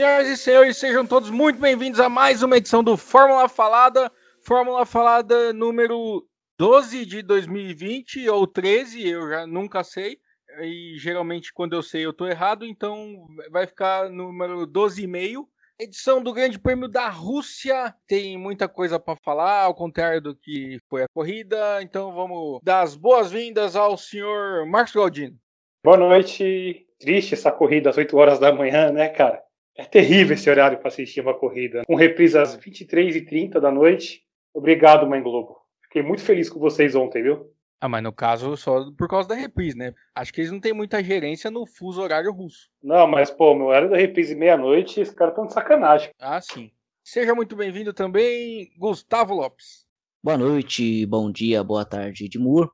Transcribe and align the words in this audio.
Senhoras 0.00 0.28
e 0.28 0.36
senhores, 0.38 0.76
sejam 0.78 1.04
todos 1.06 1.28
muito 1.28 1.60
bem-vindos 1.60 2.00
a 2.00 2.08
mais 2.08 2.42
uma 2.42 2.56
edição 2.56 2.82
do 2.82 2.96
Fórmula 2.96 3.46
Falada. 3.50 4.10
Fórmula 4.42 4.86
Falada 4.86 5.52
número 5.52 6.26
12 6.58 7.04
de 7.04 7.20
2020 7.20 8.26
ou 8.30 8.46
13, 8.46 9.06
eu 9.06 9.28
já 9.28 9.46
nunca 9.46 9.84
sei. 9.84 10.16
E 10.62 10.94
geralmente 10.96 11.52
quando 11.52 11.74
eu 11.74 11.82
sei 11.82 12.06
eu 12.06 12.14
tô 12.14 12.26
errado, 12.26 12.64
então 12.64 13.26
vai 13.50 13.66
ficar 13.66 14.08
número 14.08 14.66
12,5. 14.66 15.44
Edição 15.78 16.22
do 16.22 16.32
Grande 16.32 16.58
Prêmio 16.58 16.88
da 16.88 17.10
Rússia. 17.10 17.94
Tem 18.08 18.38
muita 18.38 18.66
coisa 18.66 18.98
para 18.98 19.18
falar, 19.22 19.64
ao 19.64 19.74
contrário 19.74 20.22
do 20.22 20.34
que 20.34 20.78
foi 20.88 21.02
a 21.02 21.08
corrida. 21.12 21.82
Então 21.82 22.14
vamos 22.14 22.58
dar 22.62 22.80
as 22.80 22.96
boas-vindas 22.96 23.76
ao 23.76 23.98
senhor 23.98 24.64
Marcos 24.66 24.94
Galdino. 24.94 25.36
Boa 25.84 25.98
noite. 25.98 26.86
Triste 26.98 27.34
essa 27.34 27.52
corrida 27.52 27.90
às 27.90 27.98
8 27.98 28.16
horas 28.16 28.38
da 28.38 28.50
manhã, 28.50 28.90
né, 28.90 29.10
cara? 29.10 29.42
É 29.80 29.84
terrível 29.86 30.34
esse 30.34 30.50
horário 30.50 30.76
para 30.76 30.88
assistir 30.88 31.22
uma 31.22 31.32
corrida. 31.32 31.84
Com 31.86 31.94
reprise 31.94 32.36
às 32.36 32.54
23h30 32.54 33.58
da 33.58 33.70
noite. 33.70 34.22
Obrigado, 34.52 35.08
Mãe 35.08 35.22
Globo. 35.22 35.56
Fiquei 35.84 36.02
muito 36.02 36.20
feliz 36.20 36.50
com 36.50 36.60
vocês 36.60 36.94
ontem, 36.94 37.22
viu? 37.22 37.50
Ah, 37.80 37.88
mas 37.88 38.02
no 38.02 38.12
caso 38.12 38.58
só 38.58 38.90
por 38.92 39.08
causa 39.08 39.30
da 39.30 39.34
reprise, 39.34 39.74
né? 39.74 39.94
Acho 40.14 40.34
que 40.34 40.42
eles 40.42 40.52
não 40.52 40.60
têm 40.60 40.74
muita 40.74 41.02
gerência 41.02 41.50
no 41.50 41.64
fuso 41.64 42.02
horário 42.02 42.30
russo. 42.30 42.68
Não, 42.82 43.06
mas, 43.06 43.30
pô, 43.30 43.54
meu 43.54 43.68
horário 43.68 43.88
da 43.88 43.96
reprise 43.96 44.34
meia-noite, 44.34 45.00
esses 45.00 45.14
caras 45.14 45.32
estão 45.32 45.46
de 45.46 45.54
sacanagem. 45.54 46.10
Ah, 46.20 46.42
sim. 46.42 46.70
Seja 47.02 47.34
muito 47.34 47.56
bem-vindo 47.56 47.94
também, 47.94 48.70
Gustavo 48.76 49.32
Lopes. 49.32 49.86
Boa 50.22 50.36
noite, 50.36 51.06
bom 51.06 51.32
dia, 51.32 51.64
boa 51.64 51.86
tarde, 51.86 52.26
Edmur. 52.26 52.70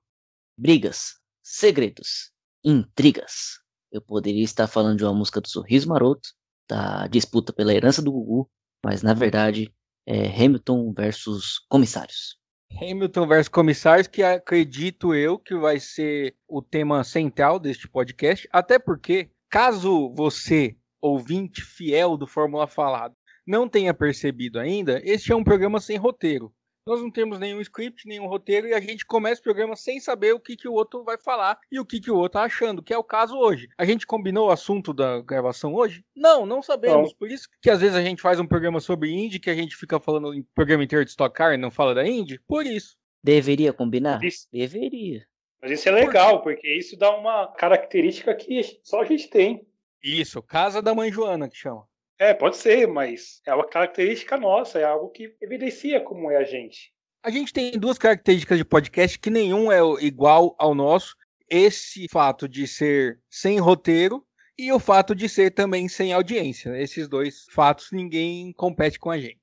Brigas, 0.58 1.20
segredos, 1.40 2.32
intrigas. 2.64 3.60
Eu 3.92 4.02
poderia 4.02 4.42
estar 4.42 4.66
falando 4.66 4.98
de 4.98 5.04
uma 5.04 5.14
música 5.14 5.40
do 5.40 5.46
Sorriso 5.46 5.88
Maroto, 5.88 6.30
da 6.68 7.06
disputa 7.06 7.52
pela 7.52 7.74
herança 7.74 8.02
do 8.02 8.12
Gugu, 8.12 8.50
mas 8.84 9.02
na 9.02 9.14
verdade 9.14 9.72
é 10.06 10.26
Hamilton 10.26 10.92
versus 10.92 11.58
comissários. 11.68 12.38
Hamilton 12.80 13.26
versus 13.26 13.48
comissários, 13.48 14.06
que 14.06 14.22
acredito 14.22 15.14
eu 15.14 15.38
que 15.38 15.56
vai 15.56 15.80
ser 15.80 16.36
o 16.48 16.60
tema 16.60 17.02
central 17.04 17.58
deste 17.58 17.88
podcast, 17.88 18.48
até 18.52 18.78
porque, 18.78 19.30
caso 19.50 20.12
você, 20.14 20.76
ouvinte 21.00 21.62
fiel 21.62 22.16
do 22.16 22.26
Fórmula 22.26 22.66
Falado, 22.66 23.14
não 23.46 23.68
tenha 23.68 23.94
percebido 23.94 24.58
ainda, 24.58 25.00
este 25.04 25.32
é 25.32 25.36
um 25.36 25.44
programa 25.44 25.80
sem 25.80 25.96
roteiro. 25.96 26.52
Nós 26.86 27.02
não 27.02 27.10
temos 27.10 27.40
nenhum 27.40 27.60
script, 27.60 28.06
nenhum 28.06 28.28
roteiro, 28.28 28.68
e 28.68 28.72
a 28.72 28.80
gente 28.80 29.04
começa 29.04 29.40
o 29.40 29.44
programa 29.44 29.74
sem 29.74 29.98
saber 29.98 30.32
o 30.32 30.38
que, 30.38 30.56
que 30.56 30.68
o 30.68 30.72
outro 30.72 31.02
vai 31.02 31.18
falar 31.18 31.58
e 31.70 31.80
o 31.80 31.84
que, 31.84 31.98
que 31.98 32.12
o 32.12 32.16
outro 32.16 32.38
tá 32.38 32.44
achando, 32.44 32.80
que 32.80 32.94
é 32.94 32.98
o 32.98 33.02
caso 33.02 33.36
hoje. 33.36 33.68
A 33.76 33.84
gente 33.84 34.06
combinou 34.06 34.46
o 34.46 34.52
assunto 34.52 34.94
da 34.94 35.20
gravação 35.20 35.74
hoje? 35.74 36.04
Não, 36.14 36.46
não 36.46 36.62
sabemos. 36.62 37.10
Não. 37.10 37.18
Por 37.18 37.28
isso 37.28 37.48
que 37.60 37.68
às 37.68 37.80
vezes 37.80 37.96
a 37.96 38.02
gente 38.02 38.22
faz 38.22 38.38
um 38.38 38.46
programa 38.46 38.78
sobre 38.78 39.10
Indy, 39.10 39.40
que 39.40 39.50
a 39.50 39.54
gente 39.54 39.74
fica 39.74 39.98
falando 39.98 40.32
em 40.32 40.44
programa 40.54 40.84
inteiro 40.84 41.04
de 41.04 41.10
Stock 41.10 41.34
Car 41.34 41.54
e 41.54 41.56
não 41.56 41.72
fala 41.72 41.92
da 41.92 42.06
Indy. 42.06 42.40
Por 42.46 42.64
isso. 42.64 42.96
Deveria 43.20 43.72
combinar? 43.72 44.22
Isso. 44.22 44.46
Deveria. 44.52 45.26
Mas 45.60 45.72
isso 45.72 45.88
é 45.88 45.92
legal, 45.92 46.40
porque 46.42 46.68
isso 46.72 46.96
dá 46.96 47.16
uma 47.16 47.48
característica 47.48 48.32
que 48.32 48.60
só 48.84 49.00
a 49.00 49.04
gente 49.04 49.28
tem. 49.28 49.66
Isso, 50.00 50.40
casa 50.40 50.80
da 50.80 50.94
mãe 50.94 51.10
Joana, 51.10 51.48
que 51.48 51.56
chama. 51.56 51.84
É, 52.18 52.32
pode 52.32 52.56
ser, 52.56 52.88
mas 52.88 53.42
é 53.46 53.54
uma 53.54 53.68
característica 53.68 54.38
nossa, 54.38 54.78
é 54.78 54.84
algo 54.84 55.10
que 55.10 55.36
evidencia 55.40 56.00
como 56.00 56.30
é 56.30 56.36
a 56.36 56.44
gente. 56.44 56.92
A 57.22 57.30
gente 57.30 57.52
tem 57.52 57.72
duas 57.72 57.98
características 57.98 58.56
de 58.56 58.64
podcast 58.64 59.18
que 59.18 59.28
nenhum 59.28 59.70
é 59.70 59.80
igual 60.00 60.54
ao 60.58 60.74
nosso. 60.74 61.14
Esse 61.48 62.06
fato 62.10 62.48
de 62.48 62.66
ser 62.66 63.20
sem 63.28 63.58
roteiro 63.58 64.24
e 64.58 64.72
o 64.72 64.78
fato 64.78 65.14
de 65.14 65.28
ser 65.28 65.50
também 65.50 65.88
sem 65.88 66.12
audiência. 66.12 66.70
Esses 66.80 67.08
dois 67.08 67.44
fatos 67.52 67.88
ninguém 67.92 68.52
compete 68.52 68.98
com 68.98 69.10
a 69.10 69.18
gente. 69.18 69.40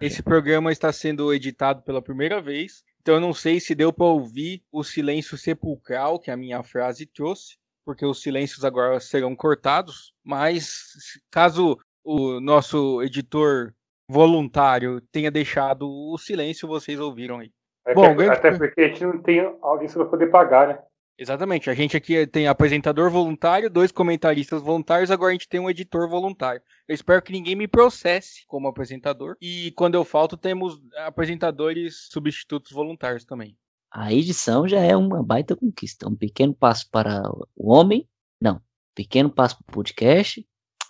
Esse 0.00 0.20
programa 0.20 0.72
está 0.72 0.92
sendo 0.92 1.32
editado 1.32 1.82
pela 1.82 2.02
primeira 2.02 2.42
vez 2.42 2.82
então 3.02 3.16
eu 3.16 3.20
não 3.20 3.34
sei 3.34 3.58
se 3.58 3.74
deu 3.74 3.92
para 3.92 4.06
ouvir 4.06 4.62
o 4.70 4.84
silêncio 4.84 5.36
sepulcral 5.36 6.20
que 6.20 6.30
a 6.30 6.36
minha 6.36 6.62
frase 6.62 7.04
trouxe, 7.04 7.56
porque 7.84 8.06
os 8.06 8.22
silêncios 8.22 8.64
agora 8.64 9.00
serão 9.00 9.34
cortados, 9.34 10.14
mas 10.24 10.86
caso 11.30 11.76
o 12.04 12.40
nosso 12.40 13.02
editor 13.02 13.74
voluntário 14.08 15.00
tenha 15.12 15.30
deixado 15.30 15.88
o 15.88 16.16
silêncio, 16.16 16.68
vocês 16.68 17.00
ouviram 17.00 17.40
aí. 17.40 17.50
Até, 17.84 17.94
Bom, 17.94 18.30
até 18.30 18.56
porque 18.56 18.80
a 18.80 18.88
gente 18.88 19.04
não 19.04 19.20
tem 19.20 19.40
audiência 19.60 19.98
para 19.98 20.08
poder 20.08 20.28
pagar, 20.28 20.68
né? 20.68 20.78
Exatamente. 21.18 21.70
A 21.70 21.74
gente 21.74 21.96
aqui 21.96 22.26
tem 22.26 22.46
apresentador 22.46 23.10
voluntário, 23.10 23.70
dois 23.70 23.92
comentaristas 23.92 24.62
voluntários, 24.62 25.10
agora 25.10 25.30
a 25.30 25.34
gente 25.34 25.48
tem 25.48 25.60
um 25.60 25.70
editor 25.70 26.08
voluntário. 26.08 26.62
Eu 26.88 26.94
espero 26.94 27.22
que 27.22 27.32
ninguém 27.32 27.54
me 27.54 27.68
processe 27.68 28.44
como 28.46 28.68
apresentador. 28.68 29.36
E 29.40 29.72
quando 29.72 29.94
eu 29.94 30.04
falto, 30.04 30.36
temos 30.36 30.80
apresentadores 30.98 32.08
substitutos 32.10 32.72
voluntários 32.72 33.24
também. 33.24 33.56
A 33.90 34.12
edição 34.12 34.66
já 34.66 34.80
é 34.80 34.96
uma 34.96 35.22
baita 35.22 35.54
conquista. 35.54 36.08
Um 36.08 36.16
pequeno 36.16 36.54
passo 36.54 36.88
para 36.90 37.22
o 37.54 37.72
homem. 37.72 38.08
Não. 38.40 38.60
Pequeno 38.94 39.30
passo 39.30 39.56
para 39.58 39.70
o 39.70 39.74
podcast. 39.74 40.46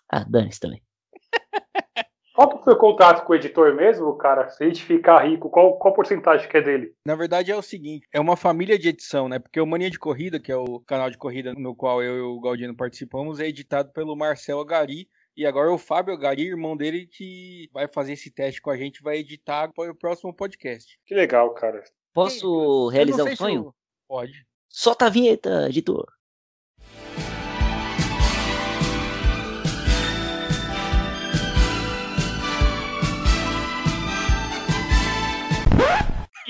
Ah, 0.09 0.25
dane-se 0.25 0.61
também. 0.61 0.83
Qual 2.35 2.49
que 2.49 2.65
foi 2.65 2.73
o 2.73 2.79
contato 2.79 3.25
com 3.25 3.33
o 3.33 3.37
editor 3.37 3.75
mesmo, 3.75 4.17
cara? 4.17 4.49
Se 4.49 4.65
a 4.65 4.67
gente 4.67 4.83
ficar 4.83 5.19
rico, 5.19 5.51
qual, 5.51 5.79
qual 5.79 5.93
porcentagem 5.93 6.49
que 6.49 6.57
é 6.57 6.63
dele? 6.63 6.95
Na 7.05 7.15
verdade 7.15 7.51
é 7.51 7.57
o 7.57 7.63
seguinte, 7.63 8.07
é 8.13 8.19
uma 8.19 8.37
família 8.37 8.79
de 8.79 8.89
edição, 8.89 9.29
né? 9.29 9.39
Porque 9.39 9.61
o 9.61 9.67
Mania 9.67 9.91
de 9.91 9.99
Corrida, 9.99 10.41
que 10.41 10.51
é 10.51 10.57
o 10.57 10.81
canal 10.81 11.11
de 11.11 11.19
corrida 11.19 11.53
no 11.53 11.75
qual 11.75 12.03
eu 12.03 12.17
e 12.17 12.21
o 12.21 12.41
Galdino 12.41 12.75
participamos, 12.75 13.39
é 13.39 13.47
editado 13.47 13.93
pelo 13.93 14.17
Marcel 14.17 14.61
Agari. 14.61 15.09
E 15.37 15.47
agora 15.47 15.73
o 15.73 15.79
Fábio 15.79 16.15
Agari, 16.15 16.43
irmão 16.43 16.77
dele, 16.77 17.07
que 17.07 17.69
vai 17.73 17.89
fazer 17.89 18.13
esse 18.13 18.31
teste 18.31 18.61
com 18.61 18.71
a 18.71 18.77
gente, 18.77 19.03
vai 19.03 19.19
editar 19.19 19.71
para 19.73 19.91
o 19.91 19.95
próximo 19.95 20.35
podcast. 20.35 20.99
Que 21.07 21.15
legal, 21.15 21.53
cara. 21.55 21.83
Posso 22.15 22.89
realizar 22.89 23.25
um 23.25 23.37
sonho? 23.37 23.65
Eu... 23.67 23.75
Pode. 24.07 24.47
Solta 24.69 25.07
a 25.07 25.11
vinheta, 25.11 25.69
editor. 25.69 26.07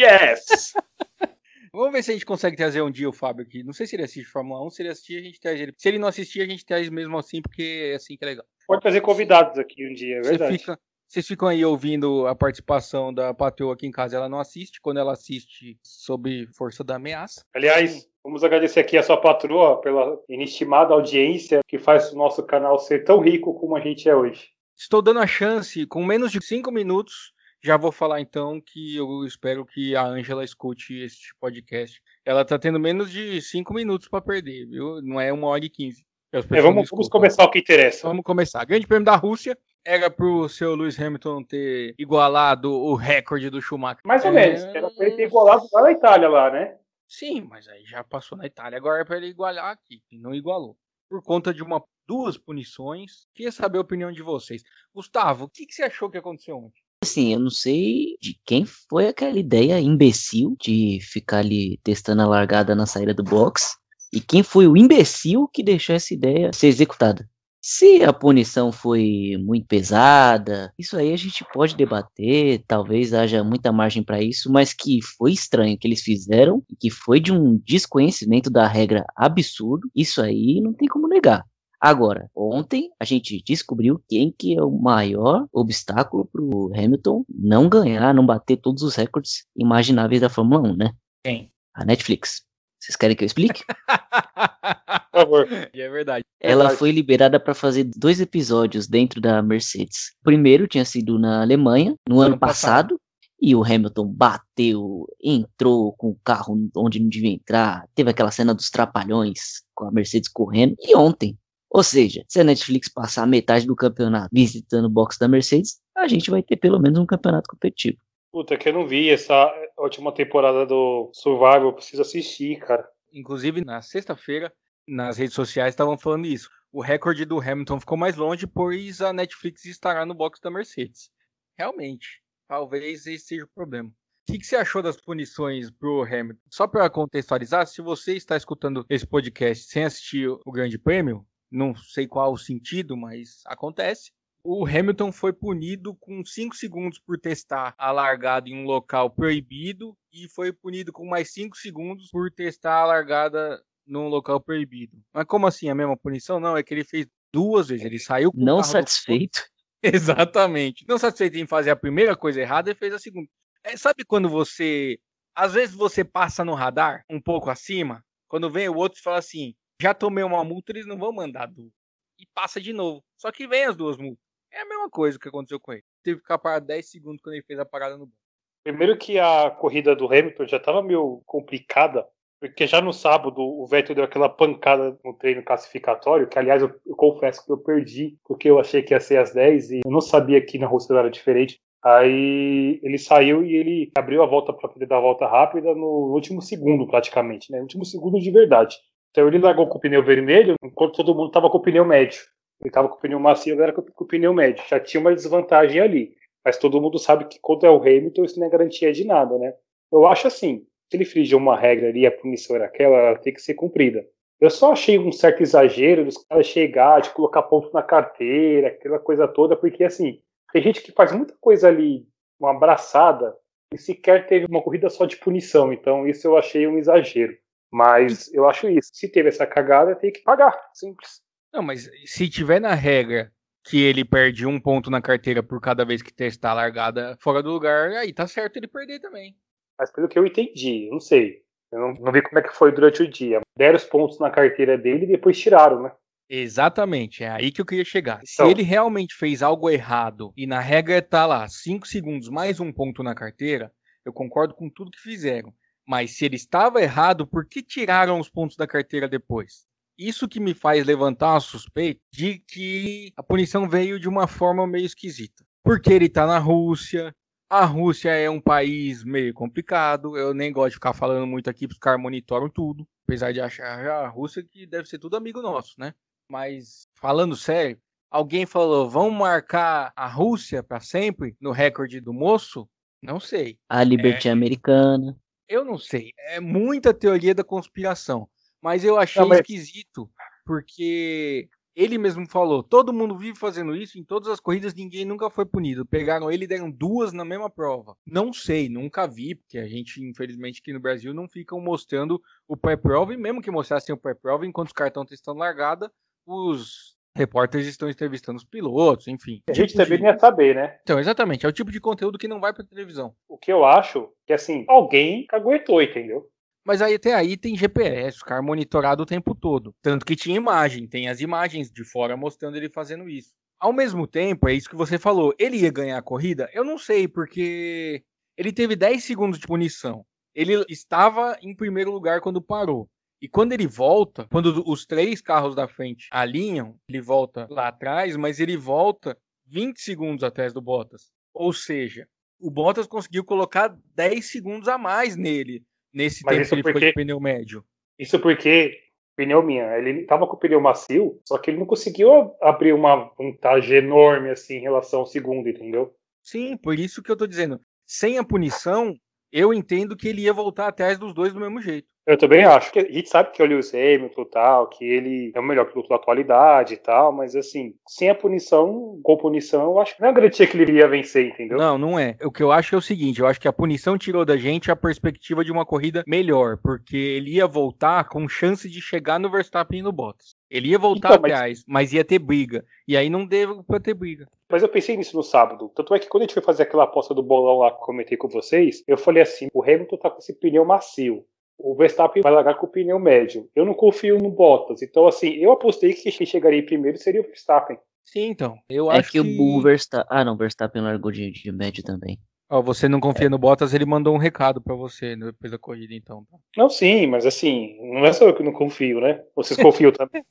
Yes! 0.03 0.73
Vamos 1.73 1.93
ver 1.93 2.03
se 2.03 2.11
a 2.11 2.15
gente 2.15 2.27
consegue 2.27 2.57
trazer 2.57 2.83
um 2.83 2.91
dia 2.91 3.09
o 3.09 3.13
Fábio 3.13 3.45
aqui. 3.45 3.63
Não 3.63 3.73
sei 3.73 3.87
se 3.87 3.95
ele 3.95 4.03
assiste 4.03 4.29
Fórmula 4.29 4.67
1, 4.67 4.71
se 4.71 4.83
ele 4.83 4.89
assistir, 4.89 5.17
a 5.17 5.23
gente 5.23 5.41
traz 5.41 5.61
ele. 5.61 5.73
Se 5.79 5.89
ele 5.89 5.99
não 5.99 6.09
assistir, 6.09 6.43
a 6.43 6.47
gente 6.47 6.67
traz 6.67 6.89
mesmo 6.91 7.17
assim, 7.17 7.41
porque 7.41 7.93
é 7.93 7.95
assim 7.95 8.17
que 8.17 8.25
é 8.25 8.27
legal. 8.27 8.45
Pode 8.67 8.83
trazer 8.83 9.01
convidados 9.01 9.59
aqui 9.59 9.89
um 9.89 9.95
dia, 9.95 10.19
é 10.19 10.21
verdade. 10.21 10.59
Fica, 10.59 10.79
vocês 11.09 11.27
ficam 11.27 11.47
aí 11.47 11.65
ouvindo 11.65 12.27
a 12.27 12.35
participação 12.35 13.15
da 13.15 13.33
patroa 13.33 13.75
aqui 13.75 13.87
em 13.87 13.93
casa, 13.93 14.17
ela 14.17 14.29
não 14.29 14.41
assiste. 14.41 14.81
Quando 14.81 14.99
ela 14.99 15.13
assiste 15.13 15.79
sobre 15.83 16.49
Força 16.49 16.83
da 16.83 16.97
Ameaça. 16.97 17.45
Aliás, 17.55 18.09
vamos 18.25 18.43
agradecer 18.43 18.81
aqui 18.81 18.99
a 18.99 19.03
sua 19.05 19.21
patroa 19.21 19.81
pela 19.81 20.19
inestimada 20.29 20.93
audiência 20.93 21.61
que 21.69 21.79
faz 21.79 22.13
o 22.13 22.17
nosso 22.17 22.43
canal 22.43 22.77
ser 22.79 23.05
tão 23.05 23.21
rico 23.21 23.55
como 23.55 23.77
a 23.77 23.81
gente 23.81 24.09
é 24.09 24.17
hoje. 24.17 24.49
Estou 24.77 25.01
dando 25.01 25.21
a 25.21 25.27
chance, 25.29 25.87
com 25.87 26.05
menos 26.05 26.33
de 26.33 26.45
5 26.45 26.73
minutos, 26.73 27.32
já 27.63 27.77
vou 27.77 27.93
falar 27.93 28.21
então 28.21 28.61
que 28.61 28.97
eu 28.97 29.25
espero 29.25 29.65
que 29.65 29.95
a 29.95 30.05
Ângela 30.05 30.45
escute 30.45 30.95
este 30.95 31.35
podcast. 31.41 32.03
Ela 32.25 32.45
tá 32.45 32.59
tendo 32.59 32.81
menos 32.81 33.11
de 33.11 33.41
5 33.41 33.73
minutos 33.73 34.09
para 34.09 34.21
perder, 34.21 34.67
viu? 34.67 35.01
Não 35.01 35.21
é 35.21 35.33
uma 35.33 35.47
hora 35.47 35.65
e 35.65 35.71
15. 35.71 36.05
É, 36.33 36.41
vamos, 36.41 36.89
vamos, 36.91 37.09
começar 37.09 37.45
o 37.45 37.51
que 37.51 37.59
interessa. 37.59 38.09
Vamos 38.09 38.25
começar. 38.25 38.65
Grande 38.65 38.87
Prêmio 38.87 39.05
da 39.05 39.15
Rússia 39.17 39.57
era 39.85 40.11
pro 40.11 40.49
seu 40.49 40.75
Lewis 40.75 40.99
Hamilton 40.99 41.45
ter 41.45 41.95
igualado 41.99 42.73
o 42.73 42.95
recorde 42.95 43.51
do 43.51 43.61
Schumacher. 43.61 44.01
Mais 44.05 44.25
ou 44.25 44.31
é... 44.31 44.35
menos. 44.35 44.65
Era 44.65 44.91
pra 44.91 45.07
ele 45.07 45.17
ter 45.17 45.27
igualado 45.27 45.69
lá 45.73 45.83
na 45.83 45.93
Itália, 45.93 46.29
lá, 46.29 46.51
né? 46.51 46.77
Sim, 47.07 47.43
mas 47.43 47.69
aí 47.69 47.85
já 47.85 48.03
passou 48.03 48.39
na 48.39 48.47
Itália. 48.47 48.79
Agora 48.79 49.03
é 49.03 49.05
pra 49.05 49.19
ele 49.19 49.27
igualar 49.27 49.71
aqui. 49.71 50.03
E 50.11 50.19
não 50.19 50.35
igualou. 50.35 50.77
Por 51.11 51.23
conta 51.23 51.53
de 51.53 51.63
uma 51.63 51.85
duas 52.07 52.39
punições. 52.39 53.27
Queria 53.35 53.53
saber 53.53 53.79
a 53.79 53.83
opinião 53.83 54.11
de 54.11 54.23
vocês. 54.23 54.63
Gustavo, 54.95 55.45
o 55.45 55.49
que, 55.49 55.67
que 55.67 55.75
você 55.75 55.83
achou 55.83 56.11
que 56.11 56.19
aconteceu 56.19 56.57
ontem? 56.57 56.81
Assim, 57.03 57.33
eu 57.33 57.41
não 57.41 57.51
sei 57.51 58.17
de 58.21 58.39
quem 58.47 58.65
foi 58.65 59.09
aquela 59.09 59.37
ideia 59.37 59.81
imbecil 59.81 60.57
de 60.61 61.01
ficar 61.03 61.39
ali 61.39 61.81
testando 61.83 62.23
a 62.23 62.27
largada 62.27 62.77
na 62.77 62.87
saída 62.87 63.13
do 63.13 63.25
box 63.25 63.75
e 64.15 64.21
quem 64.21 64.45
foi 64.45 64.69
o 64.69 64.77
imbecil 64.77 65.49
que 65.53 65.65
deixou 65.65 65.97
essa 65.97 66.15
ideia 66.15 66.53
ser 66.55 66.69
executada. 66.69 67.29
Se 67.61 68.05
a 68.05 68.13
punição 68.13 68.71
foi 68.71 69.37
muito 69.41 69.67
pesada, 69.67 70.73
isso 70.79 70.97
aí 70.97 71.13
a 71.13 71.17
gente 71.17 71.45
pode 71.53 71.75
debater, 71.75 72.63
talvez 72.69 73.13
haja 73.13 73.43
muita 73.43 73.73
margem 73.73 74.05
para 74.05 74.23
isso, 74.23 74.51
mas 74.51 74.73
que 74.73 75.01
foi 75.17 75.33
estranho 75.33 75.77
que 75.77 75.89
eles 75.89 76.03
fizeram 76.03 76.63
que 76.79 76.89
foi 76.89 77.19
de 77.19 77.33
um 77.33 77.61
desconhecimento 77.65 78.49
da 78.49 78.69
regra 78.69 79.05
absurdo, 79.17 79.91
isso 79.95 80.23
aí 80.23 80.61
não 80.61 80.73
tem 80.73 80.87
como 80.87 81.09
negar. 81.09 81.45
Agora, 81.85 82.31
ontem 82.33 82.91
a 83.01 83.05
gente 83.05 83.43
descobriu 83.45 84.01
quem 84.09 84.31
que 84.31 84.57
é 84.57 84.63
o 84.63 84.71
maior 84.71 85.49
obstáculo 85.53 86.25
para 86.27 86.41
o 86.41 86.71
Hamilton 86.73 87.25
não 87.29 87.69
ganhar, 87.69 88.15
não 88.15 88.25
bater 88.25 88.57
todos 88.57 88.85
os 88.85 88.95
recordes 88.95 89.47
imagináveis 89.57 90.21
da 90.21 90.29
Fórmula 90.29 90.61
1, 90.69 90.77
né? 90.77 90.93
Quem? 91.25 91.51
A 91.75 91.85
Netflix. 91.85 92.43
Vocês 92.81 92.95
querem 92.95 93.17
que 93.17 93.25
eu 93.25 93.27
explique? 93.27 93.65
Por 95.13 95.21
favor. 95.21 95.49
E 95.75 95.81
é 95.81 95.91
verdade. 95.91 96.25
Ela 96.41 96.63
Verdade. 96.63 96.79
foi 96.79 96.91
liberada 96.93 97.41
para 97.41 97.53
fazer 97.55 97.85
dois 97.97 98.21
episódios 98.21 98.87
dentro 98.87 99.21
da 99.21 99.43
Mercedes. 99.43 100.13
O 100.21 100.25
primeiro 100.25 100.69
tinha 100.69 100.85
sido 100.85 101.19
na 101.19 101.43
Alemanha, 101.43 101.95
no 102.09 102.21
ano 102.21 102.33
Ano 102.35 102.39
passado. 102.39 102.95
passado, 102.95 103.01
e 103.41 103.55
o 103.57 103.65
Hamilton 103.65 104.07
bateu, 104.07 105.07
entrou 105.23 105.93
com 105.95 106.11
o 106.11 106.19
carro 106.25 106.57
onde 106.77 107.01
não 107.01 107.09
devia 107.09 107.31
entrar, 107.33 107.89
teve 107.95 108.09
aquela 108.11 108.31
cena 108.31 108.55
dos 108.55 108.71
trapalhões 108.71 109.63
com 109.75 109.85
a 109.87 109.91
Mercedes 109.91 110.29
correndo, 110.31 110.77
e 110.81 110.95
ontem. 110.97 111.37
Ou 111.75 111.83
seja, 111.83 112.23
se 112.29 112.39
a 112.39 112.45
Netflix 112.45 112.87
passar 112.87 113.27
metade 113.27 113.67
do 113.67 113.75
campeonato 113.75 114.29
visitando 114.31 114.85
o 114.85 114.91
box 114.91 115.19
da 115.19 115.27
Mercedes, 115.27 115.81
a 115.97 116.07
gente 116.07 116.31
vai 116.31 116.43
ter 116.43 116.57
pelo 116.57 116.79
menos 116.79 116.99
um 116.99 117.07
campeonato 117.07 117.49
competitivo. 117.49 117.97
Puta, 118.31 118.59
que 118.59 118.69
eu 118.69 118.75
não 118.75 118.87
vi 118.87 119.09
essa 119.09 119.51
última 119.79 120.13
temporada 120.13 120.67
do 120.67 121.11
Survival, 121.15 121.65
eu 121.65 121.73
preciso 121.73 122.03
assistir, 122.03 122.59
cara. 122.59 122.87
Inclusive, 123.11 123.65
na 123.65 123.81
sexta-feira, 123.81 124.53
nas 124.87 125.17
redes 125.17 125.35
sociais 125.35 125.73
estavam 125.73 125.97
falando 125.97 126.27
isso. 126.27 126.51
O 126.71 126.83
recorde 126.83 127.25
do 127.25 127.41
Hamilton 127.41 127.81
ficou 127.81 127.97
mais 127.97 128.17
longe, 128.17 128.47
pois 128.47 129.01
a 129.01 129.13
Netflix 129.13 129.65
estará 129.65 130.05
no 130.05 130.15
box 130.15 130.41
da 130.43 130.51
Mercedes. 130.51 131.11
Realmente, 131.59 132.23
talvez 132.47 133.07
esse 133.07 133.25
seja 133.25 133.45
o 133.45 133.51
problema. 133.55 133.89
O 133.89 134.33
que, 134.33 134.39
que 134.39 134.47
você 134.47 134.57
achou 134.57 134.83
das 134.83 135.01
punições 135.01 135.71
pro 135.71 136.03
Hamilton? 136.03 136.41
Só 136.51 136.67
para 136.67 136.89
contextualizar, 136.91 137.67
se 137.67 137.81
você 137.81 138.15
está 138.15 138.37
escutando 138.37 138.85
esse 138.89 139.07
podcast 139.07 139.65
sem 139.65 139.85
assistir 139.85 140.29
o 140.29 140.53
Grande 140.53 140.79
Prêmio, 140.79 141.27
não 141.53 141.75
sei 141.77 142.09
qual 142.09 142.33
o 142.33 142.39
sentido, 142.39 142.97
mas 142.97 143.43
acontece. 143.47 144.11
O 144.45 144.67
Hamilton 144.67 145.13
foi 145.13 145.33
punido 145.33 145.95
com 145.95 146.25
5 146.25 146.57
segundos 146.57 146.99
por 146.99 147.17
testar 147.19 147.75
a 147.79 147.93
largada 147.93 148.49
em 148.49 148.57
um 148.57 148.65
local 148.65 149.09
proibido 149.09 149.97
e 150.13 150.29
foi 150.29 150.53
punido 150.53 150.93
com 150.93 151.07
mais 151.07 151.33
5 151.33 151.57
segundos 151.57 152.11
por 152.11 152.29
testar 152.31 152.81
a 152.81 152.87
largada 152.87 153.63
num 153.87 154.09
local 154.09 154.41
proibido. 154.41 154.99
Mas 155.13 155.27
como 155.27 155.47
assim 155.47 155.69
a 155.69 155.75
mesma 155.75 155.97
punição? 155.97 156.41
Não, 156.41 156.57
é 156.57 156.63
que 156.63 156.75
ele 156.75 156.85
fez 156.85 157.07
duas 157.33 157.69
vezes. 157.69 157.85
Ele 157.85 157.99
saiu 157.99 158.33
com 158.33 158.39
Não 158.39 158.57
carro 158.57 158.63
do 158.63 158.73
satisfeito, 158.73 159.43
Exatamente. 159.83 160.85
Não 160.89 160.99
satisfeito 160.99 161.37
em 161.39 161.47
fazer 161.47 161.71
a 161.71 161.77
primeira 161.77 162.17
coisa 162.17 162.41
errada, 162.41 162.71
ele 162.71 162.79
fez 162.79 162.95
a 162.95 162.99
segunda. 162.99 163.29
É, 163.65 163.77
sabe 163.77 164.05
quando 164.05 164.29
você. 164.29 164.99
Às 165.35 165.55
vezes 165.55 165.75
você 165.75 166.05
passa 166.05 166.45
no 166.45 166.55
radar, 166.55 167.05
um 167.09 167.21
pouco 167.21 167.49
acima, 167.49 168.05
quando 168.29 168.51
vem 168.51 168.69
o 168.69 168.77
outro 168.77 168.99
e 168.99 169.03
fala 169.03 169.19
assim: 169.19 169.55
já 169.81 169.95
tomei 169.95 170.25
uma 170.25 170.45
multa, 170.45 170.73
eles 170.73 170.87
não 170.87 170.99
vão 170.99 171.13
mandar 171.13 171.47
duas. 171.47 171.73
E 172.19 172.27
passa 172.35 172.61
de 172.61 172.73
novo. 172.73 173.03
Só 173.17 173.33
que 173.33 173.47
vem 173.47 173.65
as 173.65 173.77
duas 173.77 173.97
multas. 173.97 174.25
É 174.53 174.61
a 174.61 174.67
mesma 174.67 174.91
coisa 174.91 175.19
que 175.19 175.29
aconteceu 175.29 175.59
com 175.59 175.73
ele. 175.73 175.85
Teve 176.03 176.17
que 176.17 176.23
ficar 176.23 176.39
parado 176.39 176.67
10 176.67 176.91
segundos 176.91 177.23
quando 177.23 177.35
ele 177.35 177.45
fez 177.45 177.59
a 177.59 177.65
parada 177.65 177.97
no 177.97 178.07
banco. 178.07 178.19
Primeiro 178.65 178.97
que 178.97 179.19
a 179.19 179.51
corrida 179.51 179.97
do 179.97 180.07
Hamilton 180.07 180.47
já 180.47 180.57
estava 180.57 180.83
meio 180.83 181.21
complicada, 181.27 182.07
porque 182.41 182.67
já 182.67 182.81
no 182.81 182.93
sábado 182.93 183.41
o 183.41 183.67
Vettel 183.67 183.95
deu 183.95 184.05
aquela 184.05 184.29
pancada 184.29 184.99
no 185.05 185.15
treino 185.15 185.43
classificatório, 185.43 186.29
que 186.29 186.39
aliás 186.39 186.63
eu, 186.63 186.73
eu 186.87 186.95
confesso 186.95 187.45
que 187.45 187.51
eu 187.51 187.59
perdi, 187.59 188.17
porque 188.25 188.49
eu 188.49 188.61
achei 188.61 188.83
que 188.83 188.95
ia 188.95 189.01
ser 189.01 189.19
às 189.19 189.33
10 189.33 189.71
e 189.71 189.81
eu 189.85 189.91
não 189.91 190.01
sabia 190.01 190.45
que 190.45 190.59
na 190.59 190.67
Rússia 190.67 190.95
era 190.95 191.11
diferente. 191.11 191.61
Aí 191.85 192.79
ele 192.83 192.99
saiu 192.99 193.45
e 193.45 193.57
ele 193.57 193.91
abriu 193.97 194.23
a 194.23 194.27
volta 194.27 194.53
para 194.53 194.69
poder 194.69 194.87
dar 194.87 194.99
a 194.99 195.01
volta 195.01 195.27
rápida 195.27 195.75
no 195.75 196.13
último 196.13 196.41
segundo, 196.41 196.87
praticamente, 196.87 197.51
né? 197.51 197.59
No 197.59 197.65
último 197.65 197.85
segundo 197.85 198.21
de 198.21 198.31
verdade. 198.31 198.77
Então 199.13 199.29
ele 199.29 199.39
largou 199.39 199.69
com 199.69 199.79
o 199.79 199.81
pneu 199.81 200.03
vermelho, 200.03 200.57
enquanto 200.65 200.97
todo 200.97 201.15
mundo 201.15 201.29
estava 201.29 201.49
com 201.49 201.59
o 201.59 201.63
pneu 201.63 201.85
médio. 201.85 202.23
Ele 202.61 202.71
estava 202.71 202.89
com 202.89 202.97
o 202.97 203.01
pneu 203.01 203.21
macio, 203.21 203.55
agora 203.55 203.73
com 203.73 203.83
com 203.83 204.05
o 204.05 204.07
pneu 204.07 204.33
médio. 204.33 204.65
Já 204.69 204.81
tinha 204.81 205.01
uma 205.01 205.15
desvantagem 205.15 205.81
ali. 205.81 206.17
Mas 206.45 206.57
todo 206.59 206.81
mundo 206.81 206.99
sabe 206.99 207.27
que 207.27 207.39
quando 207.41 207.65
é 207.65 207.71
o 207.71 207.77
Hamilton, 207.77 208.25
isso 208.25 208.41
não 208.41 208.47
é 208.47 208.51
garantia 208.51 208.93
de 208.93 209.05
nada, 209.05 209.39
né? 209.39 209.55
Eu 209.93 210.07
acho 210.07 210.27
assim, 210.27 210.67
se 210.91 210.97
ele 210.97 211.05
infringiu 211.05 211.39
uma 211.39 211.57
regra 211.57 211.89
ali, 211.89 212.07
a 212.07 212.11
punição 212.11 212.57
era 212.57 212.65
aquela, 212.65 212.97
ela 212.97 213.19
tem 213.19 213.33
que 213.33 213.43
ser 213.43 213.55
cumprida. 213.55 214.05
Eu 214.41 214.51
só 214.51 214.73
achei 214.73 214.99
um 214.99 215.13
certo 215.13 215.43
exagero 215.43 216.05
dos 216.05 216.19
caras 216.19 216.47
chegar, 216.47 217.01
de 217.01 217.11
colocar 217.11 217.43
ponto 217.43 217.73
na 217.73 217.83
carteira, 217.83 218.69
aquela 218.69 218.99
coisa 218.99 219.29
toda, 219.29 219.55
porque 219.55 219.85
assim, 219.85 220.21
tem 220.53 220.63
gente 220.63 220.83
que 220.83 220.91
faz 220.91 221.13
muita 221.13 221.35
coisa 221.41 221.69
ali, 221.69 222.05
uma 222.41 222.51
abraçada, 222.51 223.37
e 223.73 223.79
sequer 223.79 224.27
teve 224.27 224.47
uma 224.47 224.61
corrida 224.61 224.91
só 224.91 225.07
de 225.07 225.17
punição. 225.17 225.73
Então 225.73 226.09
isso 226.09 226.27
eu 226.27 226.37
achei 226.37 226.67
um 226.67 226.77
exagero. 226.77 227.37
Mas 227.73 228.33
eu 228.35 228.49
acho 228.49 228.69
isso. 228.69 228.91
Se 228.93 229.09
teve 229.09 229.31
essa 229.31 229.47
cagada, 229.47 229.97
tem 229.97 230.13
que 230.13 230.21
pagar. 230.21 230.55
Simples. 230.75 231.23
Não, 231.53 231.63
mas 231.63 231.89
se 232.05 232.29
tiver 232.29 232.61
na 232.61 232.75
regra 232.75 233.33
que 233.65 233.83
ele 233.83 234.05
perde 234.05 234.47
um 234.47 234.61
ponto 234.61 234.91
na 234.91 235.01
carteira 235.01 235.43
por 235.43 235.61
cada 235.61 235.85
vez 235.85 236.03
que 236.03 236.13
testar 236.13 236.51
a 236.51 236.55
largada 236.55 237.17
fora 237.21 237.43
do 237.43 237.51
lugar, 237.51 237.91
aí 237.91 238.13
tá 238.13 238.27
certo 238.27 238.57
ele 238.57 238.67
perder 238.67 239.01
também. 239.01 239.37
Mas 239.79 239.91
pelo 239.91 240.09
que 240.09 240.19
eu 240.19 240.27
entendi, 240.27 240.89
não 240.91 241.01
sei. 241.01 241.43
Eu 241.73 241.81
não, 241.81 241.95
não 241.95 242.13
vi 242.13 242.23
como 242.23 242.39
é 242.39 242.43
que 242.43 242.55
foi 242.55 242.73
durante 242.73 243.03
o 243.03 243.09
dia. 243.09 243.41
Deram 243.57 243.77
os 243.77 243.85
pontos 243.85 244.19
na 244.19 244.31
carteira 244.31 244.77
dele 244.77 245.05
e 245.05 245.09
depois 245.09 245.39
tiraram, 245.39 245.83
né? 245.83 245.93
Exatamente, 246.29 247.25
é 247.25 247.31
aí 247.31 247.53
que 247.53 247.61
eu 247.61 247.67
queria 247.67 247.85
chegar. 247.85 248.21
Então. 248.23 248.47
Se 248.47 248.51
ele 248.51 248.63
realmente 248.63 249.15
fez 249.15 249.43
algo 249.43 249.69
errado 249.69 250.33
e 250.37 250.47
na 250.47 250.61
regra 250.61 251.01
tá 251.03 251.27
lá 251.27 251.47
5 251.49 251.87
segundos 251.87 252.29
mais 252.29 252.59
um 252.59 252.73
ponto 252.73 253.03
na 253.03 253.15
carteira, 253.15 253.71
eu 254.05 254.13
concordo 254.13 254.55
com 254.55 254.71
tudo 254.71 254.91
que 254.91 255.01
fizeram. 255.01 255.53
Mas 255.87 256.13
se 256.13 256.25
ele 256.25 256.37
estava 256.37 256.81
errado, 256.81 257.27
por 257.27 257.47
que 257.47 257.63
tiraram 257.63 258.21
os 258.21 258.29
pontos 258.29 258.57
da 258.57 258.67
carteira 258.67 259.09
depois? 259.09 259.67
Isso 259.99 260.29
que 260.29 260.41
me 260.41 260.55
faz 260.55 260.85
levantar 260.87 261.37
a 261.37 261.41
suspeita 261.41 262.01
de 262.13 262.39
que 262.39 263.13
a 263.17 263.23
punição 263.23 263.69
veio 263.69 264.01
de 264.01 264.09
uma 264.09 264.27
forma 264.27 264.67
meio 264.67 264.87
esquisita. 264.87 265.45
Porque 265.63 265.93
ele 265.93 266.09
tá 266.09 266.27
na 266.27 266.39
Rússia, 266.39 267.15
a 267.49 267.67
Rússia 267.67 268.11
é 268.11 268.31
um 268.31 268.41
país 268.41 269.05
meio 269.05 269.35
complicado, 269.35 270.17
eu 270.17 270.33
nem 270.33 270.51
gosto 270.51 270.71
de 270.71 270.77
ficar 270.77 270.95
falando 270.95 271.27
muito 271.27 271.51
aqui, 271.51 271.69
porque 271.69 271.77
os 271.77 271.79
caras 271.79 272.01
monitoram 272.01 272.49
tudo. 272.49 272.89
Apesar 273.05 273.31
de 273.33 273.43
achar 273.43 273.87
a 273.87 274.09
Rússia 274.09 274.43
que 274.43 274.67
deve 274.67 274.89
ser 274.89 274.99
tudo 274.99 275.17
amigo 275.17 275.43
nosso, 275.43 275.75
né? 275.79 275.93
Mas 276.27 276.89
falando 276.95 277.37
sério, 277.37 277.79
alguém 278.11 278.47
falou, 278.47 278.89
vamos 278.89 279.19
marcar 279.19 279.93
a 279.95 280.09
Rússia 280.09 280.63
para 280.63 280.81
sempre 280.81 281.37
no 281.39 281.51
recorde 281.51 282.01
do 282.01 282.13
moço? 282.15 282.67
Não 283.03 283.21
sei. 283.21 283.59
a 283.69 283.85
Liberty 283.85 284.31
Americana. 284.31 285.15
Eu 285.53 285.65
não 285.65 285.77
sei. 285.77 286.13
É 286.19 286.41
muita 286.41 286.95
teoria 286.95 287.35
da 287.35 287.45
conspiração. 287.45 288.27
Mas 288.61 288.85
eu 288.85 288.97
achei 288.97 289.21
Não, 289.21 289.29
mas- 289.29 289.41
esquisito, 289.41 290.09
porque 290.47 291.49
ele 291.75 291.99
mesmo 291.99 292.27
falou: 292.29 292.63
todo 292.63 292.93
mundo 292.93 293.19
vive 293.19 293.39
fazendo 293.39 293.75
isso, 293.77 293.99
em 293.99 294.05
todas 294.05 294.29
as 294.29 294.41
corridas 294.41 294.73
ninguém 294.73 295.05
nunca 295.05 295.29
foi 295.29 295.45
punido. 295.45 295.85
Pegaram 295.85 296.31
ele 296.31 296.45
e 296.45 296.47
deram 296.47 296.71
duas 296.71 297.13
na 297.13 297.25
mesma 297.25 297.51
prova. 297.51 297.97
Não 298.07 298.33
sei, 298.33 298.69
nunca 298.69 299.07
vi, 299.07 299.35
porque 299.35 299.59
a 299.59 299.67
gente, 299.69 300.03
infelizmente, 300.03 300.61
aqui 300.61 300.73
no 300.73 300.81
Brasil 300.81 301.13
não 301.13 301.29
ficam 301.29 301.61
mostrando 301.61 302.23
o 302.49 302.57
pré-prova, 302.57 303.13
e 303.13 303.17
mesmo 303.17 303.43
que 303.43 303.51
mostrassem 303.51 303.95
o 303.95 303.99
pré-prova, 303.99 304.47
enquanto 304.47 304.69
os 304.69 304.73
caras 304.73 304.91
estão 304.91 305.05
testando 305.05 305.39
largada, 305.41 305.93
os 306.25 306.97
repórteres 307.17 307.67
estão 307.67 307.89
entrevistando 307.89 308.39
os 308.39 308.45
pilotos, 308.45 309.09
enfim. 309.09 309.41
A 309.49 309.53
gente 309.53 309.75
também 309.75 309.99
não 309.99 310.07
ia 310.07 310.19
saber, 310.19 310.55
né? 310.55 310.79
Então, 310.83 310.99
exatamente, 310.99 311.45
é 311.45 311.49
o 311.49 311.53
tipo 311.53 311.71
de 311.71 311.81
conteúdo 311.81 312.19
que 312.19 312.29
não 312.29 312.41
vai 312.41 312.53
pra 312.53 312.65
televisão. 312.65 313.15
O 313.29 313.39
que 313.39 313.53
eu 313.53 313.65
acho 313.65 314.09
que, 314.27 314.33
assim, 314.33 314.65
alguém 314.69 315.27
caguetou, 315.27 315.83
entendeu? 315.83 316.29
Mas 316.65 316.81
aí 316.81 316.95
até 316.95 317.13
aí 317.13 317.37
tem 317.37 317.57
GPS, 317.57 318.19
os 318.19 318.23
caras 318.23 318.45
monitorados 318.45 319.03
o 319.03 319.07
tempo 319.07 319.35
todo. 319.35 319.75
Tanto 319.83 320.07
que 320.07 320.15
tinha 320.15 320.37
imagem, 320.37 320.87
tem 320.87 321.09
as 321.09 321.21
imagens 321.21 321.71
de 321.71 321.85
fora 321.85 322.17
mostrando 322.17 322.57
ele 322.57 322.69
fazendo 322.69 323.09
isso. 323.09 323.33
Ao 323.59 323.73
mesmo 323.73 324.07
tempo, 324.07 324.49
é 324.49 324.55
isso 324.55 324.69
que 324.69 324.77
você 324.77 324.99
falou, 324.99 325.35
ele 325.39 325.59
ia 325.59 325.71
ganhar 325.71 325.99
a 325.99 326.03
corrida? 326.03 326.49
Eu 326.53 326.65
não 326.65 326.79
sei, 326.79 327.07
porque 327.07 328.03
ele 328.37 328.53
teve 328.53 328.77
10 328.77 329.03
segundos 329.05 329.39
de 329.39 329.47
punição. 329.47 330.05
Ele 330.35 330.65
estava 330.69 331.37
em 331.43 331.55
primeiro 331.55 331.93
lugar 331.93 332.21
quando 332.21 332.41
parou. 332.41 332.89
E 333.23 333.29
quando 333.29 333.53
ele 333.53 333.69
volta, 333.69 334.27
quando 334.33 334.65
os 334.69 334.85
três 334.85 335.21
carros 335.23 335.55
da 335.55 335.69
frente 335.69 336.09
alinham, 336.11 336.77
ele 336.89 337.01
volta 337.01 337.47
lá 337.49 337.69
atrás, 337.69 338.17
mas 338.17 338.41
ele 338.41 338.57
volta 338.57 339.17
20 339.47 339.81
segundos 339.81 340.25
atrás 340.25 340.53
do 340.53 340.61
Bottas. 340.61 341.13
Ou 341.33 341.53
seja, 341.53 342.09
o 342.41 342.51
Bottas 342.51 342.85
conseguiu 342.89 343.25
colocar 343.25 343.79
10 343.95 344.29
segundos 344.29 344.67
a 344.67 344.77
mais 344.77 345.15
nele 345.15 345.63
nesse 345.95 346.25
Mas 346.25 346.35
tempo 346.35 346.49
que 346.49 346.55
ele 346.55 346.61
ficou 346.63 346.73
porque- 346.73 346.87
de 346.89 346.93
pneu 346.95 347.21
médio. 347.21 347.65
Isso 347.97 348.19
porque, 348.19 348.77
pneu 349.15 349.41
minha, 349.41 349.79
ele 349.79 350.05
tava 350.05 350.27
com 350.27 350.35
o 350.35 350.39
pneu 350.39 350.61
macio, 350.61 351.21
só 351.25 351.39
que 351.39 351.49
ele 351.49 351.59
não 351.59 351.67
conseguiu 351.67 352.35
abrir 352.43 352.73
uma 352.73 353.09
vantagem 353.17 353.77
enorme, 353.79 354.31
assim, 354.31 354.55
em 354.57 354.63
relação 354.63 355.01
ao 355.01 355.07
segundo, 355.07 355.49
entendeu? 355.49 355.95
Sim, 356.25 356.57
por 356.57 356.77
isso 356.77 357.01
que 357.01 357.11
eu 357.13 357.17
tô 357.17 357.29
dizendo. 357.29 357.61
Sem 357.87 358.19
a 358.19 358.25
punição, 358.25 358.97
eu 359.31 359.55
entendo 359.55 359.97
que 359.97 360.09
ele 360.09 360.23
ia 360.23 360.33
voltar 360.33 360.67
atrás 360.67 360.99
dos 360.99 361.15
dois 361.15 361.33
do 361.33 361.39
mesmo 361.39 361.61
jeito. 361.61 361.87
Eu 362.07 362.19
também 362.19 362.45
acho. 362.45 362.73
que 362.73 362.81
A 362.81 362.91
gente 362.91 363.09
sabe 363.09 363.31
que 363.31 363.43
o 363.43 363.47
Lewis 363.47 363.73
Hamilton 363.73 364.25
tal, 364.25 364.69
que 364.69 364.85
ele 364.85 365.31
é 365.35 365.39
o 365.39 365.43
melhor 365.43 365.67
piloto 365.71 365.89
da 365.89 365.95
atualidade 365.97 366.75
e 366.75 366.77
tal, 366.77 367.13
mas 367.13 367.37
assim, 367.37 367.75
sem 367.87 368.11
a 368.11 368.15
punição, 368.15 368.99
com 369.05 369.17
punição, 369.17 369.63
eu 369.65 369.79
acho 369.79 369.95
que 369.95 370.03
não 370.03 370.09
é 370.09 370.13
garantia 370.13 370.47
que 370.47 370.57
ele 370.59 370.73
ia 370.79 370.89
vencer, 370.89 371.27
entendeu? 371.29 371.57
Não, 371.59 371.79
não 371.79 371.99
é. 371.99 372.17
O 372.25 372.31
que 372.33 372.43
eu 372.43 372.51
acho 372.51 372.75
é 372.75 372.79
o 372.79 372.83
seguinte: 372.83 373.21
eu 373.21 373.27
acho 373.27 373.41
que 373.41 373.47
a 373.47 373.53
punição 373.53 373.97
tirou 373.97 374.25
da 374.25 374.37
gente 374.37 374.71
a 374.71 374.77
perspectiva 374.77 375.45
de 375.45 375.53
uma 375.53 375.65
corrida 375.65 376.03
melhor, 376.07 376.59
porque 376.63 376.97
ele 376.97 377.35
ia 377.37 377.47
voltar 377.47 378.09
com 378.09 378.29
chance 378.29 378.69
de 378.69 378.81
chegar 378.81 379.21
no 379.21 379.31
Verstappen 379.31 379.79
e 379.79 379.83
no 379.83 379.93
Bottas. 379.93 380.35
Ele 380.51 380.69
ia 380.69 380.79
voltar 380.79 381.11
Então, 381.13 381.23
mas- 381.23 381.33
atrás, 381.33 381.65
mas 381.67 381.93
ia 381.93 382.05
ter 382.05 382.19
briga. 382.19 382.65
E 382.87 382.97
aí 382.97 383.09
não 383.09 383.25
deu 383.25 383.63
pra 383.65 383.81
ter 383.81 383.95
briga. 383.95 384.27
Mas 384.51 384.63
eu 384.63 384.69
pensei 384.69 384.97
nisso 384.99 385.17
no 385.17 385.23
sábado. 385.23 385.71
Tanto 385.75 385.95
é 385.95 385.99
que 385.99 386.09
quando 386.09 386.25
a 386.25 386.27
gente 386.27 386.35
foi 386.35 386.43
fazer 386.43 386.65
aquela 386.65 386.85
aposta 386.85 387.15
do 387.15 387.23
bolão 387.23 387.59
lá 387.61 387.71
que 387.71 387.77
eu 387.79 387.87
comentei 387.87 388.19
com 388.19 388.29
vocês, 388.29 388.83
eu 388.87 388.99
falei 388.99 389.23
assim: 389.23 389.49
o 389.55 389.63
Hamilton 389.63 389.97
tá 389.97 390.11
com 390.11 390.19
esse 390.19 390.35
pneu 390.39 390.65
macio. 390.65 391.25
O 391.59 391.75
Verstappen 391.75 392.23
vai 392.23 392.33
largar 392.33 392.55
com 392.57 392.67
o 392.67 392.71
pneu 392.71 392.99
médio. 392.99 393.49
Eu 393.55 393.65
não 393.65 393.75
confio 393.75 394.19
no 394.19 394.31
Bottas. 394.31 394.83
Então, 394.83 395.07
assim, 395.07 395.29
eu 395.35 395.53
apostei 395.53 395.93
que 395.95 396.11
quem 396.11 396.27
chegaria 396.27 396.65
primeiro 396.65 396.99
seria 396.99 397.21
o 397.21 397.25
Verstappen. 397.25 397.79
Sim, 398.05 398.29
então. 398.31 398.59
Eu 398.69 398.91
É 398.91 398.99
acho 398.99 399.13
que, 399.13 399.23
que, 399.23 399.39
o 399.41 399.61
Verstappen. 399.61 400.07
Ah, 400.11 400.25
não, 400.25 400.35
o 400.35 400.37
Verstappen 400.37 400.83
largou 400.83 401.11
de, 401.13 401.31
de 401.31 401.53
médio 401.53 401.85
também. 401.85 402.19
Ó, 402.51 402.61
você 402.61 402.87
não 402.89 403.01
confia 403.01 403.31
no 403.31 403.39
Bottas, 403.39 403.73
ele 403.73 403.87
mandou 403.87 404.15
um 404.15 404.19
recado 404.19 404.61
pra 404.61 404.75
você 404.75 405.17
né, 405.17 405.27
depois 405.27 405.51
da 405.53 405.59
corrida, 405.59 405.95
então. 405.95 406.25
tá? 406.31 406.37
Não, 406.57 406.69
sim, 406.69 407.07
mas 407.07 407.25
assim, 407.25 407.79
não 407.81 408.05
é 408.05 408.13
só 408.13 408.27
eu 408.29 408.35
que 408.35 408.43
não 408.43 408.53
confio, 408.53 409.01
né? 409.01 409.23
Vocês 409.35 409.59
confiam 409.59 409.91
também. 409.93 410.23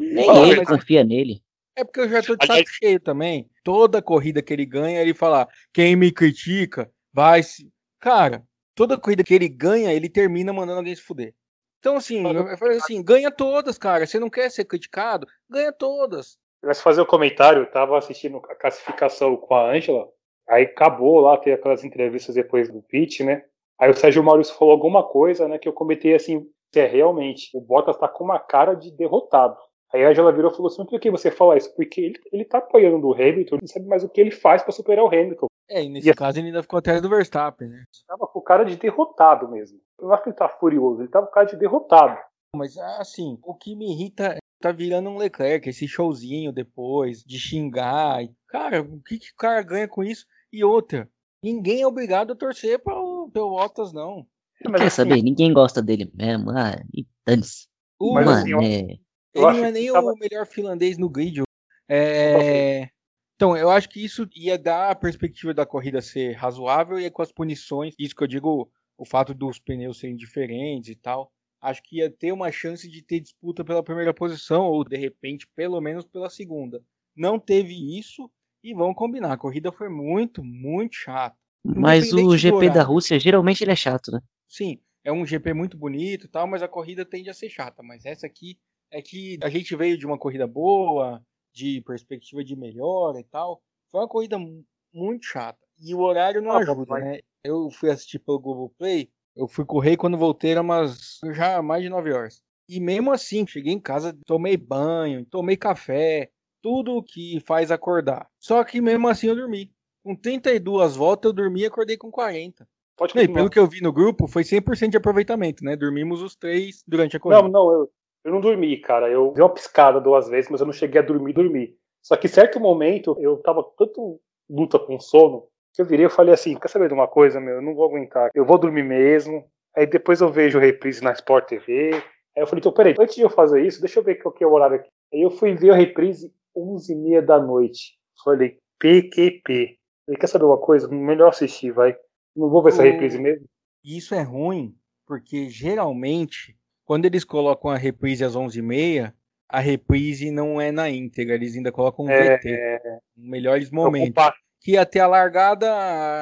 Nem 0.00 0.26
Fala, 0.26 0.46
ele 0.46 0.56
mas- 0.58 0.68
confia 0.68 1.02
nele. 1.02 1.40
É 1.78 1.84
porque 1.84 2.00
eu 2.00 2.08
já 2.08 2.22
tô 2.22 2.36
de 2.36 2.44
Aliás- 2.48 2.60
saco 2.68 2.78
cheio 2.78 3.00
também. 3.00 3.50
Toda 3.64 4.00
corrida 4.00 4.40
que 4.40 4.52
ele 4.52 4.64
ganha, 4.64 5.00
ele 5.02 5.12
fala: 5.12 5.46
quem 5.74 5.94
me 5.96 6.10
critica, 6.12 6.90
vai 7.12 7.42
se. 7.42 7.68
Cara, 8.00 8.42
toda 8.76 9.00
corrida 9.00 9.24
que 9.24 9.34
ele 9.34 9.48
ganha, 9.48 9.92
ele 9.92 10.08
termina 10.08 10.52
mandando 10.52 10.78
alguém 10.78 10.94
se 10.94 11.02
fuder. 11.02 11.34
Então, 11.80 11.96
assim, 11.96 12.22
eu 12.24 12.56
falei 12.56 12.76
assim, 12.76 13.02
ganha 13.02 13.30
todas, 13.30 13.78
cara. 13.78 14.06
Você 14.06 14.20
não 14.20 14.30
quer 14.30 14.50
ser 14.50 14.64
criticado? 14.64 15.26
Ganha 15.48 15.72
todas. 15.72 16.38
Mas 16.62 16.80
fazer 16.80 17.00
o 17.00 17.06
comentário, 17.06 17.62
eu 17.62 17.70
tava 17.70 17.96
assistindo 17.96 18.38
a 18.38 18.54
classificação 18.54 19.36
com 19.36 19.54
a 19.54 19.70
Ângela, 19.70 20.08
aí 20.48 20.64
acabou 20.64 21.20
lá, 21.20 21.36
tem 21.38 21.52
aquelas 21.52 21.84
entrevistas 21.84 22.34
depois 22.34 22.68
do 22.68 22.82
pitch, 22.82 23.20
né? 23.20 23.44
Aí 23.78 23.90
o 23.90 23.94
Sérgio 23.94 24.22
Maurício 24.22 24.54
falou 24.54 24.72
alguma 24.72 25.02
coisa, 25.02 25.46
né, 25.46 25.58
que 25.58 25.68
eu 25.68 25.72
comentei 25.72 26.14
assim, 26.14 26.46
que 26.72 26.80
é 26.80 26.86
realmente, 26.86 27.50
o 27.54 27.60
Bottas 27.60 27.96
tá 27.98 28.08
com 28.08 28.24
uma 28.24 28.38
cara 28.38 28.74
de 28.74 28.90
derrotado. 28.90 29.56
Aí 29.92 30.04
a 30.04 30.08
Angela 30.08 30.32
virou 30.32 30.50
e 30.50 30.56
falou 30.56 30.70
assim, 30.70 30.84
por 30.84 30.98
que 30.98 31.10
você 31.10 31.30
fala 31.30 31.56
isso? 31.56 31.74
Porque 31.76 32.00
ele, 32.00 32.20
ele 32.32 32.44
tá 32.44 32.58
apoiando 32.58 33.06
o 33.06 33.14
Hamilton, 33.14 33.56
ele 33.56 33.62
não 33.62 33.68
sabe 33.68 33.86
mais 33.86 34.02
o 34.02 34.08
que 34.08 34.20
ele 34.20 34.30
faz 34.30 34.62
pra 34.62 34.72
superar 34.72 35.04
o 35.04 35.08
Hamilton. 35.08 35.46
É, 35.68 35.82
e 35.84 35.88
nesse 35.88 36.08
E- 36.10 36.14
caso 36.14 36.38
ele 36.38 36.48
ainda 36.48 36.62
ficou 36.62 36.78
atrás 36.78 37.00
do 37.02 37.08
Verstappen, 37.08 37.68
né? 37.68 37.84
Tava 38.06 38.26
com 38.26 38.40
cara 38.40 38.64
de 38.64 38.76
derrotado 38.76 39.48
mesmo. 39.48 39.80
Eu 39.98 40.06
não 40.08 40.14
acho 40.14 40.22
que 40.22 40.28
ele 40.30 40.36
tá 40.36 40.48
furioso, 40.48 41.02
ele 41.02 41.08
tava 41.08 41.26
com 41.26 41.32
cara 41.32 41.46
de 41.46 41.56
derrotado. 41.56 42.18
Mas, 42.54 42.76
assim, 42.78 43.38
o 43.42 43.54
que 43.54 43.74
me 43.76 43.92
irrita 43.92 44.24
é 44.34 44.38
tá 44.60 44.72
virando 44.72 45.10
um 45.10 45.18
Leclerc, 45.18 45.68
esse 45.68 45.86
showzinho 45.86 46.52
depois, 46.52 47.22
de 47.22 47.38
xingar. 47.38 48.20
Cara, 48.48 48.80
o 48.82 49.00
que, 49.02 49.18
que 49.18 49.30
o 49.30 49.36
cara 49.36 49.60
ganha 49.62 49.86
com 49.88 50.02
isso? 50.02 50.24
E 50.52 50.64
outra, 50.64 51.08
ninguém 51.42 51.82
é 51.82 51.86
obrigado 51.86 52.32
a 52.32 52.36
torcer 52.36 52.78
para 52.78 52.98
o 52.98 53.28
Bottas, 53.28 53.92
não. 53.92 54.26
Mas, 54.64 54.80
Quer 54.80 54.86
assim, 54.86 54.96
saber? 54.96 55.22
Ninguém 55.22 55.52
gosta 55.52 55.82
dele 55.82 56.10
mesmo. 56.14 56.50
Ah, 56.50 56.72
e 56.94 57.06
dane-se. 57.26 57.66
Mano, 58.00 58.30
assim, 58.30 58.50
eu- 58.52 58.60
é. 58.62 58.80
ele 58.84 59.00
não 59.34 59.64
é 59.66 59.70
nem 59.70 59.92
tava- 59.92 60.12
o 60.12 60.18
melhor 60.18 60.46
finlandês 60.46 60.96
no 60.96 61.10
grid. 61.10 61.42
É... 61.88 62.88
Então, 63.36 63.54
eu 63.54 63.70
acho 63.70 63.88
que 63.88 64.02
isso 64.02 64.26
ia 64.34 64.58
dar 64.58 64.90
a 64.90 64.94
perspectiva 64.94 65.52
da 65.52 65.66
corrida 65.66 66.00
ser 66.00 66.32
razoável 66.32 66.98
e 66.98 67.10
com 67.10 67.20
as 67.20 67.30
punições, 67.30 67.94
isso 67.98 68.16
que 68.16 68.22
eu 68.22 68.26
digo, 68.26 68.70
o 68.96 69.04
fato 69.04 69.34
dos 69.34 69.58
pneus 69.58 69.98
serem 69.98 70.16
diferentes 70.16 70.88
e 70.88 70.96
tal, 70.96 71.30
acho 71.60 71.82
que 71.82 71.98
ia 71.98 72.10
ter 72.10 72.32
uma 72.32 72.50
chance 72.50 72.88
de 72.88 73.02
ter 73.02 73.20
disputa 73.20 73.62
pela 73.62 73.82
primeira 73.82 74.14
posição, 74.14 74.64
ou 74.64 74.82
de 74.82 74.96
repente, 74.96 75.46
pelo 75.54 75.80
menos 75.82 76.06
pela 76.06 76.30
segunda. 76.30 76.82
Não 77.14 77.38
teve 77.38 77.98
isso, 77.98 78.30
e 78.64 78.72
vamos 78.72 78.96
combinar, 78.96 79.32
a 79.32 79.38
corrida 79.38 79.70
foi 79.70 79.90
muito, 79.90 80.42
muito 80.42 80.96
chata. 80.96 81.36
Mas 81.62 82.12
o 82.12 82.36
GP 82.36 82.70
da. 82.70 82.82
Rússia, 82.82 83.18
geralmente 83.18 83.62
ele 83.62 83.72
é 83.72 83.76
chato, 83.76 84.12
né? 84.12 84.20
Sim, 84.48 84.80
é 85.04 85.12
um 85.12 85.26
GP 85.26 85.52
muito 85.52 85.76
bonito 85.76 86.26
e 86.26 86.28
tal, 86.28 86.46
mas 86.46 86.62
a 86.62 86.68
corrida 86.68 87.04
tende 87.04 87.28
a 87.28 87.34
ser 87.34 87.50
chata. 87.50 87.82
Mas 87.82 88.04
essa 88.06 88.26
aqui 88.26 88.58
é 88.90 89.02
que 89.02 89.38
a 89.42 89.48
gente 89.50 89.74
veio 89.74 89.98
de 89.98 90.06
uma 90.06 90.16
corrida 90.16 90.46
boa, 90.46 91.20
de 91.56 91.80
perspectiva 91.80 92.44
de 92.44 92.54
melhora 92.54 93.18
e 93.18 93.24
tal. 93.24 93.62
Foi 93.90 94.00
uma 94.02 94.08
corrida 94.08 94.38
mu- 94.38 94.62
muito 94.92 95.24
chata. 95.24 95.58
E 95.80 95.94
o 95.94 96.00
horário 96.00 96.42
não 96.42 96.52
Ah, 96.52 96.58
ajuda, 96.58 96.84
mas- 96.86 97.04
né? 97.04 97.20
Eu 97.42 97.70
fui 97.70 97.90
assistir 97.90 98.18
pelo 98.18 98.38
Globoplay, 98.38 99.08
eu 99.34 99.48
fui 99.48 99.64
correr 99.64 99.96
quando 99.96 100.18
voltei 100.18 100.50
era 100.50 100.60
umas 100.60 101.18
já 101.32 101.62
mais 101.62 101.82
de 101.82 101.88
9 101.88 102.12
horas. 102.12 102.42
E 102.68 102.78
mesmo 102.80 103.10
assim, 103.12 103.46
cheguei 103.46 103.72
em 103.72 103.80
casa, 103.80 104.14
tomei 104.26 104.56
banho, 104.56 105.24
tomei 105.24 105.56
café, 105.56 106.30
tudo 106.60 107.02
que 107.02 107.40
faz 107.46 107.70
acordar. 107.70 108.28
Só 108.38 108.62
que 108.64 108.80
mesmo 108.80 109.08
assim 109.08 109.28
eu 109.28 109.36
dormi. 109.36 109.72
Com 110.02 110.14
32 110.14 110.94
voltas 110.96 111.30
eu 111.30 111.32
dormi 111.32 111.60
e 111.62 111.66
acordei 111.66 111.96
com 111.96 112.10
40. 112.10 112.68
Pode 112.96 113.14
Não, 113.14 113.22
e 113.22 113.26
continuar. 113.26 113.40
pelo 113.42 113.50
que 113.50 113.58
eu 113.58 113.66
vi 113.66 113.80
no 113.80 113.92
grupo, 113.92 114.26
foi 114.26 114.42
100% 114.42 114.90
de 114.90 114.96
aproveitamento, 114.96 115.62
né? 115.64 115.76
Dormimos 115.76 116.20
os 116.22 116.34
três 116.34 116.82
durante 116.86 117.16
a 117.16 117.20
corrida. 117.20 117.42
Não, 117.42 117.48
não, 117.48 117.72
eu, 117.72 117.90
eu 118.26 118.32
não 118.32 118.40
dormi, 118.40 118.76
cara. 118.78 119.08
Eu 119.08 119.32
dei 119.32 119.42
uma 119.42 119.54
piscada 119.54 120.00
duas 120.00 120.28
vezes, 120.28 120.50
mas 120.50 120.60
eu 120.60 120.66
não 120.66 120.72
cheguei 120.72 121.00
a 121.00 121.04
dormir, 121.04 121.32
dormir. 121.32 121.76
Só 122.02 122.16
que 122.16 122.26
em 122.26 122.30
certo 122.30 122.60
momento 122.60 123.16
eu 123.20 123.36
tava 123.38 123.64
tanto 123.78 124.20
luta 124.48 124.78
com 124.78 124.98
sono 125.00 125.46
que 125.74 125.80
eu 125.82 125.86
virei 125.86 126.06
e 126.06 126.10
falei 126.10 126.34
assim: 126.34 126.54
quer 126.58 126.68
saber 126.68 126.88
de 126.88 126.94
uma 126.94 127.08
coisa, 127.08 127.40
meu? 127.40 127.54
Eu 127.56 127.62
não 127.62 127.74
vou 127.74 127.86
aguentar. 127.86 128.30
Eu 128.34 128.44
vou 128.44 128.58
dormir 128.58 128.82
mesmo. 128.82 129.44
Aí 129.76 129.86
depois 129.86 130.20
eu 130.20 130.28
vejo 130.30 130.58
reprise 130.58 131.02
na 131.02 131.12
Sport 131.12 131.46
TV. 131.48 131.90
Aí 131.94 132.42
eu 132.42 132.46
falei: 132.46 132.60
então 132.60 132.72
peraí, 132.72 132.94
antes 132.98 133.14
de 133.14 133.22
eu 133.22 133.30
fazer 133.30 133.64
isso, 133.64 133.80
deixa 133.80 133.98
eu 134.00 134.04
ver 134.04 134.16
qual 134.16 134.32
que 134.34 134.42
é 134.44 134.46
o 134.46 134.52
horário 134.52 134.76
aqui. 134.76 134.88
Aí 135.12 135.22
eu 135.22 135.30
fui 135.30 135.54
ver 135.54 135.70
a 135.70 135.74
reprise 135.74 136.32
11h30 136.56 137.20
da 137.22 137.38
noite. 137.40 137.94
Falei: 138.24 138.58
PQP. 138.78 139.78
Falei: 140.06 140.18
quer 140.20 140.26
saber 140.26 140.44
uma 140.44 140.58
coisa? 140.58 140.88
Melhor 140.88 141.28
assistir, 141.28 141.72
vai. 141.72 141.96
Não 142.34 142.48
vou 142.48 142.62
ver 142.62 142.70
essa 142.70 142.82
O- 142.82 142.84
reprise 142.84 143.18
mesmo. 143.18 143.46
E 143.84 143.98
isso 143.98 144.14
é 144.14 144.22
ruim, 144.22 144.74
porque 145.06 145.48
geralmente, 145.48 146.56
quando 146.86 147.04
eles 147.04 147.24
colocam 147.24 147.70
a 147.70 147.76
reprise 147.76 148.24
às 148.24 148.34
11h30, 148.36 149.12
a 149.48 149.60
reprise 149.60 150.30
não 150.30 150.60
é 150.60 150.70
na 150.72 150.88
íntegra, 150.88 151.34
eles 151.34 151.56
ainda 151.56 151.72
colocam 151.72 152.06
um 152.06 152.10
É, 152.10 152.36
VT, 152.38 152.80
melhores 153.16 153.66
eu 153.68 153.74
momentos. 153.74 154.24
Que 154.60 154.72
ia 154.72 154.86
ter 154.86 155.00
a 155.00 155.06
largada, 155.06 155.70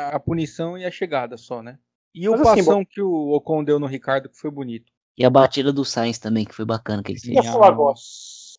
a- 0.09 0.19
punição 0.19 0.77
e 0.77 0.85
a 0.85 0.91
chegada 0.91 1.37
só, 1.37 1.63
né? 1.63 1.79
E 2.15 2.29
o 2.29 2.33
Mas 2.33 2.41
assim, 2.41 2.65
passão 2.65 2.85
que 2.85 3.01
o 3.01 3.31
Ocon 3.33 3.63
deu 3.63 3.79
no 3.79 3.87
Ricardo, 3.87 4.29
que 4.29 4.37
foi 4.39 4.51
bonito. 4.51 4.93
E 5.17 5.25
a 5.25 5.31
batida 5.31 5.73
do 5.73 5.85
Sainz 5.85 6.19
também, 6.19 6.45
que 6.45 6.55
foi 6.55 6.65
bacana 6.65 7.03
que 7.03 7.13
ele 7.13 7.21
fez. 7.21 7.35
Posso 7.37 7.53
falar 7.53 7.69
agora? 7.69 7.95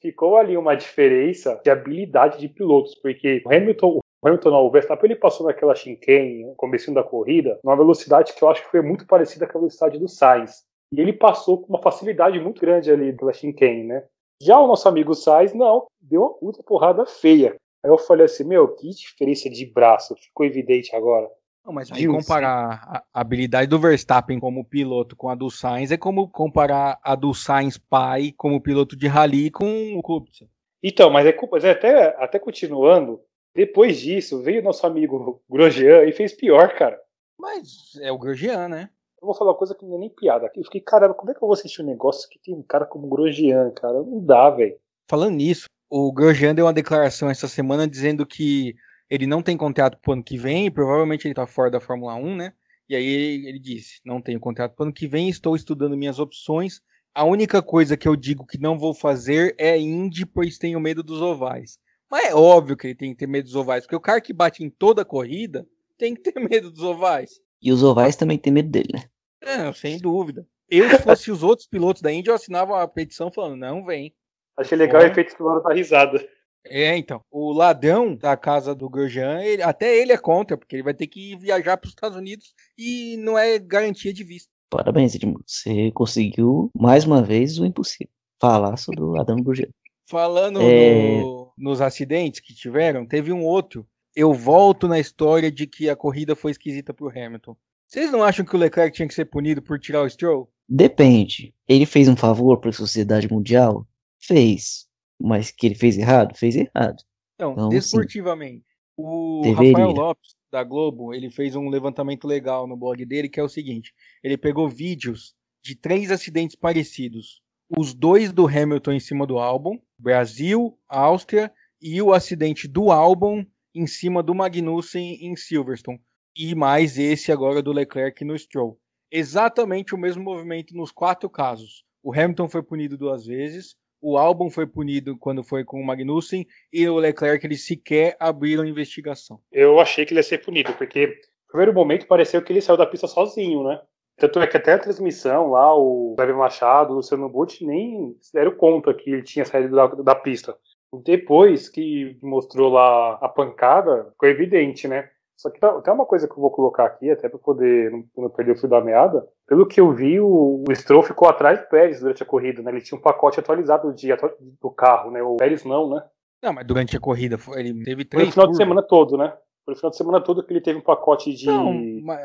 ficou 0.02 0.38
ali 0.38 0.56
uma 0.56 0.76
diferença 0.76 1.60
de 1.64 1.70
habilidade 1.72 2.40
de 2.40 2.48
pilotos, 2.48 2.94
porque 2.96 3.42
o 3.46 3.52
Hamilton, 3.52 4.00
o 4.22 4.28
Hamilton 4.28 4.52
não, 4.52 4.66
o 4.66 4.72
Verstappen 4.72 5.10
ele 5.10 5.20
passou 5.20 5.48
naquela 5.48 5.74
chicane, 5.74 6.46
no 6.46 6.56
comecinho 6.56 6.94
da 6.94 7.04
corrida, 7.04 7.60
numa 7.64 7.76
velocidade 7.76 8.34
que 8.34 8.44
eu 8.44 8.50
acho 8.50 8.64
que 8.64 8.70
foi 8.70 8.82
muito 8.82 9.08
parecida 9.08 9.48
com 9.48 9.58
a 9.58 9.62
velocidade 9.62 9.98
do 9.98 10.08
Sainz. 10.08 10.64
E 10.94 11.00
ele 11.00 11.14
passou 11.14 11.62
com 11.62 11.68
uma 11.68 11.82
facilidade 11.82 12.40
muito 12.40 12.62
grande 12.62 12.92
ali 12.92 13.14
pela 13.14 13.34
chicane, 13.34 13.84
né? 13.84 14.04
Já 14.42 14.60
o 14.60 14.68
nosso 14.68 14.88
amigo 14.88 15.14
Sainz, 15.14 15.54
não, 15.54 15.86
deu 16.02 16.22
uma 16.22 16.34
puta 16.34 16.62
porrada 16.64 17.06
feia. 17.06 17.56
Aí 17.84 17.92
eu 17.92 17.98
falei 17.98 18.26
assim, 18.26 18.44
meu, 18.44 18.68
que 18.76 18.90
diferença 18.90 19.50
de 19.50 19.66
braço, 19.66 20.16
ficou 20.16 20.46
evidente 20.46 20.96
agora. 20.96 21.30
Não, 21.66 21.74
mas 21.74 21.92
aí 21.92 22.08
comparar 22.08 23.04
a 23.12 23.22
habilidade 23.22 23.68
do 23.68 23.80
Verstappen 23.80 24.40
como 24.40 24.64
piloto 24.64 25.16
com 25.16 25.30
a 25.30 25.36
do 25.36 25.50
Sainz 25.50 25.92
é 25.92 25.98
como 25.98 26.30
comparar 26.30 27.00
a 27.04 27.16
do 27.16 27.34
Sainz 27.34 27.78
pai 27.78 28.34
como 28.38 28.62
piloto 28.62 28.96
de 28.96 29.08
rally 29.08 29.50
com 29.50 29.98
o 29.98 30.02
Kubica. 30.04 30.46
Então, 30.84 31.10
mas 31.10 31.26
é 31.26 31.32
culpa, 31.32 31.56
mas 31.56 31.66
é 31.66 31.72
até, 31.72 32.16
até 32.24 32.38
continuando, 32.38 33.20
depois 33.56 34.00
disso, 34.00 34.44
veio 34.44 34.62
o 34.62 34.64
nosso 34.64 34.86
amigo 34.86 35.42
Grosjean 35.50 36.04
e 36.06 36.12
fez 36.12 36.34
pior, 36.34 36.76
cara. 36.76 37.00
Mas 37.40 37.96
é 38.00 38.12
o 38.12 38.20
Grosjean, 38.20 38.68
né? 38.68 38.90
Eu 39.26 39.28
vou 39.28 39.34
falar 39.36 39.52
uma 39.52 39.58
coisa 39.58 39.74
que 39.74 39.84
não 39.84 39.96
é 39.96 39.98
nem 39.98 40.10
piada. 40.10 40.52
Eu 40.56 40.64
fiquei, 40.64 40.80
caramba, 40.80 41.16
como 41.16 41.32
é 41.32 41.34
que 41.34 41.44
eu 41.44 41.48
vou 41.48 41.54
assistir 41.54 41.82
um 41.82 41.86
negócio 41.86 42.30
que 42.30 42.38
tem 42.38 42.54
um 42.54 42.62
cara 42.62 42.86
como 42.86 43.10
Grosjean, 43.10 43.72
cara? 43.72 44.04
Não 44.04 44.24
dá, 44.24 44.52
velho. 44.52 44.78
Falando 45.10 45.34
nisso, 45.34 45.66
o 45.90 46.14
Grosjean 46.14 46.54
deu 46.54 46.66
uma 46.66 46.74
declaração 46.74 47.28
essa 47.28 47.48
semana 47.48 47.88
dizendo 47.88 48.24
que 48.24 48.76
ele 49.10 49.26
não 49.26 49.42
tem 49.42 49.58
contrato 49.58 49.98
pro 50.00 50.14
ano 50.14 50.24
que 50.24 50.38
vem, 50.38 50.68
e 50.68 50.72
provavelmente 50.72 51.26
ele 51.28 51.34
tá 51.34 51.48
fora 51.48 51.72
da 51.72 51.80
Fórmula 51.80 52.14
1, 52.14 52.36
né? 52.36 52.54
E 52.88 52.96
aí 52.96 53.04
ele, 53.04 53.50
ele 53.50 53.60
disse: 53.60 54.00
não 54.06 54.22
tenho 54.22 54.40
contrato 54.40 54.76
pro 54.76 54.84
ano 54.84 54.94
que 54.94 55.08
vem, 55.08 55.28
estou 55.28 55.56
estudando 55.56 55.98
minhas 55.98 56.20
opções. 56.20 56.80
A 57.12 57.24
única 57.24 57.64
coisa 57.64 57.98
que 57.98 58.08
eu 58.08 58.16
digo 58.16 58.46
que 58.46 58.60
não 58.60 58.78
vou 58.78 58.94
fazer 58.94 59.56
é 59.58 59.76
Indy, 59.76 60.24
pois 60.24 60.60
tenho 60.60 60.80
medo 60.80 61.02
dos 61.02 61.20
ovais. 61.20 61.80
Mas 62.12 62.26
é 62.26 62.36
óbvio 62.36 62.78
que 62.78 62.86
ele 62.86 62.96
tem 62.96 63.12
que 63.12 63.18
ter 63.18 63.28
medo 63.28 63.46
dos 63.46 63.56
ovais, 63.56 63.86
porque 63.86 63.96
o 63.96 64.02
cara 64.02 64.22
que 64.22 64.32
bate 64.32 64.64
em 64.64 64.70
toda 64.70 65.02
a 65.02 65.06
corrida 65.06 65.68
tem 65.98 66.14
que 66.14 66.22
ter 66.22 66.38
medo 66.48 66.70
dos 66.70 66.84
ovais. 66.84 67.40
E 67.60 67.72
os 67.72 67.82
ovais 67.82 68.16
também 68.16 68.38
tem 68.38 68.54
medo 68.54 68.70
dele, 68.70 68.90
né? 68.94 69.06
É, 69.46 69.72
sem 69.74 69.98
dúvida. 70.00 70.46
Eu, 70.70 70.90
se 70.90 71.00
fosse 71.04 71.32
os 71.32 71.44
outros 71.44 71.68
pilotos 71.68 72.02
da 72.02 72.12
Indy, 72.12 72.30
eu 72.30 72.36
assinava 72.36 72.74
uma 72.74 72.88
petição 72.88 73.32
falando: 73.32 73.56
não 73.58 73.86
vem. 73.86 74.14
Achei 74.58 74.78
legal 74.78 75.02
Porra. 75.02 75.10
o 75.10 75.12
efeito 75.12 75.38
sonoro 75.38 75.62
da 75.64 75.74
risada. 75.74 76.28
É, 76.66 76.98
então. 76.98 77.22
O 77.30 77.54
ladrão 77.54 78.16
da 78.16 78.36
casa 78.36 78.74
do 78.74 78.90
Grosjean, 78.90 79.42
ele- 79.44 79.62
até 79.62 79.96
ele 79.96 80.12
é 80.12 80.18
contra, 80.18 80.58
porque 80.58 80.76
ele 80.76 80.82
vai 80.84 80.94
ter 80.96 81.06
que 81.06 81.36
viajar 81.38 81.78
para 81.78 81.86
os 81.88 81.92
Estados 81.92 82.18
Unidos 82.18 82.54
e 82.78 83.18
não 83.18 83.38
é 83.38 83.60
garantia 83.60 84.12
de 84.12 84.24
visto. 84.24 84.50
Parabéns, 84.72 85.14
Edmundo. 85.14 85.44
Você 85.46 85.92
conseguiu, 85.92 86.72
mais 86.76 87.06
uma 87.06 87.22
vez, 87.22 87.60
o 87.60 87.66
impossível. 87.66 88.12
Falar 88.42 88.78
sobre 88.78 89.04
o 89.04 89.16
Adão 89.20 89.38
Gurgel. 89.38 89.70
Falando 90.10 90.60
É. 90.62 91.20
no- 91.22 91.54
nos 91.58 91.82
acidentes 91.82 92.40
que 92.40 92.54
tiveram, 92.56 93.06
teve 93.06 93.32
um 93.32 93.44
outro. 93.44 93.88
Eu 94.16 94.34
volto 94.34 94.88
na 94.88 95.00
história 95.00 95.52
de 95.52 95.68
que 95.68 95.90
a 95.90 95.96
corrida 95.96 96.36
foi 96.36 96.52
esquisita 96.52 96.94
pro 96.94 97.10
Hamilton. 97.10 97.56
Vocês 97.88 98.12
não 98.12 98.24
acham 98.24 98.46
que 98.46 98.56
o 98.56 98.60
Leclerc 98.60 98.96
tinha 98.96 99.08
que 99.08 99.14
ser 99.14 99.26
punido 99.26 99.62
por 99.62 99.80
tirar 99.80 100.02
o 100.02 100.10
Stroll? 100.10 100.52
Depende. 100.68 101.54
Ele 101.68 101.86
fez 101.86 102.08
um 102.08 102.16
favor 102.16 102.60
para 102.60 102.70
a 102.70 102.74
sociedade 102.74 103.32
mundial? 103.32 103.88
Fez. 104.20 104.88
Mas 105.22 105.52
que 105.52 105.68
ele 105.68 105.76
fez 105.76 105.98
errado? 105.98 106.36
Fez 106.36 106.56
errado. 106.56 107.04
Então, 107.36 107.56
Não, 107.56 107.70
sim. 107.70 107.78
desportivamente. 107.78 108.66
O 108.98 109.42
Deveria. 109.44 109.72
Rafael 109.72 109.92
Lopes 109.92 110.36
da 110.52 110.64
Globo, 110.64 111.14
ele 111.14 111.30
fez 111.30 111.56
um 111.56 111.68
levantamento 111.70 112.26
legal 112.26 112.66
no 112.66 112.78
blog 112.78 113.06
dele, 113.06 113.30
que 113.30 113.40
é 113.40 113.44
o 113.44 113.50
seguinte: 113.50 113.94
ele 114.24 114.38
pegou 114.38 114.70
vídeos 114.70 115.36
de 115.62 115.76
três 115.76 116.12
acidentes 116.12 116.56
parecidos. 116.56 117.42
Os 117.78 117.94
dois 117.94 118.32
do 118.32 118.48
Hamilton 118.48 118.94
em 118.94 119.00
cima 119.00 119.26
do 119.26 119.38
álbum, 119.38 119.78
Brasil, 119.98 120.78
Áustria, 120.88 121.52
e 121.82 122.02
o 122.02 122.14
acidente 122.14 122.68
do 122.68 122.92
álbum 122.92 123.46
em 123.74 123.86
cima 123.86 124.24
do 124.24 124.34
Magnussen 124.34 125.18
em 125.22 125.36
Silverstone. 125.36 126.00
E 126.36 126.54
mais 126.54 126.98
esse 126.98 127.32
agora 127.32 127.62
do 127.62 127.72
Leclerc 127.72 128.24
no 128.26 128.38
Stroll. 128.38 128.78
Exatamente 129.12 129.96
o 129.96 129.98
mesmo 129.98 130.24
movimento 130.24 130.76
nos 130.76 130.92
quatro 130.92 131.30
casos. 131.30 131.86
O 132.04 132.14
Hamilton 132.14 132.50
foi 132.50 132.62
punido 132.62 132.98
duas 132.98 133.26
vezes, 133.26 133.76
o 134.02 134.18
álbum 134.18 134.50
foi 134.50 134.68
punido 134.68 135.18
quando 135.18 135.44
foi 135.44 135.64
com 135.64 135.82
o 135.82 135.86
Magnussen 135.86 136.46
e 136.72 136.88
o 136.88 136.98
Leclerc 136.98 137.46
eles 137.46 137.66
sequer 137.66 138.16
abriram 138.20 138.66
investigação. 138.66 139.40
Eu 139.52 139.80
achei 139.80 140.06
que 140.06 140.14
ele 140.14 140.20
ia 140.20 140.24
ser 140.24 140.46
punido, 140.46 140.74
porque 140.74 141.08
no 141.08 141.48
primeiro 141.48 141.74
momento 141.74 142.06
pareceu 142.06 142.42
que 142.42 142.54
ele 142.54 142.62
saiu 142.62 142.78
da 142.78 142.86
pista 142.86 143.08
sozinho, 143.08 143.64
né? 143.64 143.82
Tanto 144.18 144.40
é 144.40 144.48
que 144.48 144.58
até 144.58 144.74
a 144.74 144.80
transmissão 144.80 145.50
lá, 145.50 145.76
o 145.76 146.16
Leve 146.18 146.34
Machado, 146.34 146.94
o 146.94 146.98
Luciano 146.98 147.28
Butti 147.28 147.66
nem 147.66 148.16
deram 148.34 148.56
conta 148.56 148.94
que 148.94 149.10
ele 149.10 149.24
tinha 149.24 149.44
saído 149.44 149.76
da, 149.76 149.88
da 149.88 150.16
pista. 150.16 150.56
Depois 151.04 151.68
que 151.68 152.18
mostrou 152.22 152.72
lá 152.72 153.16
a 153.16 153.28
pancada, 153.28 154.12
ficou 154.12 154.30
evidente, 154.30 154.88
né? 154.88 155.10
Só 155.38 155.50
que 155.50 155.60
tem 155.60 155.94
uma 155.94 156.06
coisa 156.06 156.28
que 156.28 156.34
eu 156.34 156.42
vou 156.42 156.50
colocar 156.50 156.86
aqui, 156.86 157.12
até 157.12 157.28
para 157.28 157.38
poder 157.38 157.92
não, 157.92 158.06
não, 158.18 158.30
perder 158.30 158.54
o 158.54 158.58
fio 158.58 158.70
da 158.70 158.82
meada. 158.82 159.28
Pelo 159.48 159.68
que 159.68 159.82
eu 159.82 159.92
vi, 159.92 160.20
o, 160.20 160.64
o 160.68 160.76
Stroll 160.76 161.04
ficou 161.04 161.28
atrás 161.28 161.60
do 161.60 161.68
Pérez 161.68 162.00
durante 162.00 162.24
a 162.24 162.26
corrida, 162.26 162.62
né? 162.62 162.72
Ele 162.72 162.82
tinha 162.82 162.98
um 162.98 163.02
pacote 163.02 163.40
atualizado 163.40 163.90
do, 163.90 163.94
dia, 163.94 164.18
do 164.62 164.72
carro, 164.72 165.12
né? 165.12 165.22
O 165.22 165.36
Pérez 165.36 165.66
não, 165.66 165.90
né? 165.90 166.04
Não, 166.42 166.54
mas 166.54 166.66
durante 166.66 166.96
a 166.96 167.00
corrida 167.00 167.38
ele 167.56 167.84
teve 167.84 168.06
três. 168.06 168.24
Foi 168.24 168.30
o 168.30 168.34
final 168.34 168.48
de 168.48 168.58
semana 168.58 168.82
todo, 168.82 169.18
né? 169.18 169.34
Foi 169.66 169.74
o 169.74 169.78
final 169.78 169.90
de 169.90 169.98
semana 169.98 170.22
todo 170.22 170.44
que 170.46 170.54
ele 170.54 170.62
teve 170.62 170.78
um 170.78 170.84
pacote 170.84 171.34
de. 171.34 171.48
Não, 171.48 171.74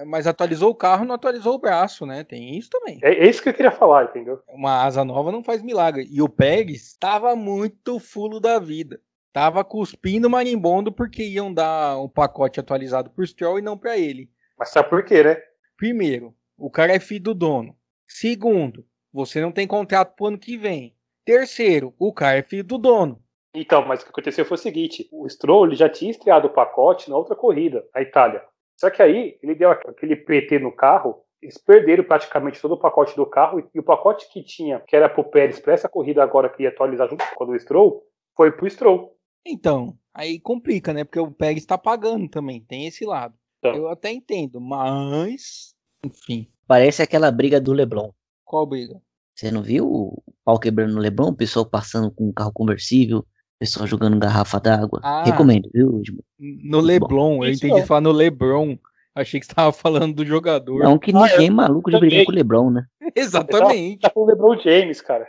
mas 0.07 0.27
atualizou 0.27 0.71
o 0.71 0.75
carro, 0.75 1.07
não 1.07 1.15
atualizou 1.15 1.55
o 1.55 1.59
braço, 1.59 2.05
né? 2.05 2.23
Tem 2.23 2.57
isso 2.57 2.69
também. 2.71 3.01
É, 3.03 3.15
é 3.15 3.29
isso 3.29 3.43
que 3.43 3.49
eu 3.49 3.55
queria 3.55 3.73
falar, 3.73 4.05
entendeu? 4.05 4.41
Uma 4.47 4.85
asa 4.85 5.05
nova 5.05 5.33
não 5.33 5.43
faz 5.43 5.63
milagre. 5.63 6.07
E 6.11 6.21
o 6.21 6.29
Pérez 6.29 6.89
estava 6.89 7.35
muito 7.35 7.99
fulo 7.99 8.39
da 8.39 8.59
vida. 8.59 9.01
Tava 9.33 9.65
cuspindo 9.65 10.29
marimbondo 10.29 10.91
porque 10.91 11.23
iam 11.23 11.53
dar 11.53 11.99
um 12.01 12.09
pacote 12.09 12.59
atualizado 12.59 13.11
pro 13.11 13.27
Stroll 13.27 13.59
e 13.59 13.63
não 13.63 13.79
para 13.79 13.97
ele. 13.97 14.29
Mas 14.59 14.71
sabe 14.71 14.91
por 14.91 15.05
quê, 15.05 15.23
né? 15.23 15.37
Primeiro, 15.77 16.35
o 16.59 16.71
cara 16.71 16.93
é 16.93 17.01
filho 17.01 17.23
do 17.23 17.35
dono. 17.35 17.77
Segundo, 18.09 18.85
você 19.13 19.41
não 19.41 19.53
tem 19.53 19.67
contrato 19.67 20.17
pro 20.17 20.27
ano 20.27 20.39
que 20.39 20.57
vem. 20.57 20.97
Terceiro, 21.25 21.95
o 21.99 22.13
cara 22.13 22.39
é 22.39 22.43
filho 22.43 22.65
do 22.65 22.77
dono. 22.77 23.23
Então, 23.55 23.85
mas 23.87 24.01
o 24.01 24.05
que 24.05 24.11
aconteceu 24.11 24.45
foi 24.45 24.57
o 24.57 24.59
seguinte: 24.59 25.09
o 25.13 25.29
Stroll 25.29 25.75
já 25.75 25.89
tinha 25.89 26.11
estreado 26.11 26.49
o 26.49 26.53
pacote 26.53 27.09
na 27.09 27.17
outra 27.17 27.37
corrida, 27.37 27.85
a 27.95 28.03
Itália. 28.03 28.43
Só 28.77 28.91
que 28.91 29.03
aí 29.03 29.39
ele 29.43 29.55
deu 29.55 29.71
aquele 29.71 30.17
PT 30.17 30.59
no 30.59 30.75
carro, 30.75 31.23
eles 31.43 31.59
perderam 31.59 32.05
praticamente 32.05 32.61
todo 32.61 32.73
o 32.73 32.79
pacote 32.79 33.15
do 33.17 33.27
carro 33.27 33.69
e 33.75 33.79
o 33.79 33.83
pacote 33.83 34.31
que 34.33 34.43
tinha, 34.43 34.81
que 34.81 34.97
era 34.97 35.09
pro 35.09 35.25
Pérez 35.25 35.59
para 35.59 35.75
essa 35.75 35.89
corrida 35.89 36.23
agora 36.23 36.49
que 36.49 36.63
ia 36.63 36.69
atualizar 36.69 37.09
junto 37.09 37.25
com 37.35 37.45
o 37.45 37.59
Stroll, 37.59 38.03
foi 38.37 38.53
pro 38.53 38.69
Stroll. 38.69 39.17
Então, 39.47 39.97
aí 40.15 40.39
complica, 40.39 40.93
né? 40.93 41.05
Porque 41.05 41.21
o 41.21 41.31
Pérez 41.31 41.63
está 41.63 41.79
pagando 41.79 42.29
também, 42.29 42.61
tem 42.61 42.87
esse 42.87 43.05
lado. 43.05 43.35
Então. 43.59 43.75
Eu 43.75 43.89
até 43.89 44.11
entendo, 44.11 44.61
mas. 44.61 45.75
Enfim. 46.05 46.49
Parece 46.67 47.03
aquela 47.03 47.31
briga 47.31 47.61
do 47.61 47.73
Leblon. 47.73 48.11
Qual 48.45 48.65
briga? 48.67 49.01
Você 49.35 49.51
não 49.51 49.63
viu 49.63 49.87
o 49.87 50.23
pau 50.45 50.59
quebrando 50.59 50.95
no 50.95 51.01
Leblon? 51.01 51.29
O 51.29 51.37
pessoal 51.37 51.65
passando 51.65 52.11
com 52.11 52.29
um 52.29 52.33
carro 52.33 52.53
conversível, 52.53 53.19
o 53.21 53.27
pessoal 53.59 53.87
jogando 53.87 54.19
garrafa 54.19 54.61
d'água. 54.61 55.01
Ah, 55.03 55.25
Recomendo, 55.25 55.69
viu, 55.73 56.01
Edmo? 56.01 56.23
No 56.39 56.81
Leblon, 56.81 57.39
bom. 57.39 57.45
eu 57.45 57.51
entendi 57.51 57.81
é. 57.81 57.87
falar 57.87 58.03
no 58.03 58.13
Lebron. 58.13 58.79
Achei 59.15 59.41
que 59.41 59.47
você 59.47 59.53
estava 59.53 59.73
falando 59.73 60.15
do 60.15 60.25
jogador. 60.25 60.85
Não, 60.85 60.99
que 60.99 61.13
ninguém 61.13 61.39
ah, 61.39 61.45
é 61.45 61.51
maluco 61.51 61.91
de 61.91 61.99
brigar 61.99 62.25
com 62.25 62.33
o 62.33 62.35
Lebron, 62.35 62.71
né? 62.71 62.87
Exatamente. 63.15 64.03
Tá 64.03 64.11
com 64.11 64.21
o 64.21 64.27
Lebron 64.27 64.59
James, 64.59 65.01
cara. 65.01 65.27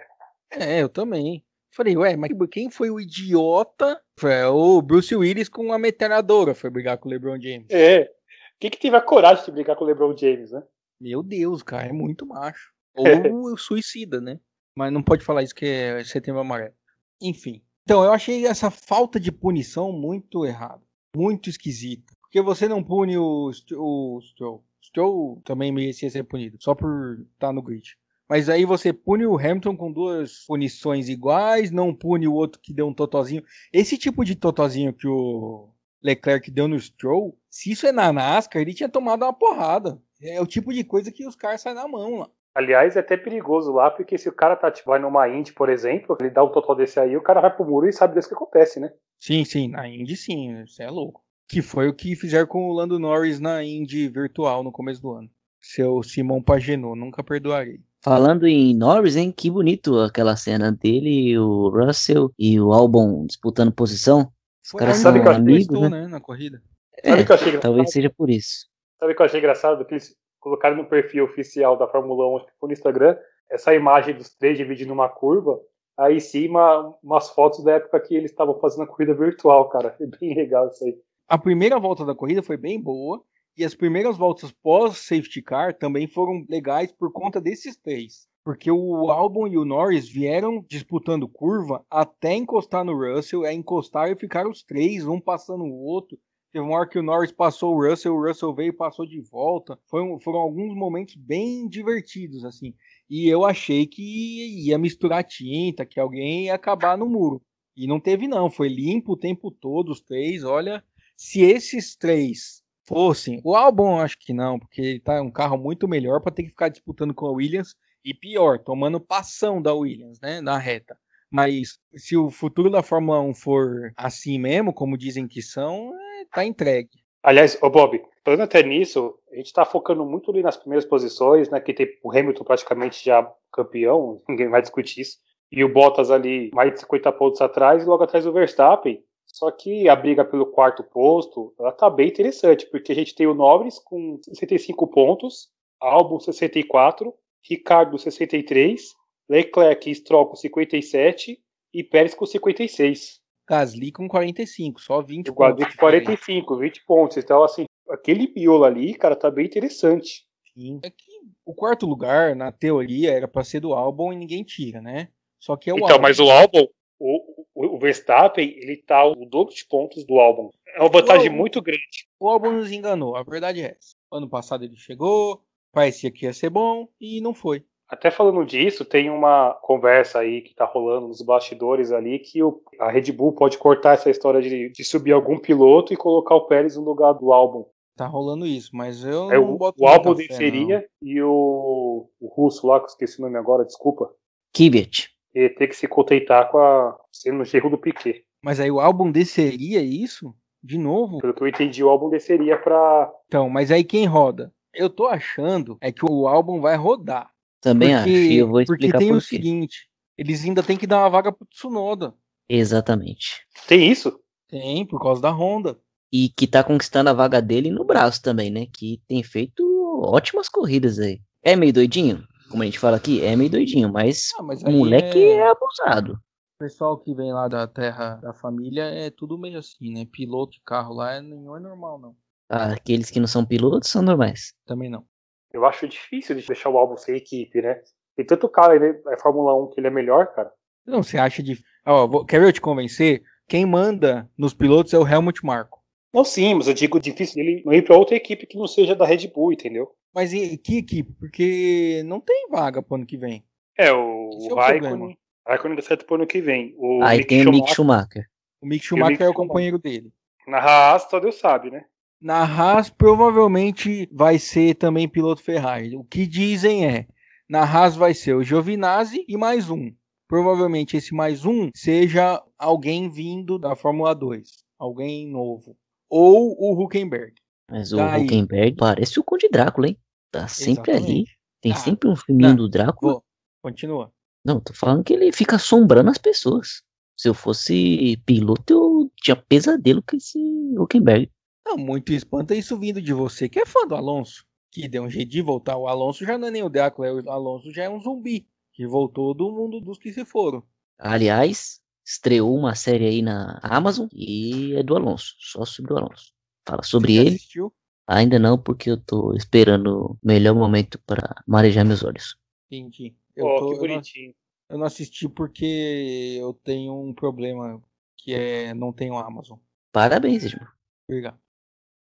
É, 0.52 0.82
eu 0.82 0.90
também. 0.90 1.44
Falei, 1.74 1.96
ué, 1.96 2.18
mas 2.18 2.32
quem 2.52 2.70
foi 2.70 2.90
o 2.90 3.00
idiota? 3.00 4.02
Foi 4.20 4.44
o 4.44 4.82
Bruce 4.82 5.16
Willis 5.16 5.48
com 5.48 5.72
a 5.72 5.80
metralhadora, 5.80 6.54
foi 6.54 6.70
brigar 6.70 6.98
com 6.98 7.08
o 7.08 7.12
LeBron 7.12 7.40
James. 7.42 7.68
É. 7.70 8.12
Quem 8.60 8.70
que 8.70 8.78
teve 8.78 8.96
a 8.96 9.02
coragem 9.02 9.46
de 9.46 9.52
brigar 9.52 9.76
com 9.76 9.86
o 9.86 9.88
LeBron 9.88 10.16
James, 10.16 10.52
né? 10.52 10.62
Meu 11.00 11.24
Deus, 11.24 11.64
cara, 11.64 11.88
é 11.88 11.94
muito 11.94 12.26
macho. 12.26 12.72
Ou 12.94 13.58
suicida, 13.58 14.20
né? 14.20 14.40
Mas 14.76 14.92
não 14.92 15.02
pode 15.02 15.24
falar 15.24 15.44
isso 15.44 15.56
que 15.56 15.66
é 15.66 16.04
setembro 16.04 16.42
amarelo. 16.42 16.74
Enfim. 17.22 17.64
Então, 17.84 18.04
eu 18.04 18.12
achei 18.12 18.46
essa 18.46 18.70
falta 18.70 19.20
de 19.20 19.32
punição 19.32 19.92
muito 19.92 20.46
errada. 20.46 20.82
Muito 21.16 21.50
esquisita. 21.50 22.14
Porque 22.22 22.42
você 22.42 22.68
não 22.68 22.84
pune 22.84 23.18
o, 23.18 23.52
o 23.78 24.22
Stroll. 24.22 24.64
Stroll 24.84 25.42
também 25.44 25.72
merecia 25.72 26.10
ser 26.10 26.24
punido, 26.24 26.58
só 26.60 26.76
por 26.76 27.20
estar 27.34 27.48
tá 27.48 27.54
no 27.54 27.62
grid. 27.62 27.98
Mas 28.32 28.48
aí 28.48 28.64
você 28.64 28.94
pune 28.94 29.26
o 29.26 29.38
Hamilton 29.38 29.76
com 29.76 29.92
duas 29.92 30.46
punições 30.48 31.10
iguais, 31.10 31.70
não 31.70 31.94
pune 31.94 32.30
o 32.30 32.34
outro 32.34 32.62
que 32.62 32.74
deu 32.74 32.88
um 32.88 32.94
totozinho. 32.94 33.44
Esse 33.74 33.98
tipo 33.98 34.24
de 34.24 34.38
totozinho 34.38 34.94
que 34.94 35.06
o 35.06 35.68
Leclerc 36.02 36.50
deu 36.50 36.66
no 36.66 36.80
Stroll, 36.80 37.38
se 37.50 37.74
isso 37.74 37.86
é 37.86 37.92
na 37.92 38.14
NASCAR, 38.14 38.62
ele 38.62 38.74
tinha 38.74 38.88
tomado 38.88 39.24
uma 39.24 39.34
porrada. 39.34 40.02
É 40.24 40.40
o 40.40 40.48
tipo 40.48 40.72
de 40.72 40.82
coisa 40.82 41.12
que 41.12 41.28
os 41.28 41.36
caras 41.36 41.60
saem 41.60 41.76
na 41.76 41.86
mão 41.90 42.20
lá. 42.20 42.30
Aliás, 42.56 42.96
é 42.96 43.02
até 43.02 43.18
perigoso 43.18 43.74
lá, 43.74 43.92
porque 43.92 44.18
se 44.18 44.30
o 44.30 44.34
cara 44.34 44.56
tá, 44.56 44.72
tipo, 44.72 44.92
vai 44.92 45.00
numa 45.00 45.28
Indy, 45.28 45.52
por 45.52 45.68
exemplo, 45.68 46.16
ele 46.18 46.30
dá 46.30 46.42
um 46.42 46.54
total 46.54 46.74
desse 46.74 47.02
aí, 47.02 47.18
o 47.18 47.22
cara 47.22 47.42
vai 47.42 47.54
pro 47.54 47.66
muro 47.66 47.90
e 47.90 47.92
sabe 47.92 48.16
disso 48.16 48.30
que 48.30 48.36
acontece, 48.36 48.80
né? 48.80 48.94
Sim, 49.20 49.44
sim, 49.44 49.68
na 49.68 49.90
Indy 49.90 50.16
sim, 50.16 50.64
isso 50.64 50.82
é 50.82 50.90
louco. 50.90 51.22
Que 51.50 51.62
foi 51.62 51.90
o 51.90 51.94
que 51.94 52.16
fizeram 52.16 52.48
com 52.48 52.70
o 52.70 52.74
Lando 52.74 52.98
Norris 52.98 53.42
na 53.42 53.62
Indy 53.62 54.08
virtual 54.08 54.64
no 54.64 54.72
começo 54.72 55.02
do 55.02 55.12
ano. 55.12 55.30
Seu 55.60 56.02
Simão 56.02 56.42
Pagenou, 56.42 56.96
nunca 56.96 57.22
perdoarei. 57.22 57.82
Falando 58.04 58.48
em 58.48 58.76
Norris, 58.76 59.16
hein? 59.16 59.32
Que 59.32 59.52
bonito 59.52 60.00
aquela 60.00 60.36
cena 60.36 60.72
dele, 60.72 61.38
o 61.38 61.70
Russell 61.70 62.32
e 62.38 62.60
o 62.60 62.74
Albon 62.74 63.28
disputando 63.28 63.72
posição. 63.72 64.32
Os 64.64 64.72
caras 64.72 64.98
são 64.98 65.12
amigos, 65.12 65.44
prestou, 65.68 65.90
né? 65.90 66.02
né? 66.02 66.08
Na 66.08 66.20
corrida. 66.20 66.62
É, 67.04 67.12
Sabe 67.12 67.26
que 67.26 67.32
eu 67.32 67.36
achei 67.36 67.58
talvez 67.60 67.92
seja 67.92 68.10
por 68.10 68.30
isso. 68.30 68.68
Sabe 69.00 69.14
o 69.14 69.16
que 69.16 69.22
eu 69.22 69.26
achei 69.26 69.40
engraçado? 69.40 69.86
Que 69.86 69.94
eles 69.94 70.16
colocaram 70.40 70.78
no 70.78 70.86
perfil 70.86 71.26
oficial 71.26 71.78
da 71.78 71.88
Fórmula 71.88 72.28
1, 72.28 72.38
acho 72.38 72.46
que 72.48 72.52
foi 72.60 72.68
no 72.68 72.74
Instagram, 72.74 73.18
essa 73.50 73.74
imagem 73.76 74.16
dos 74.16 74.30
três 74.36 74.58
dividindo 74.58 74.94
uma 74.94 75.08
curva, 75.08 75.60
aí 75.98 76.18
em 76.18 76.20
cima 76.20 76.96
umas 77.04 77.30
fotos 77.30 77.64
da 77.64 77.74
época 77.74 78.00
que 78.00 78.16
eles 78.16 78.32
estavam 78.32 78.60
fazendo 78.60 78.84
a 78.84 78.88
corrida 78.88 79.14
virtual, 79.14 79.70
cara. 79.70 79.92
Foi 79.92 80.08
bem 80.08 80.34
legal 80.36 80.68
isso 80.70 80.84
aí. 80.84 80.98
A 81.28 81.38
primeira 81.38 81.80
volta 81.80 82.04
da 82.04 82.16
corrida 82.16 82.42
foi 82.42 82.58
bem 82.58 82.82
boa. 82.82 83.24
E 83.58 83.66
as 83.66 83.76
primeiras 83.76 84.18
voltas 84.18 84.52
pós-safety 84.52 85.42
car 85.42 85.78
também 85.78 86.08
foram 86.08 86.46
legais 86.50 86.92
por 86.92 87.12
conta 87.12 87.42
desses 87.42 87.76
três. 87.76 88.28
Porque 88.44 88.72
o 88.72 89.12
Albon 89.12 89.48
e 89.48 89.58
o 89.58 89.66
Norris 89.66 90.10
vieram 90.10 90.66
disputando 90.68 91.28
curva 91.28 91.86
até 91.90 92.34
encostar 92.34 92.84
no 92.84 92.98
Russell, 92.98 93.46
é 93.46 93.54
encostar 93.54 94.10
e 94.10 94.16
ficaram 94.16 94.50
os 94.50 94.64
três, 94.64 95.06
um 95.06 95.20
passando 95.20 95.64
o 95.64 95.84
outro. 95.84 96.18
Teve 96.52 96.66
uma 96.66 96.78
hora 96.78 96.90
que 96.90 96.98
o 96.98 97.04
Norris 97.04 97.32
passou 97.32 97.76
o 97.76 97.88
Russell, 97.88 98.16
o 98.16 98.28
Russell 98.28 98.54
veio 98.54 98.70
e 98.70 98.76
passou 98.76 99.06
de 99.06 99.22
volta. 99.22 99.78
Foram, 99.86 100.20
foram 100.20 100.40
alguns 100.40 100.76
momentos 100.76 101.16
bem 101.16 101.68
divertidos, 101.68 102.44
assim. 102.44 102.74
E 103.10 103.28
eu 103.28 103.46
achei 103.46 103.86
que 103.86 104.66
ia 104.66 104.78
misturar 104.78 105.24
tinta, 105.24 105.86
que 105.86 106.00
alguém 106.00 106.46
ia 106.46 106.56
acabar 106.56 106.98
no 106.98 107.08
muro. 107.08 107.42
E 107.76 107.86
não 107.86 108.00
teve, 108.00 108.28
não. 108.28 108.50
Foi 108.50 108.68
limpo 108.68 109.14
o 109.14 109.18
tempo 109.18 109.52
todo, 109.52 109.92
os 109.92 110.02
três. 110.02 110.44
Olha, 110.44 110.84
se 111.16 111.42
esses 111.42 111.96
três 111.96 112.61
fossem. 112.92 113.40
O 113.44 113.56
álbum 113.56 114.00
acho 114.00 114.18
que 114.20 114.34
não, 114.34 114.60
porque 114.60 114.82
ele 114.82 115.00
tá 115.00 115.22
um 115.22 115.32
carro 115.32 115.58
muito 115.58 115.88
melhor 115.88 116.20
para 116.20 116.34
ter 116.34 116.44
que 116.44 116.50
ficar 116.50 116.68
disputando 116.68 117.14
com 117.14 117.26
a 117.26 117.32
Williams 117.32 117.74
e 118.04 118.14
pior, 118.14 118.60
tomando 118.60 119.00
passão 119.00 119.62
da 119.62 119.74
Williams, 119.74 120.20
né, 120.20 120.42
na 120.42 120.58
reta. 120.58 120.98
Mas 121.32 121.80
se 121.96 122.18
o 122.18 122.30
futuro 122.30 122.70
da 122.70 122.84
Fórmula 122.84 123.22
1 123.22 123.34
for 123.34 123.94
assim 123.96 124.38
mesmo, 124.38 124.74
como 124.74 124.98
dizem 124.98 125.28
que 125.28 125.42
são, 125.42 125.94
é, 125.94 126.26
tá 126.26 126.44
entregue. 126.44 126.90
Aliás, 127.24 127.58
ô 127.62 127.70
Bob, 127.70 128.02
falando 128.26 128.42
até 128.42 128.62
nisso, 128.62 129.16
a 129.32 129.36
gente 129.38 129.54
tá 129.54 129.64
focando 129.64 130.04
muito 130.04 130.30
ali 130.30 130.42
nas 130.42 130.58
primeiras 130.58 130.84
posições, 130.84 131.50
né, 131.50 131.62
que 131.62 131.74
tem 131.74 131.88
o 132.04 132.12
Hamilton 132.12 132.44
praticamente 132.44 133.06
já 133.06 133.32
campeão, 133.54 134.22
ninguém 134.28 134.50
vai 134.50 134.62
discutir 134.62 135.02
isso, 135.02 135.18
e 135.50 135.64
o 135.64 135.72
Bottas 135.72 136.12
ali 136.12 136.50
mais 136.54 136.74
de 136.74 136.80
50 136.82 137.12
pontos 137.14 137.40
atrás 137.40 137.84
e 137.84 137.86
logo 137.86 138.04
atrás 138.04 138.26
o 138.26 138.34
Verstappen. 138.34 139.02
Só 139.42 139.50
que 139.50 139.90
a 139.90 139.96
briga 139.96 140.24
pelo 140.24 140.46
quarto 140.46 140.84
posto, 140.84 141.52
ela 141.60 141.72
tá 141.72 141.90
bem 141.90 142.10
interessante, 142.10 142.68
porque 142.68 142.92
a 142.92 142.96
gente 142.96 143.16
tem 143.16 143.26
o 143.26 143.34
Norris 143.34 143.80
com 143.80 144.20
65 144.22 144.86
pontos, 144.86 145.50
Albon 145.80 146.20
64, 146.20 147.12
Ricardo 147.50 147.98
63, 147.98 148.94
Leclerc 149.28 149.90
e 149.90 149.96
Stroll 149.96 150.28
com 150.28 150.36
57 150.36 151.40
e 151.74 151.84
Pérez 151.84 152.14
com 152.14 152.24
56. 152.24 153.20
Gasly 153.50 153.92
com 153.92 154.08
45, 154.08 154.80
só 154.80 155.02
20 155.02 155.32
o 155.32 155.34
pontos. 155.34 155.56
Gasly 155.58 155.72
com 155.72 155.80
45, 155.80 156.58
20 156.58 156.86
pontos. 156.86 157.18
Então, 157.18 157.44
assim, 157.44 157.66
aquele 157.90 158.32
miolo 158.36 158.64
ali, 158.64 158.94
cara, 158.94 159.16
tá 159.16 159.32
bem 159.32 159.48
interessante. 159.48 160.24
Sim. 160.54 160.80
É 160.84 160.92
que 160.92 161.12
o 161.44 161.56
quarto 161.56 161.88
lugar, 161.88 162.36
na 162.36 162.52
teoria, 162.52 163.12
era 163.12 163.28
para 163.28 163.44
ser 163.44 163.60
do 163.60 163.74
Albon 163.74 164.14
e 164.14 164.18
ninguém 164.18 164.44
tira, 164.44 164.80
né? 164.80 165.08
Só 165.40 165.58
que 165.58 165.68
é 165.68 165.74
o 165.74 165.78
Então, 165.78 165.94
Albon. 165.94 166.02
mas 166.04 166.20
o 166.20 166.30
Albon, 166.30 166.68
o, 167.04 167.76
o 167.76 167.78
Verstappen, 167.80 168.50
ele 168.58 168.78
tá 168.78 169.04
o 169.06 169.26
dobro 169.26 169.54
de 169.54 169.66
pontos 169.66 170.04
do 170.06 170.20
álbum. 170.20 170.50
É 170.76 170.80
uma 170.80 170.90
vantagem 170.90 171.30
O- 171.30 171.34
muito 171.34 171.62
grande. 171.62 172.08
O 172.20 172.30
álbum 172.30 172.52
nos 172.52 172.72
enganou, 172.72 173.16
a 173.16 173.24
verdade 173.24 173.62
é 173.62 173.76
essa. 173.78 173.96
Ano 174.12 174.30
passado 174.30 174.64
ele 174.64 174.76
chegou, 174.78 175.42
parecia 175.74 176.12
que 176.12 176.26
ia 176.26 176.34
ser 176.34 176.50
bom 176.50 176.88
e 177.00 177.20
não 177.22 177.34
foi. 177.34 177.64
Até 177.90 178.10
falando 178.10 178.46
disso, 178.46 178.86
tem 178.86 179.10
uma 179.10 179.54
conversa 179.64 180.20
aí 180.20 180.42
que 180.42 180.56
tá 180.56 180.64
rolando 180.64 181.10
nos 181.10 181.22
bastidores 181.22 181.92
ali 181.92 182.20
que 182.20 182.42
o- 182.42 182.62
a 182.80 182.90
Red 182.90 183.12
Bull 183.12 183.34
pode 183.34 183.58
cortar 183.58 183.96
essa 183.96 184.10
história 184.10 184.42
de, 184.42 184.70
de 184.70 184.84
subir 184.86 185.12
algum 185.12 185.38
piloto 185.38 185.94
e 185.94 185.98
colocar 185.98 186.36
o 186.36 186.46
Pérez 186.48 186.78
no 186.78 186.84
lugar 186.84 187.12
do 187.14 187.34
álbum. 187.34 187.66
Tá 187.98 188.08
rolando 188.08 188.46
isso, 188.48 188.70
mas 188.74 189.04
eu 189.04 189.30
Aí 189.30 189.38
não 189.38 189.56
o, 189.56 189.58
boto 189.58 189.84
o 189.84 189.88
álbum 189.88 190.14
desceria 190.16 190.88
e 191.02 191.22
o, 191.22 192.10
o 192.22 192.28
russo 192.28 192.66
lá, 192.66 192.80
que 192.80 192.86
eu 192.86 192.88
esqueci 192.88 193.20
o 193.20 193.24
nome 193.26 193.38
agora, 193.38 193.66
desculpa, 193.66 194.10
Kvyat. 194.54 195.10
Ia 195.34 195.54
ter 195.54 195.68
que 195.68 195.76
se 195.76 195.88
contentar 195.88 196.50
com 196.50 196.58
a 196.58 196.98
sendo 197.12 197.38
no 197.40 197.46
erro 197.54 197.70
do 197.70 197.78
Piquet. 197.78 198.24
Mas 198.44 198.60
aí 198.60 198.72
o 198.72 198.80
álbum 198.80 199.12
desceria 199.12 199.82
isso? 199.82 200.34
De 200.64 200.78
novo? 200.78 201.20
Pelo 201.20 201.34
que 201.34 201.42
eu 201.42 201.48
entendi, 201.48 201.84
o 201.84 201.90
álbum 201.90 202.10
desceria 202.10 202.58
pra. 202.58 203.12
Então, 203.28 203.50
mas 203.50 203.72
aí 203.72 203.84
quem 203.84 204.06
roda? 204.06 204.54
Eu 204.74 204.90
tô 204.90 205.08
achando 205.08 205.78
é 205.82 205.92
que 205.92 206.06
o 206.06 206.28
álbum 206.28 206.62
vai 206.62 206.76
rodar. 206.76 207.30
Também 207.60 207.96
porque, 207.96 208.10
acho, 208.10 208.20
e 208.32 208.38
eu 208.38 208.48
vou 208.48 208.66
porque 208.66 208.86
explicar 208.86 208.98
tem 208.98 209.10
por 209.10 209.18
o 209.18 209.20
quê. 209.20 209.26
seguinte, 209.26 209.88
eles 210.18 210.44
ainda 210.44 210.64
tem 210.64 210.78
que 210.78 210.88
dar 210.88 211.00
uma 211.00 211.10
vaga 211.10 211.32
pro 211.32 211.46
Tsunoda. 211.48 212.14
Exatamente. 212.50 213.42
Tem 213.68 213.90
isso? 213.90 214.20
Tem, 214.48 214.86
por 214.86 215.02
causa 215.02 215.22
da 215.22 215.32
Honda. 215.32 215.80
E 216.12 216.30
que 216.30 216.46
tá 216.46 216.64
conquistando 216.64 217.10
a 217.10 217.14
vaga 217.14 217.42
dele 217.42 217.72
no 217.72 217.86
braço 217.86 218.22
também, 218.22 218.50
né? 218.50 218.68
Que 218.72 219.02
tem 219.08 219.24
feito 219.24 219.64
ótimas 220.04 220.50
corridas 220.50 221.00
aí. 221.00 221.22
É 221.42 221.56
meio 221.56 221.72
doidinho? 221.72 222.28
Como 222.52 222.64
a 222.64 222.66
gente 222.66 222.78
fala 222.80 222.98
aqui, 222.98 223.24
é 223.24 223.36
meio 223.36 223.50
doidinho, 223.50 223.92
mas 223.92 224.30
Ah, 224.38 224.44
mas 224.44 224.62
o 224.62 224.70
moleque 224.70 225.18
é- 225.18 225.38
é 225.38 225.48
abusado. 225.50 226.14
O 226.14 226.60
pessoal 226.60 226.98
que 226.98 227.14
vem 227.16 227.34
lá 227.34 227.48
da 227.48 227.66
terra 227.66 228.16
da 228.18 228.34
família 228.34 228.84
é 228.84 229.10
tudo 229.10 229.38
meio 229.38 229.58
assim, 229.58 229.92
né? 229.92 230.06
Piloto 230.12 230.52
de 230.54 230.62
carro 230.64 230.94
lá 230.94 231.14
é- 231.14 231.22
nenhum 231.22 231.56
é 231.56 231.60
normal, 231.60 231.98
não. 232.00 232.16
Ah, 232.50 232.74
Aqueles 232.74 233.10
que 233.10 233.20
não 233.20 233.28
são 233.28 233.46
pilotos 233.46 233.90
são 233.90 234.02
normais. 234.02 234.54
Também 234.66 234.90
não. 234.90 235.06
Eu 235.54 235.66
acho 235.66 235.88
difícil 235.88 236.36
de 236.36 236.46
deixar 236.46 236.70
o 236.70 236.78
álbum 236.78 236.98
sem 236.98 237.16
equipe, 237.16 237.62
né? 237.62 237.82
Tem 238.16 238.26
tanto 238.26 238.48
cara 238.50 238.74
aí 238.74 239.02
na 239.04 239.18
Fórmula 239.18 239.56
1 239.56 239.70
que 239.70 239.80
ele 239.80 239.88
é 239.88 239.92
melhor, 239.92 240.28
cara. 240.36 240.52
Não, 240.86 241.02
você 241.02 241.18
acha 241.18 241.42
de. 241.42 241.58
Ó, 241.86 242.06
vou- 242.08 242.26
quer 242.26 242.40
ver 242.40 242.48
eu 242.48 242.54
te 242.54 242.62
convencer? 242.62 243.22
Quem 243.48 243.66
manda 243.66 244.30
nos 244.38 244.54
pilotos 244.54 244.94
é 244.94 245.00
o 245.00 245.08
Helmut 245.08 245.44
Marko. 245.46 245.80
Não, 246.14 246.24
sim, 246.26 246.54
mas 246.54 246.68
eu 246.68 246.74
digo 246.74 247.00
difícil 247.00 247.42
ele 247.42 247.64
não 247.66 247.74
ir 247.74 247.84
pra 247.84 247.96
outra 247.98 248.16
equipe 248.16 248.46
que 248.46 248.58
não 248.58 248.68
seja 248.68 248.94
da 248.96 249.06
Red 249.06 249.28
Bull, 249.34 249.54
entendeu? 249.54 249.90
Mas 250.14 250.34
e 250.34 250.58
que 250.58 250.78
equipe? 250.80 251.14
Porque 251.14 252.04
não 252.06 252.20
tem 252.20 252.48
vaga 252.50 252.82
pro 252.82 252.96
ano 252.96 253.06
que 253.06 253.18
vem. 253.18 253.44
É, 253.78 253.92
o, 253.94 254.30
Esse 254.38 254.50
é 254.50 254.54
o 254.54 254.56
o 254.56 254.60
Raikkonen. 254.60 254.90
problema. 254.90 255.18
Raikkonen 255.48 255.76
dá 255.78 255.82
certo 255.82 256.06
pro 256.06 256.16
ano 256.16 256.28
que 256.28 256.42
vem. 256.42 256.74
O 256.78 257.02
Aí 257.04 257.20
Mick 257.20 257.30
tem 257.30 257.48
o 257.48 257.52
Mick 257.52 257.74
Schumacher, 257.74 257.74
Schumacher. 257.74 258.30
O 258.62 258.68
Mick 258.68 258.86
Schumacher 258.86 259.12
Mick 259.12 259.24
é 259.24 259.30
o 259.30 259.34
Schumacher. 259.34 259.48
companheiro 259.48 259.80
dele. 259.80 260.12
Na 260.48 260.58
Haas, 260.60 261.08
só 261.10 261.20
Deus 261.20 261.36
sabe, 261.40 261.70
né? 261.72 261.86
Na 262.22 262.44
Haas, 262.44 262.90
provavelmente 262.90 264.08
vai 264.12 264.38
ser 264.38 264.76
também 264.76 265.08
piloto 265.08 265.42
Ferrari. 265.42 265.96
O 265.96 266.04
que 266.04 266.28
dizem 266.28 266.86
é: 266.86 267.08
na 267.50 267.62
Haas 267.64 267.96
vai 267.96 268.14
ser 268.14 268.36
o 268.36 268.44
Giovinazzi 268.44 269.26
e 269.28 269.38
mais 269.38 269.70
um. 269.70 269.92
Provavelmente 270.28 270.96
esse 270.96 271.14
mais 271.14 271.46
um 271.46 271.70
seja 271.76 272.42
alguém 272.58 273.10
vindo 273.10 273.58
da 273.58 273.76
Fórmula 273.76 274.14
2. 274.14 274.48
Alguém 274.80 275.28
novo. 275.28 275.76
Ou 276.10 276.56
o 276.60 276.80
Huckenberg. 276.84 277.34
Mas 277.70 277.92
o 277.94 277.98
Daí. 277.98 278.24
Huckenberg 278.26 278.76
parece 278.76 279.20
o 279.20 279.24
Conde 279.24 279.48
Drácula, 279.50 279.88
hein? 279.88 279.98
Tá 280.32 280.48
sempre 280.48 280.92
ali. 280.92 281.02
Exatamente. 281.02 281.38
Tem 281.62 281.72
Ah, 281.74 281.76
sempre 281.76 282.10
um 282.10 282.16
filminho 282.16 282.56
do 282.56 282.70
Drácula. 282.70 283.14
Vou. 283.14 283.24
Continua. 283.62 284.12
Não, 284.44 284.60
tô 284.60 284.74
falando 284.74 285.04
que 285.04 285.14
ele 285.14 285.32
fica 285.32 285.58
assombrando 285.58 286.10
as 286.10 286.18
pessoas. 286.18 286.82
Se 287.16 287.30
eu 287.30 287.34
fosse 287.34 288.18
piloto, 288.26 288.74
eu 288.74 289.12
tinha 289.22 289.36
pesadelo 289.36 290.02
com 290.02 290.16
esse 290.16 290.40
Huckenberg. 290.78 291.30
Não, 291.64 291.78
muito 291.78 292.12
espanta 292.12 292.56
isso 292.56 292.80
vindo 292.80 293.00
de 293.00 293.14
você, 293.14 293.48
que 293.48 293.60
é 293.60 293.66
fã 293.66 293.86
do 293.86 293.94
Alonso. 293.96 294.44
Que 294.72 294.88
deu 294.88 295.04
um 295.04 295.10
jeito 295.10 295.30
de 295.30 295.42
voltar. 295.42 295.78
O 295.78 295.88
Alonso 295.88 296.26
já 296.26 296.38
não 296.38 296.48
é 296.48 296.52
nem 296.52 296.64
o 296.64 296.70
Drácula, 296.70 297.08
é 297.08 297.14
o 297.14 297.30
Alonso 297.30 297.72
já 297.72 297.84
é 297.84 297.90
um 297.90 298.02
zumbi. 298.02 298.48
Que 298.74 298.88
voltou 298.88 299.34
do 299.36 299.52
mundo 299.52 299.80
dos 299.80 300.00
que 300.00 300.12
se 300.12 300.26
foram. 300.26 300.64
Aliás, 300.98 301.80
estreou 302.04 302.56
uma 302.56 302.74
série 302.74 303.06
aí 303.06 303.22
na 303.22 303.60
Amazon 303.62 304.08
e 304.14 304.74
é 304.76 304.82
do 304.82 304.96
Alonso, 304.96 305.36
só 305.40 305.66
sobre 305.66 305.94
o 305.94 305.98
Alonso. 305.98 306.32
Fala 306.66 306.82
sobre 306.84 307.18
ele. 307.18 307.36
assistiu? 307.36 307.72
Ainda 308.14 308.38
não, 308.38 308.58
porque 308.58 308.90
eu 308.92 308.98
tô 308.98 309.34
esperando 309.36 310.12
o 310.12 310.18
melhor 310.22 310.54
momento 310.56 311.00
para 311.06 311.34
marejar 311.48 311.86
meus 311.86 312.04
olhos. 312.04 312.36
Entendi. 312.70 313.16
Eu, 313.36 313.46
Ó, 313.46 313.60
tô- 313.60 313.68
que 313.70 313.74
eu 313.76 313.78
não- 313.80 313.88
bonitinho. 313.88 314.34
eu 314.70 314.78
não 314.78 314.86
assisti 314.86 315.30
porque 315.30 316.38
eu 316.40 316.54
tenho 316.54 316.94
um 316.94 317.14
problema 317.14 317.82
que 318.18 318.34
é 318.34 318.74
não 318.74 318.92
tenho 318.92 319.16
Amazon. 319.18 319.58
Parabéns, 319.92 320.44
irmão. 320.44 320.68
Obrigado. 321.08 321.40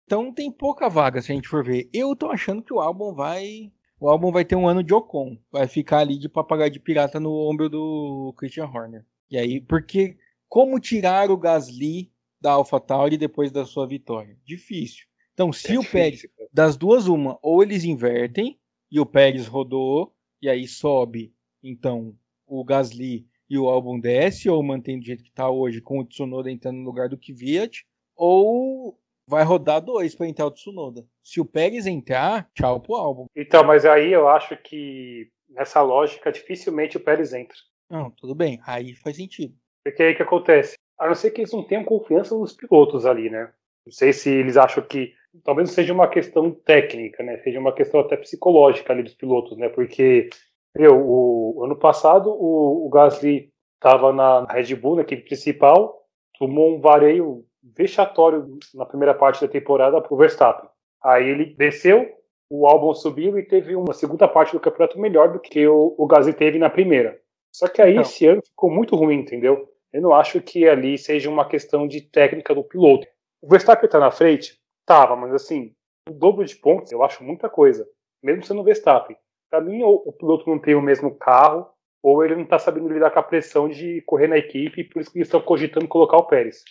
Então 0.04 0.32
tem 0.32 0.50
pouca 0.50 0.88
vaga 0.88 1.22
se 1.22 1.30
a 1.30 1.34
gente 1.34 1.48
for 1.48 1.64
ver. 1.64 1.88
Eu 1.92 2.16
tô 2.16 2.26
achando 2.30 2.62
que 2.62 2.72
o 2.74 2.80
álbum 2.80 3.14
vai. 3.14 3.72
O 4.00 4.08
álbum 4.08 4.32
vai 4.32 4.44
ter 4.44 4.56
um 4.56 4.66
ano 4.66 4.82
de 4.82 4.92
Ocon. 4.92 5.38
Vai 5.52 5.68
ficar 5.68 5.98
ali 5.98 6.18
de 6.18 6.28
papagaio 6.28 6.70
de 6.72 6.80
pirata 6.80 7.20
no 7.20 7.30
ombro 7.32 7.68
do 7.68 8.34
Christian 8.36 8.66
Horner. 8.66 9.04
E 9.30 9.38
aí, 9.38 9.60
porque 9.60 10.18
como 10.48 10.80
tirar 10.80 11.30
o 11.30 11.36
Gasly 11.36 12.10
da 12.40 12.52
AlphaTauri 12.52 13.16
depois 13.16 13.52
da 13.52 13.64
sua 13.64 13.86
vitória? 13.86 14.36
Difícil. 14.44 15.06
Então, 15.40 15.54
se 15.54 15.74
É 15.74 15.78
o 15.78 15.82
Pérez, 15.82 16.26
das 16.52 16.76
duas, 16.76 17.06
uma, 17.06 17.38
ou 17.40 17.62
eles 17.62 17.82
invertem 17.82 18.60
e 18.90 19.00
o 19.00 19.06
Pérez 19.06 19.46
rodou, 19.46 20.14
e 20.42 20.50
aí 20.50 20.68
sobe, 20.68 21.32
então, 21.62 22.14
o 22.46 22.62
Gasly 22.62 23.26
e 23.48 23.56
o 23.56 23.66
álbum 23.66 23.98
desce, 23.98 24.50
ou 24.50 24.62
mantém 24.62 24.98
do 25.00 25.06
jeito 25.06 25.24
que 25.24 25.32
tá 25.32 25.48
hoje, 25.48 25.80
com 25.80 25.98
o 25.98 26.04
Tsunoda 26.04 26.50
entrando 26.50 26.76
no 26.76 26.84
lugar 26.84 27.08
do 27.08 27.16
Kvyat, 27.16 27.86
ou 28.14 29.00
vai 29.26 29.42
rodar 29.42 29.80
dois 29.80 30.14
para 30.14 30.28
entrar 30.28 30.44
o 30.44 30.50
Tsunoda. 30.50 31.06
Se 31.22 31.40
o 31.40 31.46
Pérez 31.46 31.86
entrar, 31.86 32.50
tchau 32.54 32.78
pro 32.78 32.96
álbum. 32.96 33.24
Então, 33.34 33.64
mas 33.64 33.86
aí 33.86 34.12
eu 34.12 34.28
acho 34.28 34.54
que 34.58 35.30
nessa 35.48 35.80
lógica 35.80 36.30
dificilmente 36.30 36.98
o 36.98 37.00
Pérez 37.00 37.32
entra. 37.32 37.56
Não, 37.88 38.10
tudo 38.10 38.34
bem, 38.34 38.60
aí 38.66 38.94
faz 38.94 39.16
sentido. 39.16 39.54
Porque 39.82 40.02
aí 40.02 40.12
o 40.12 40.16
que 40.16 40.22
acontece? 40.22 40.76
A 40.98 41.06
não 41.06 41.14
ser 41.14 41.30
que 41.30 41.40
eles 41.40 41.52
não 41.52 41.66
tenham 41.66 41.82
confiança 41.82 42.36
nos 42.36 42.52
pilotos 42.52 43.06
ali, 43.06 43.30
né? 43.30 43.50
Não 43.86 43.92
sei 43.92 44.12
se 44.12 44.28
eles 44.28 44.58
acham 44.58 44.84
que. 44.86 45.18
Talvez 45.44 45.68
não 45.68 45.74
seja 45.74 45.92
uma 45.92 46.08
questão 46.08 46.50
técnica, 46.50 47.22
né? 47.22 47.38
Seja 47.38 47.60
uma 47.60 47.72
questão 47.72 48.00
até 48.00 48.16
psicológica 48.16 48.92
ali 48.92 49.02
dos 49.02 49.14
pilotos, 49.14 49.56
né? 49.56 49.68
Porque, 49.68 50.28
meu, 50.76 50.96
o 50.96 51.64
ano 51.64 51.76
passado 51.76 52.30
o, 52.30 52.86
o 52.86 52.88
Gasly 52.90 53.50
estava 53.76 54.12
na 54.12 54.44
Red 54.44 54.74
Bull, 54.74 54.96
na 54.96 55.02
equipe 55.02 55.22
principal, 55.22 56.04
tomou 56.38 56.76
um 56.76 56.80
vareio 56.80 57.44
vexatório 57.62 58.58
na 58.74 58.84
primeira 58.84 59.14
parte 59.14 59.40
da 59.40 59.48
temporada 59.48 60.00
pro 60.00 60.16
Verstappen. 60.16 60.68
Aí 61.02 61.28
ele 61.28 61.54
desceu, 61.56 62.08
o 62.50 62.66
álbum 62.66 62.92
subiu 62.92 63.38
e 63.38 63.46
teve 63.46 63.74
uma 63.76 63.94
segunda 63.94 64.26
parte 64.26 64.52
do 64.52 64.60
campeonato 64.60 64.98
melhor 64.98 65.32
do 65.32 65.38
que 65.38 65.66
o, 65.66 65.94
o 65.96 66.06
Gasly 66.06 66.34
teve 66.34 66.58
na 66.58 66.68
primeira. 66.68 67.18
Só 67.52 67.68
que 67.68 67.80
aí 67.80 67.92
Então. 67.92 68.02
esse 68.02 68.26
ano 68.26 68.42
ficou 68.44 68.70
muito 68.70 68.96
ruim, 68.96 69.20
entendeu? 69.20 69.68
Eu 69.92 70.02
não 70.02 70.14
acho 70.14 70.40
que 70.40 70.68
ali 70.68 70.96
seja 70.98 71.28
uma 71.30 71.48
questão 71.48 71.86
de 71.86 72.00
técnica 72.00 72.54
do 72.54 72.62
piloto. 72.62 73.06
O 73.42 73.48
Verstappen 73.48 73.88
tá 73.88 73.98
na 73.98 74.10
frente? 74.10 74.59
Tava, 74.90 75.14
mas 75.14 75.32
assim, 75.32 75.72
o 76.08 76.12
dobro 76.12 76.44
de 76.44 76.56
pontos 76.56 76.90
eu 76.90 77.04
acho 77.04 77.22
muita 77.22 77.48
coisa. 77.48 77.86
Mesmo 78.20 78.42
sendo 78.42 78.60
o 78.60 78.64
Verstappen. 78.64 79.16
Pra 79.48 79.60
mim, 79.60 79.84
ou 79.84 80.02
o 80.04 80.12
piloto 80.12 80.50
não 80.50 80.58
tem 80.58 80.74
o 80.74 80.82
mesmo 80.82 81.14
carro, 81.14 81.68
ou 82.02 82.24
ele 82.24 82.34
não 82.34 82.44
tá 82.44 82.58
sabendo 82.58 82.88
lidar 82.88 83.12
com 83.12 83.20
a 83.20 83.22
pressão 83.22 83.68
de 83.68 84.02
correr 84.02 84.26
na 84.26 84.36
equipe, 84.36 84.82
por 84.82 85.00
isso 85.00 85.12
que 85.12 85.18
eles 85.18 85.28
estão 85.28 85.40
cogitando 85.40 85.86
colocar 85.86 86.16
o 86.16 86.26
Pérez. 86.26 86.64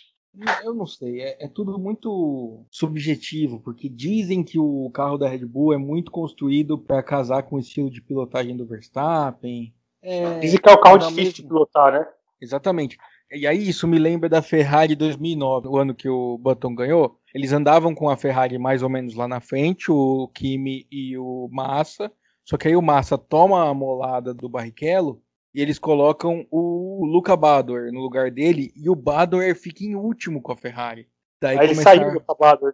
Eu 0.62 0.74
não 0.74 0.84
sei, 0.84 1.22
é, 1.22 1.46
é 1.46 1.48
tudo 1.48 1.78
muito 1.78 2.66
subjetivo, 2.70 3.58
porque 3.60 3.88
dizem 3.88 4.44
que 4.44 4.58
o 4.58 4.90
carro 4.92 5.16
da 5.16 5.26
Red 5.26 5.46
Bull 5.46 5.72
é 5.72 5.78
muito 5.78 6.10
construído 6.10 6.76
para 6.76 7.02
casar 7.02 7.44
com 7.44 7.56
o 7.56 7.58
estilo 7.58 7.90
de 7.90 8.02
pilotagem 8.02 8.54
do 8.54 8.66
Verstappen. 8.66 9.74
É, 10.02 10.38
Dizem 10.40 10.60
que 10.60 10.68
é 10.68 10.72
o 10.74 10.80
carro 10.80 10.98
difícil 10.98 11.32
de 11.32 11.42
mesmo. 11.42 11.48
pilotar, 11.48 11.90
né? 11.90 12.06
Exatamente. 12.38 12.98
E 13.32 13.46
aí 13.46 13.68
isso 13.68 13.86
me 13.86 13.98
lembra 13.98 14.28
da 14.28 14.42
Ferrari 14.42 14.96
2009, 14.96 15.68
o 15.68 15.76
ano 15.78 15.94
que 15.94 16.08
o 16.08 16.36
Button 16.38 16.74
ganhou. 16.74 17.16
Eles 17.34 17.52
andavam 17.52 17.94
com 17.94 18.08
a 18.10 18.16
Ferrari 18.16 18.58
mais 18.58 18.82
ou 18.82 18.88
menos 18.88 19.14
lá 19.14 19.28
na 19.28 19.40
frente, 19.40 19.90
o 19.90 20.28
Kimi 20.34 20.86
e 20.90 21.16
o 21.16 21.48
Massa. 21.52 22.10
Só 22.44 22.56
que 22.56 22.66
aí 22.66 22.74
o 22.74 22.82
Massa 22.82 23.16
toma 23.16 23.68
a 23.68 23.74
molada 23.74 24.34
do 24.34 24.48
Barrichello 24.48 25.22
e 25.54 25.60
eles 25.60 25.78
colocam 25.78 26.44
o 26.50 27.04
Luca 27.06 27.36
Badoer 27.36 27.92
no 27.92 28.00
lugar 28.00 28.30
dele 28.32 28.72
e 28.74 28.90
o 28.90 28.96
Badoer 28.96 29.54
fica 29.54 29.84
em 29.84 29.94
último 29.94 30.42
com 30.42 30.50
a 30.52 30.56
Ferrari. 30.56 31.08
Daí 31.40 31.56
Aí 31.56 31.66
ele 31.66 31.74
começaram- 31.74 32.00
saiu 32.02 32.12
do 32.12 32.18
acabado, 32.18 32.66
né? 32.66 32.72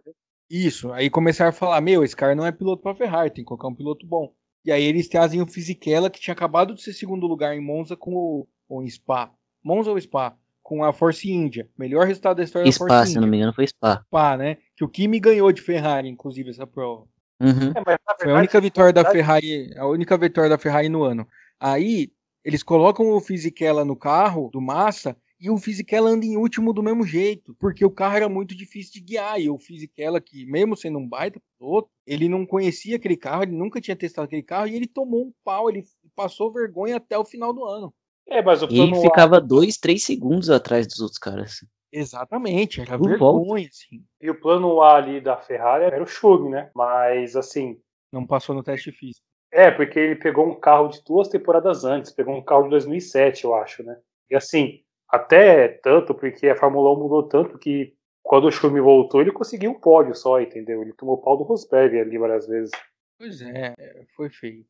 isso, 0.49 0.91
aí 0.91 1.09
começaram 1.09 1.49
a 1.49 1.53
falar, 1.53 1.81
meu, 1.81 2.03
esse 2.03 2.15
cara 2.15 2.33
não 2.33 2.45
é 2.45 2.51
piloto 2.51 2.81
pra 2.81 2.95
Ferrari, 2.95 3.29
tem 3.29 3.43
que 3.43 3.47
colocar 3.47 3.67
um 3.67 3.75
piloto 3.75 4.05
bom. 4.07 4.33
E 4.65 4.71
aí 4.71 4.83
eles 4.83 5.07
trazem 5.07 5.41
o 5.41 5.47
Fisichella, 5.47 6.09
que 6.09 6.19
tinha 6.19 6.33
acabado 6.33 6.73
de 6.73 6.81
ser 6.81 6.93
segundo 6.93 7.27
lugar 7.27 7.55
em 7.55 7.61
Monza 7.61 7.95
com 7.95 8.13
o, 8.15 8.47
ou 8.67 8.81
em 8.83 8.89
Spa. 8.89 9.31
Monza 9.63 9.91
ou 9.91 9.99
Spa? 10.01 10.35
Com 10.67 10.83
a 10.83 10.91
Force 10.91 11.31
India. 11.31 11.65
Melhor 11.77 12.05
resultado 12.05 12.35
da 12.35 12.43
história 12.43 12.65
da 12.65 12.71
Spa, 12.73 12.87
Force 12.87 13.07
se 13.07 13.15
não 13.15 13.21
India. 13.21 13.31
me 13.31 13.37
engano, 13.37 13.53
foi 13.53 13.65
Spa. 13.67 14.03
Spa, 14.05 14.35
né? 14.35 14.57
Que 14.75 14.83
o 14.83 14.89
Kimi 14.89 15.17
ganhou 15.17 15.49
de 15.53 15.61
Ferrari, 15.61 16.09
inclusive, 16.09 16.49
essa 16.49 16.67
prova. 16.67 17.07
Uhum. 17.39 17.71
É, 17.73 17.81
mas, 17.85 17.85
na 17.85 17.85
Foi 17.85 17.95
a 17.95 18.17
verdade, 18.17 18.39
única 18.39 18.59
vitória 18.59 18.91
da 18.91 19.03
verdade, 19.03 19.17
Ferrari, 19.17 19.77
a 19.77 19.87
única 19.87 20.17
vitória 20.17 20.49
da 20.49 20.57
Ferrari 20.57 20.89
no 20.89 21.03
ano. 21.03 21.25
Aí 21.57 22.11
eles 22.43 22.63
colocam 22.63 23.07
o 23.11 23.21
Fisichella 23.21 23.85
no 23.85 23.95
carro 23.95 24.49
do 24.51 24.59
Massa 24.59 25.15
E 25.39 25.49
o 25.49 25.57
Fisichella 25.57 26.09
anda 26.09 26.25
em 26.25 26.35
último 26.35 26.73
do 26.73 26.83
mesmo 26.83 27.05
jeito, 27.05 27.55
porque 27.59 27.85
o 27.85 27.91
carro 27.91 28.17
era 28.17 28.27
muito 28.27 28.53
difícil 28.53 28.93
de 28.93 29.01
guiar. 29.01 29.39
E 29.39 29.49
o 29.49 29.57
Fisichella, 29.59 30.19
que 30.19 30.45
mesmo 30.47 30.75
sendo 30.75 30.97
um 30.97 31.07
baita 31.07 31.39
piloto, 31.57 31.89
ele 32.05 32.27
não 32.27 32.45
conhecia 32.45 32.95
aquele 32.95 33.15
carro, 33.15 33.43
ele 33.43 33.55
nunca 33.55 33.79
tinha 33.79 33.95
testado 33.95 34.25
aquele 34.25 34.43
carro 34.43 34.67
e 34.67 34.75
ele 34.75 34.87
tomou 34.87 35.27
um 35.27 35.33
pau, 35.45 35.69
ele 35.69 35.83
passou 36.15 36.51
vergonha 36.51 36.97
até 36.97 37.17
o 37.17 37.23
final 37.23 37.53
do 37.53 37.63
ano. 37.63 37.93
É, 38.29 38.41
mas 38.41 38.61
o 38.61 38.65
E 38.69 38.79
ele 38.79 38.91
plano 38.91 39.01
ficava 39.01 39.39
dois, 39.39 39.77
três 39.77 40.03
segundos 40.03 40.49
atrás 40.49 40.85
dos 40.87 40.99
outros 40.99 41.17
caras. 41.17 41.65
Exatamente, 41.91 42.81
era 42.81 42.97
Por 42.97 43.09
vergonha, 43.09 43.67
assim. 43.67 44.03
E 44.21 44.29
o 44.29 44.39
plano 44.39 44.81
A 44.81 44.97
ali 44.97 45.21
da 45.21 45.37
Ferrari 45.37 45.85
era 45.85 46.03
o 46.03 46.07
Schug, 46.07 46.49
né? 46.49 46.69
Mas 46.75 47.35
assim, 47.35 47.79
Não 48.11 48.25
passou 48.25 48.53
no 48.53 48.63
teste 48.63 48.91
físico. 48.91 49.25
é, 49.51 49.71
porque 49.71 49.97
ele 49.97 50.15
pegou 50.17 50.45
um 50.45 50.59
carro 50.59 50.89
de 50.89 51.01
duas 51.03 51.29
temporadas 51.29 51.85
antes, 51.85 52.11
pegou 52.11 52.35
um 52.35 52.43
carro 52.43 52.63
de 52.63 52.71
2007, 52.71 53.45
eu 53.45 53.55
acho, 53.55 53.83
né? 53.83 53.97
E 54.29 54.35
assim, 54.35 54.81
até 55.07 55.69
tanto, 55.69 56.13
porque 56.13 56.49
a 56.49 56.55
Fórmula 56.57 56.93
1 56.93 56.99
mudou 56.99 57.23
tanto 57.23 57.57
que 57.57 57.95
quando 58.21 58.45
o 58.45 58.51
Schumi 58.51 58.81
voltou, 58.81 59.21
ele 59.21 59.31
conseguiu 59.31 59.71
um 59.71 59.79
pódio 59.79 60.13
só, 60.13 60.41
entendeu? 60.41 60.81
Ele 60.81 60.91
tomou 60.91 61.21
pau 61.21 61.37
do 61.37 61.43
Rosberg 61.43 61.97
ali 61.97 62.17
várias 62.17 62.45
vezes. 62.45 62.71
Pois 63.17 63.41
é, 63.41 63.73
foi 64.17 64.29
feio. 64.29 64.65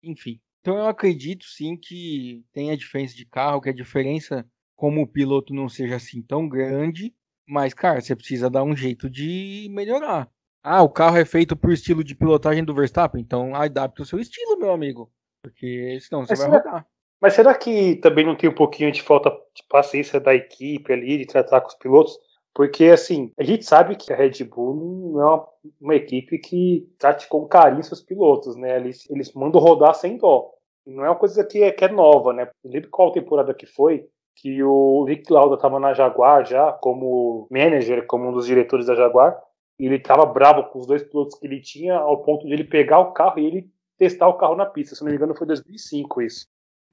Enfim. 0.00 0.40
Então 0.60 0.76
eu 0.76 0.86
acredito 0.86 1.44
sim 1.44 1.76
que 1.76 2.44
tem 2.52 2.70
a 2.70 2.76
diferença 2.76 3.14
de 3.14 3.24
carro, 3.24 3.60
que 3.60 3.70
a 3.70 3.74
diferença 3.74 4.46
como 4.76 5.02
o 5.02 5.06
piloto 5.06 5.52
não 5.54 5.68
seja 5.68 5.96
assim 5.96 6.22
tão 6.22 6.48
grande, 6.48 7.14
mas, 7.46 7.74
cara, 7.74 8.00
você 8.00 8.14
precisa 8.14 8.48
dar 8.48 8.62
um 8.62 8.76
jeito 8.76 9.08
de 9.10 9.68
melhorar. 9.70 10.28
Ah, 10.62 10.82
o 10.82 10.88
carro 10.88 11.16
é 11.16 11.24
feito 11.24 11.56
por 11.56 11.72
estilo 11.72 12.04
de 12.04 12.14
pilotagem 12.14 12.62
do 12.64 12.74
Verstappen, 12.74 13.20
então 13.20 13.54
adapte 13.54 14.02
o 14.02 14.04
seu 14.04 14.18
estilo, 14.18 14.58
meu 14.58 14.72
amigo. 14.72 15.10
Porque 15.42 15.98
senão 16.00 16.24
você 16.26 16.32
Mas 16.32 16.38
vai 16.40 16.48
será- 16.50 16.62
rodar. 16.62 16.86
Mas 17.20 17.34
será 17.34 17.54
que 17.54 17.96
também 17.96 18.24
não 18.24 18.34
tem 18.36 18.48
um 18.48 18.54
pouquinho 18.54 18.90
de 18.92 19.02
falta 19.02 19.30
de 19.54 19.62
paciência 19.68 20.18
da 20.20 20.34
equipe 20.34 20.92
ali, 20.92 21.18
de 21.18 21.26
tratar 21.26 21.60
com 21.60 21.68
os 21.68 21.74
pilotos? 21.74 22.18
Porque, 22.54 22.86
assim, 22.86 23.32
a 23.38 23.44
gente 23.44 23.64
sabe 23.64 23.96
que 23.96 24.12
a 24.12 24.16
Red 24.16 24.44
Bull 24.44 25.12
não 25.12 25.20
é 25.20 25.24
uma, 25.24 25.48
uma 25.80 25.94
equipe 25.94 26.38
que 26.38 26.88
trate 26.98 27.28
com 27.28 27.46
carinho 27.46 27.84
seus 27.84 28.02
pilotos, 28.02 28.56
né? 28.56 28.76
Eles, 28.76 29.08
eles 29.08 29.32
mandam 29.32 29.60
rodar 29.60 29.94
sem 29.94 30.16
dó. 30.16 30.50
Não 30.86 31.04
é 31.04 31.08
uma 31.08 31.16
coisa 31.16 31.44
que 31.44 31.62
é, 31.62 31.70
que 31.70 31.84
é 31.84 31.88
nova, 31.88 32.32
né? 32.32 32.50
Eu 32.64 32.70
lembro 32.70 32.90
qual 32.90 33.12
temporada 33.12 33.54
que 33.54 33.66
foi 33.66 34.08
que 34.34 34.62
o 34.62 35.04
Nick 35.06 35.30
Lauda 35.30 35.54
estava 35.54 35.78
na 35.78 35.92
Jaguar 35.92 36.46
já, 36.46 36.72
como 36.72 37.46
manager, 37.50 38.06
como 38.06 38.28
um 38.28 38.32
dos 38.32 38.46
diretores 38.46 38.86
da 38.86 38.94
Jaguar, 38.94 39.38
e 39.78 39.86
ele 39.86 39.96
estava 39.96 40.24
bravo 40.24 40.64
com 40.70 40.78
os 40.78 40.86
dois 40.86 41.02
pilotos 41.02 41.38
que 41.38 41.46
ele 41.46 41.60
tinha, 41.60 41.96
ao 41.96 42.22
ponto 42.22 42.46
de 42.46 42.52
ele 42.52 42.64
pegar 42.64 43.00
o 43.00 43.12
carro 43.12 43.38
e 43.38 43.46
ele 43.46 43.70
testar 43.98 44.28
o 44.28 44.38
carro 44.38 44.56
na 44.56 44.64
pista. 44.66 44.94
Se 44.94 45.02
não 45.02 45.10
me 45.10 45.16
engano, 45.16 45.34
foi 45.34 45.46
2005 45.46 46.22
isso. 46.22 46.46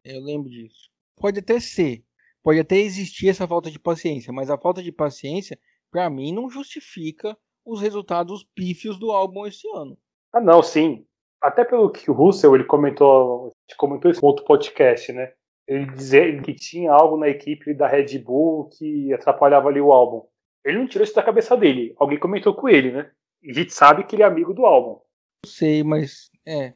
Eu 0.04 0.22
lembro 0.22 0.50
disso. 0.50 0.90
Pode 1.16 1.40
até 1.40 1.60
ser. 1.60 2.04
Pode 2.48 2.62
até 2.62 2.78
existir 2.78 3.28
essa 3.28 3.46
falta 3.46 3.70
de 3.70 3.78
paciência, 3.78 4.32
mas 4.32 4.50
a 4.50 4.58
falta 4.58 4.82
de 4.82 4.90
paciência, 4.90 5.60
pra 5.92 6.10
mim, 6.10 6.34
não 6.34 6.50
justifica 6.50 7.38
os 7.66 7.82
resultados 7.82 8.48
pífios 8.56 8.98
do 8.98 9.12
álbum 9.12 9.46
esse 9.46 9.68
ano. 9.76 9.98
Ah, 10.32 10.40
não, 10.40 10.64
sim. 10.64 11.06
Até 11.42 11.66
pelo 11.66 11.92
que 11.92 12.10
o 12.10 12.14
Russell 12.14 12.56
ele 12.56 12.64
comentou, 12.64 13.52
comentou 13.76 14.10
isso 14.10 14.26
outro 14.26 14.46
podcast, 14.46 15.12
né? 15.12 15.34
Ele 15.68 15.88
dizer 15.88 16.42
que 16.42 16.54
tinha 16.54 16.90
algo 16.90 17.18
na 17.18 17.28
equipe 17.28 17.74
da 17.74 17.86
Red 17.86 18.18
Bull 18.20 18.70
que 18.70 19.12
atrapalhava 19.12 19.68
ali 19.68 19.82
o 19.82 19.92
álbum. 19.92 20.26
Ele 20.64 20.78
não 20.78 20.88
tirou 20.88 21.04
isso 21.04 21.16
da 21.16 21.24
cabeça 21.24 21.58
dele. 21.58 21.94
Alguém 21.98 22.18
comentou 22.18 22.56
com 22.56 22.70
ele, 22.70 22.94
né? 22.94 23.12
E 23.44 23.52
a 23.52 23.54
gente 23.54 23.74
sabe 23.74 24.06
que 24.06 24.16
ele 24.16 24.24
é 24.24 24.26
amigo 24.26 24.54
do 24.54 24.66
álbum. 24.66 25.02
Não 25.44 25.52
sei, 25.52 25.84
mas 25.84 26.30
é. 26.48 26.74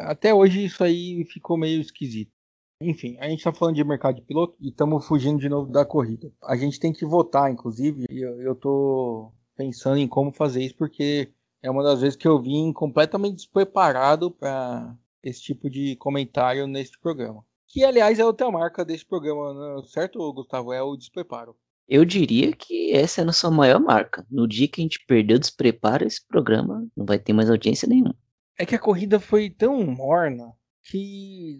Até 0.00 0.34
hoje 0.34 0.66
isso 0.66 0.84
aí 0.84 1.24
ficou 1.24 1.56
meio 1.56 1.80
esquisito. 1.80 2.33
Enfim, 2.80 3.16
a 3.18 3.28
gente 3.28 3.42
tá 3.42 3.52
falando 3.52 3.76
de 3.76 3.84
mercado 3.84 4.16
de 4.16 4.22
piloto 4.22 4.56
e 4.60 4.68
estamos 4.68 5.06
fugindo 5.06 5.38
de 5.38 5.48
novo 5.48 5.70
da 5.70 5.84
corrida. 5.84 6.30
A 6.42 6.56
gente 6.56 6.80
tem 6.80 6.92
que 6.92 7.06
votar, 7.06 7.50
inclusive, 7.50 8.04
e 8.10 8.20
eu, 8.20 8.54
tô 8.54 9.32
pensando 9.56 9.98
em 9.98 10.08
como 10.08 10.32
fazer 10.32 10.62
isso, 10.62 10.76
porque 10.76 11.32
é 11.62 11.70
uma 11.70 11.82
das 11.82 12.00
vezes 12.00 12.16
que 12.16 12.26
eu 12.26 12.40
vim 12.40 12.72
completamente 12.72 13.36
despreparado 13.36 14.30
para 14.30 14.94
esse 15.22 15.40
tipo 15.40 15.70
de 15.70 15.96
comentário 15.96 16.66
neste 16.66 16.98
programa. 16.98 17.44
Que, 17.68 17.84
aliás, 17.84 18.18
é 18.18 18.24
outra 18.24 18.50
marca 18.50 18.84
desse 18.84 19.04
programa, 19.04 19.54
né? 19.54 19.82
certo, 19.86 20.32
Gustavo? 20.32 20.72
É 20.72 20.82
o 20.82 20.96
despreparo. 20.96 21.56
Eu 21.88 22.04
diria 22.04 22.52
que 22.52 22.92
essa 22.92 23.20
é 23.20 23.22
a 23.22 23.26
nossa 23.26 23.50
maior 23.50 23.80
marca. 23.80 24.26
No 24.30 24.48
dia 24.48 24.68
que 24.68 24.80
a 24.80 24.84
gente 24.84 25.04
perder 25.06 25.34
o 25.34 25.38
despreparo, 25.38 26.06
esse 26.06 26.26
programa 26.26 26.86
não 26.96 27.04
vai 27.04 27.18
ter 27.18 27.32
mais 27.32 27.50
audiência 27.50 27.88
nenhuma. 27.88 28.16
É 28.58 28.64
que 28.64 28.74
a 28.74 28.78
corrida 28.78 29.18
foi 29.18 29.50
tão 29.50 29.84
morna 29.84 30.52
que 30.84 31.56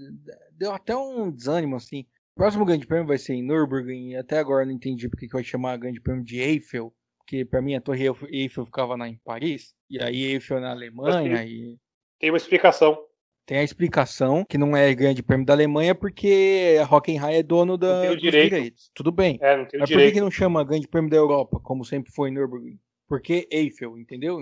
deu 0.52 0.72
até 0.72 0.96
um 0.96 1.30
desânimo, 1.30 1.76
assim. 1.76 2.06
O 2.32 2.36
próximo 2.36 2.64
grande 2.64 2.86
prêmio 2.86 3.06
vai 3.06 3.18
ser 3.18 3.34
em 3.34 3.42
Nürburgring, 3.42 4.10
e 4.10 4.16
até 4.16 4.38
agora 4.38 4.62
eu 4.64 4.66
não 4.66 4.74
entendi 4.74 5.08
porque 5.08 5.26
que 5.26 5.32
vai 5.32 5.44
chamar 5.44 5.76
grande 5.76 6.00
prêmio 6.00 6.24
de 6.24 6.40
Eiffel, 6.40 6.92
porque 7.18 7.44
pra 7.44 7.62
mim 7.62 7.74
a 7.74 7.80
torre 7.80 8.06
Eiffel 8.30 8.66
ficava 8.66 8.96
lá 8.96 9.08
em 9.08 9.18
Paris, 9.24 9.74
e 9.88 10.02
aí 10.02 10.24
Eiffel 10.24 10.60
na 10.60 10.70
Alemanha, 10.72 11.44
e 11.44 11.78
Tem 12.18 12.30
uma 12.30 12.36
explicação. 12.36 12.98
tem 13.46 13.58
a 13.58 13.62
explicação 13.62 14.44
que 14.44 14.58
não 14.58 14.76
é 14.76 14.92
grande 14.94 15.22
prêmio 15.22 15.46
da 15.46 15.52
Alemanha 15.52 15.94
porque 15.94 16.76
a 16.80 16.84
Hockenheim 16.94 17.36
é 17.36 17.42
dono 17.42 17.78
da, 17.78 18.00
tem 18.02 18.10
dos 18.10 18.20
direito. 18.20 18.54
direitos. 18.54 18.90
Tudo 18.94 19.12
bem. 19.12 19.38
É, 19.40 19.56
não 19.56 19.66
tem 19.66 19.80
Mas 19.80 19.90
por 19.90 19.98
que, 19.98 20.12
que 20.12 20.20
não 20.20 20.30
chama 20.30 20.64
grande 20.64 20.88
prêmio 20.88 21.10
da 21.10 21.16
Europa, 21.16 21.60
como 21.60 21.84
sempre 21.84 22.10
foi 22.12 22.30
em 22.30 22.32
Nürburgring? 22.32 22.78
Por 23.06 23.20
que 23.20 23.46
Eiffel, 23.50 23.96
entendeu? 23.98 24.38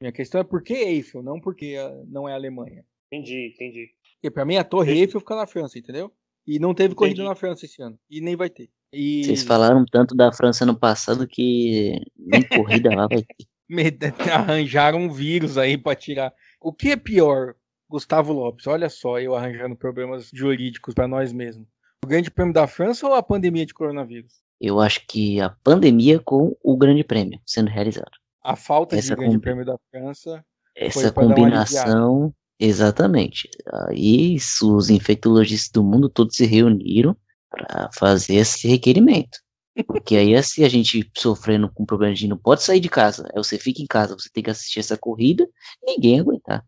Minha 0.00 0.12
questão 0.12 0.40
é 0.40 0.44
por 0.44 0.62
que 0.62 0.74
Eiffel, 0.74 1.22
não 1.22 1.40
porque 1.40 1.76
ah, 1.78 2.02
não 2.08 2.28
é 2.28 2.34
Alemanha. 2.34 2.84
Entendi, 3.12 3.52
entendi. 3.54 3.88
Porque 4.14 4.30
pra 4.30 4.44
mim 4.44 4.56
a 4.56 4.64
Torre 4.64 4.90
Entendi. 4.92 5.00
Eiffel 5.02 5.20
fica 5.20 5.36
na 5.36 5.46
França, 5.46 5.78
entendeu? 5.78 6.12
E 6.46 6.58
não 6.58 6.74
teve 6.74 6.94
corrida 6.94 7.16
Entendi. 7.16 7.28
na 7.28 7.34
França 7.34 7.64
esse 7.66 7.80
ano. 7.82 7.98
E 8.10 8.20
nem 8.20 8.36
vai 8.36 8.48
ter. 8.50 8.70
E 8.92 9.24
Vocês 9.24 9.42
falaram 9.42 9.84
tanto 9.84 10.14
da 10.14 10.32
França 10.32 10.64
no 10.64 10.78
passado 10.78 11.26
que 11.26 12.00
nem 12.16 12.42
corrida 12.48 12.90
lá 12.94 13.06
vai 13.08 13.22
ter. 13.22 13.46
me- 13.68 13.90
arranjaram 14.32 14.98
um 15.00 15.10
vírus 15.10 15.58
aí 15.58 15.76
pra 15.76 15.94
tirar. 15.94 16.32
O 16.60 16.72
que 16.72 16.90
é 16.92 16.96
pior, 16.96 17.54
Gustavo 17.88 18.32
Lopes? 18.32 18.66
Olha 18.66 18.88
só, 18.88 19.18
eu 19.20 19.34
arranjando 19.34 19.76
problemas 19.76 20.30
jurídicos 20.32 20.94
pra 20.94 21.08
nós 21.08 21.32
mesmos. 21.32 21.66
O 22.04 22.06
Grande 22.08 22.30
Prêmio 22.30 22.54
da 22.54 22.66
França 22.68 23.06
ou 23.06 23.14
a 23.14 23.22
pandemia 23.22 23.66
de 23.66 23.74
coronavírus? 23.74 24.32
Eu 24.60 24.80
acho 24.80 25.04
que 25.06 25.40
a 25.40 25.50
pandemia 25.50 26.18
com 26.20 26.56
o 26.62 26.76
Grande 26.76 27.02
Prêmio 27.04 27.40
sendo 27.44 27.68
realizado. 27.68 28.12
A 28.42 28.54
falta 28.54 28.96
Essa 28.96 29.08
de 29.10 29.16
Grande 29.16 29.32
combi- 29.34 29.42
Prêmio 29.42 29.64
da 29.66 29.76
França. 29.90 30.44
Essa 30.76 31.12
pra 31.12 31.22
dar 31.22 31.26
uma 31.28 31.34
combinação, 31.34 32.34
exatamente. 32.58 33.48
Aí 33.88 34.36
os 34.62 34.90
infectologistas 34.90 35.70
do 35.70 35.84
mundo 35.84 36.08
todos 36.08 36.36
se 36.36 36.46
reuniram 36.46 37.16
para 37.50 37.90
fazer 37.92 38.36
esse 38.36 38.68
requerimento. 38.68 39.38
Porque 39.86 40.16
aí, 40.16 40.42
se 40.42 40.64
a 40.64 40.68
gente 40.68 41.10
sofrendo 41.14 41.70
com 41.70 41.84
problema 41.84 42.14
de 42.14 42.26
não 42.26 42.38
pode 42.38 42.62
sair 42.62 42.80
de 42.80 42.88
casa, 42.88 43.28
aí 43.28 43.36
você 43.36 43.58
fica 43.58 43.82
em 43.82 43.86
casa, 43.86 44.14
você 44.14 44.30
tem 44.32 44.42
que 44.42 44.50
assistir 44.50 44.80
essa 44.80 44.96
corrida, 44.96 45.46
ninguém 45.84 46.18
aguentar. 46.18 46.64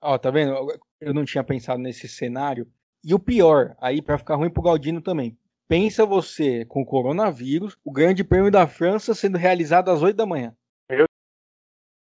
Ó, 0.00 0.16
tá 0.16 0.30
vendo? 0.30 0.54
Eu 1.00 1.12
não 1.12 1.24
tinha 1.24 1.42
pensado 1.42 1.82
nesse 1.82 2.08
cenário. 2.08 2.70
E 3.04 3.12
o 3.14 3.18
pior, 3.18 3.76
aí 3.80 4.00
pra 4.00 4.16
ficar 4.16 4.36
ruim 4.36 4.50
pro 4.50 4.62
Galdino 4.62 5.00
também. 5.00 5.36
Pensa 5.66 6.06
você 6.06 6.64
com 6.66 6.82
o 6.82 6.86
coronavírus, 6.86 7.76
o 7.84 7.90
Grande 7.90 8.22
Prêmio 8.22 8.50
da 8.50 8.66
França 8.66 9.12
sendo 9.12 9.38
realizado 9.38 9.90
às 9.90 10.00
8 10.00 10.16
da 10.16 10.26
manhã. 10.26 10.54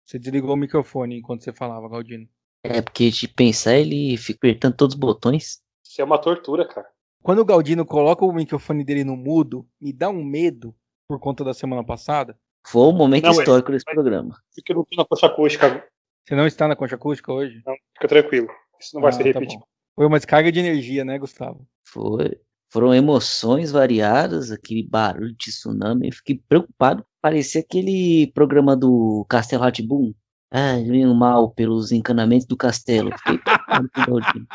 Você 0.05 0.18
desligou 0.18 0.53
o 0.55 0.57
microfone 0.57 1.18
enquanto 1.18 1.44
você 1.44 1.53
falava, 1.53 1.88
Galdino. 1.88 2.29
É 2.62 2.83
porque 2.83 3.11
de 3.11 3.27
pensar, 3.29 3.75
ele 3.77 4.16
fica 4.16 4.38
apertando 4.38 4.77
todos 4.77 4.94
os 4.94 5.01
botões. 5.01 5.61
Isso 5.87 6.01
é 6.01 6.05
uma 6.05 6.18
tortura, 6.18 6.66
cara. 6.66 6.87
Quando 7.23 7.40
o 7.40 7.44
Galdino 7.44 7.85
coloca 7.85 8.25
o 8.25 8.33
microfone 8.33 8.85
dele 8.85 9.05
no 9.05 9.16
mudo, 9.16 9.66
me 9.81 9.92
dá 9.92 10.09
um 10.09 10.23
medo 10.25 10.75
por 11.09 11.18
conta 11.18 11.42
da 11.44 11.53
semana 11.55 11.85
passada. 11.85 12.38
Foi 12.66 12.83
o 12.83 12.92
momento 12.92 13.25
Não, 13.25 13.31
é- 13.31 13.35
histórico 13.37 13.73
desse 13.73 13.85
mas- 13.87 13.94
programa. 13.94 14.37
Porque 14.55 14.73
eu 14.73 14.77
não 14.77 14.85
tô 14.85 14.96
na 14.96 15.05
coxa 15.05 15.27
acústica. 15.27 15.88
Você 16.27 16.35
não 16.37 16.46
está 16.46 16.68
na 16.68 16.77
concha 16.77 16.94
acústica 16.96 17.33
hoje? 17.33 17.62
Não, 17.66 17.75
fica 17.94 18.09
tranquilo. 18.09 18.49
Isso 18.79 18.94
não 18.94 19.01
vai 19.03 19.09
Ah, 19.11 19.12
se 19.12 19.18
tá 19.18 19.25
repetir. 19.25 19.59
bom. 19.59 19.64
Foi 19.96 20.07
uma 20.07 20.18
descarga 20.18 20.53
de 20.53 20.61
energia, 20.61 21.05
né, 21.05 21.18
Gustavo? 21.18 21.66
Foi. 21.85 22.38
Foram 22.73 22.94
emoções 22.94 23.73
variadas, 23.73 24.53
aquele 24.53 24.83
barulho 24.87 25.33
de 25.33 25.51
tsunami. 25.51 26.07
Eu 26.09 26.12
fiquei 26.12 26.40
preocupado. 26.49 27.05
Parecia 27.20 27.61
aquele 27.61 28.31
programa 28.33 28.77
do 28.77 29.27
Castelo 29.29 29.62
Ratibum. 29.62 30.12
Ah, 30.51 30.77
vindo 30.77 31.15
mal 31.15 31.51
pelos 31.53 31.93
encanamentos 31.93 32.47
do 32.47 32.57
castelo. 32.57 33.11
Fiquei 33.19 33.39
preocupado 33.39 33.91
com 33.95 34.01
o 34.01 34.07
Galdino. 34.07 34.47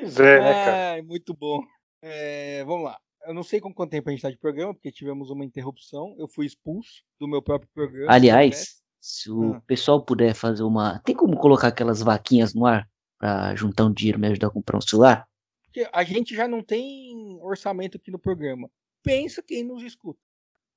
Pois 0.00 0.18
é, 0.20 0.40
né, 0.40 0.64
cara? 0.64 0.92
Ai, 0.92 1.02
muito 1.02 1.34
bom. 1.34 1.62
É, 2.02 2.64
vamos 2.64 2.84
lá. 2.84 2.98
Eu 3.26 3.34
não 3.34 3.42
sei 3.42 3.60
com 3.60 3.72
quanto 3.72 3.90
tempo 3.90 4.08
a 4.08 4.12
gente 4.12 4.22
tá 4.22 4.30
de 4.30 4.38
programa, 4.38 4.74
porque 4.74 4.90
tivemos 4.90 5.30
uma 5.30 5.44
interrupção. 5.44 6.14
Eu 6.18 6.26
fui 6.28 6.44
expulso 6.46 7.02
do 7.20 7.28
meu 7.28 7.40
próprio 7.40 7.68
programa. 7.72 8.12
Aliás, 8.12 8.80
se 9.00 9.30
o 9.30 9.54
Ah. 9.54 9.62
pessoal 9.66 10.04
puder 10.04 10.34
fazer 10.34 10.64
uma. 10.64 11.00
Tem 11.04 11.14
como 11.14 11.36
colocar 11.36 11.68
aquelas 11.68 12.00
vaquinhas 12.02 12.52
no 12.54 12.66
ar 12.66 12.88
pra 13.18 13.54
juntar 13.54 13.84
um 13.84 13.92
dinheiro 13.92 14.18
e 14.18 14.20
me 14.20 14.26
ajudar 14.28 14.48
a 14.48 14.50
comprar 14.50 14.78
um 14.78 14.80
celular? 14.80 15.26
Porque 15.64 15.88
a 15.92 16.02
gente 16.04 16.34
já 16.34 16.46
não 16.48 16.62
tem 16.62 17.38
orçamento 17.40 17.96
aqui 17.96 18.10
no 18.10 18.18
programa. 18.18 18.68
Pensa 19.04 19.42
quem 19.42 19.62
nos 19.64 19.82
escuta. 19.84 20.20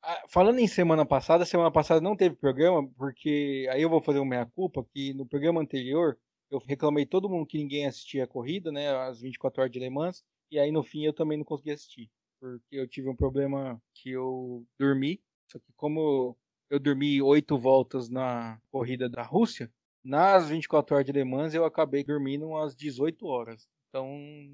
Ah, 0.07 0.23
Falando 0.29 0.59
em 0.59 0.67
semana 0.67 1.03
passada, 1.03 1.45
semana 1.45 1.71
passada 1.71 1.99
não 1.99 2.15
teve 2.15 2.35
programa, 2.35 2.87
porque 2.95 3.67
aí 3.71 3.81
eu 3.81 3.89
vou 3.89 3.99
fazer 3.99 4.19
uma 4.19 4.29
meia-culpa, 4.29 4.85
que 4.93 5.15
no 5.15 5.25
programa 5.25 5.59
anterior 5.59 6.15
eu 6.51 6.59
reclamei 6.59 7.07
todo 7.07 7.27
mundo 7.27 7.47
que 7.47 7.57
ninguém 7.57 7.87
assistia 7.87 8.25
a 8.25 8.27
corrida, 8.27 8.71
né, 8.71 8.95
às 8.95 9.19
24 9.19 9.61
horas 9.61 9.71
de 9.71 9.79
Le 9.79 9.89
Mans, 9.89 10.23
e 10.51 10.59
aí 10.59 10.71
no 10.71 10.83
fim 10.83 11.03
eu 11.03 11.11
também 11.11 11.39
não 11.39 11.43
consegui 11.43 11.71
assistir. 11.71 12.11
porque 12.39 12.75
eu 12.75 12.87
tive 12.87 13.09
um 13.09 13.15
problema 13.15 13.81
que 13.95 14.11
eu 14.11 14.63
dormi. 14.79 15.19
Só 15.51 15.57
que 15.57 15.73
como 15.75 16.37
eu 16.69 16.79
dormi 16.79 17.19
oito 17.19 17.57
voltas 17.57 18.07
na 18.07 18.59
corrida 18.69 19.09
da 19.09 19.23
Rússia, 19.23 19.71
nas 20.03 20.49
24 20.49 20.95
horas 20.95 21.05
de 21.07 21.11
Le 21.13 21.23
Mans 21.23 21.55
eu 21.55 21.65
acabei 21.65 22.03
dormindo 22.03 22.47
umas 22.47 22.75
18 22.75 23.25
horas. 23.25 23.67
Então 23.89 24.07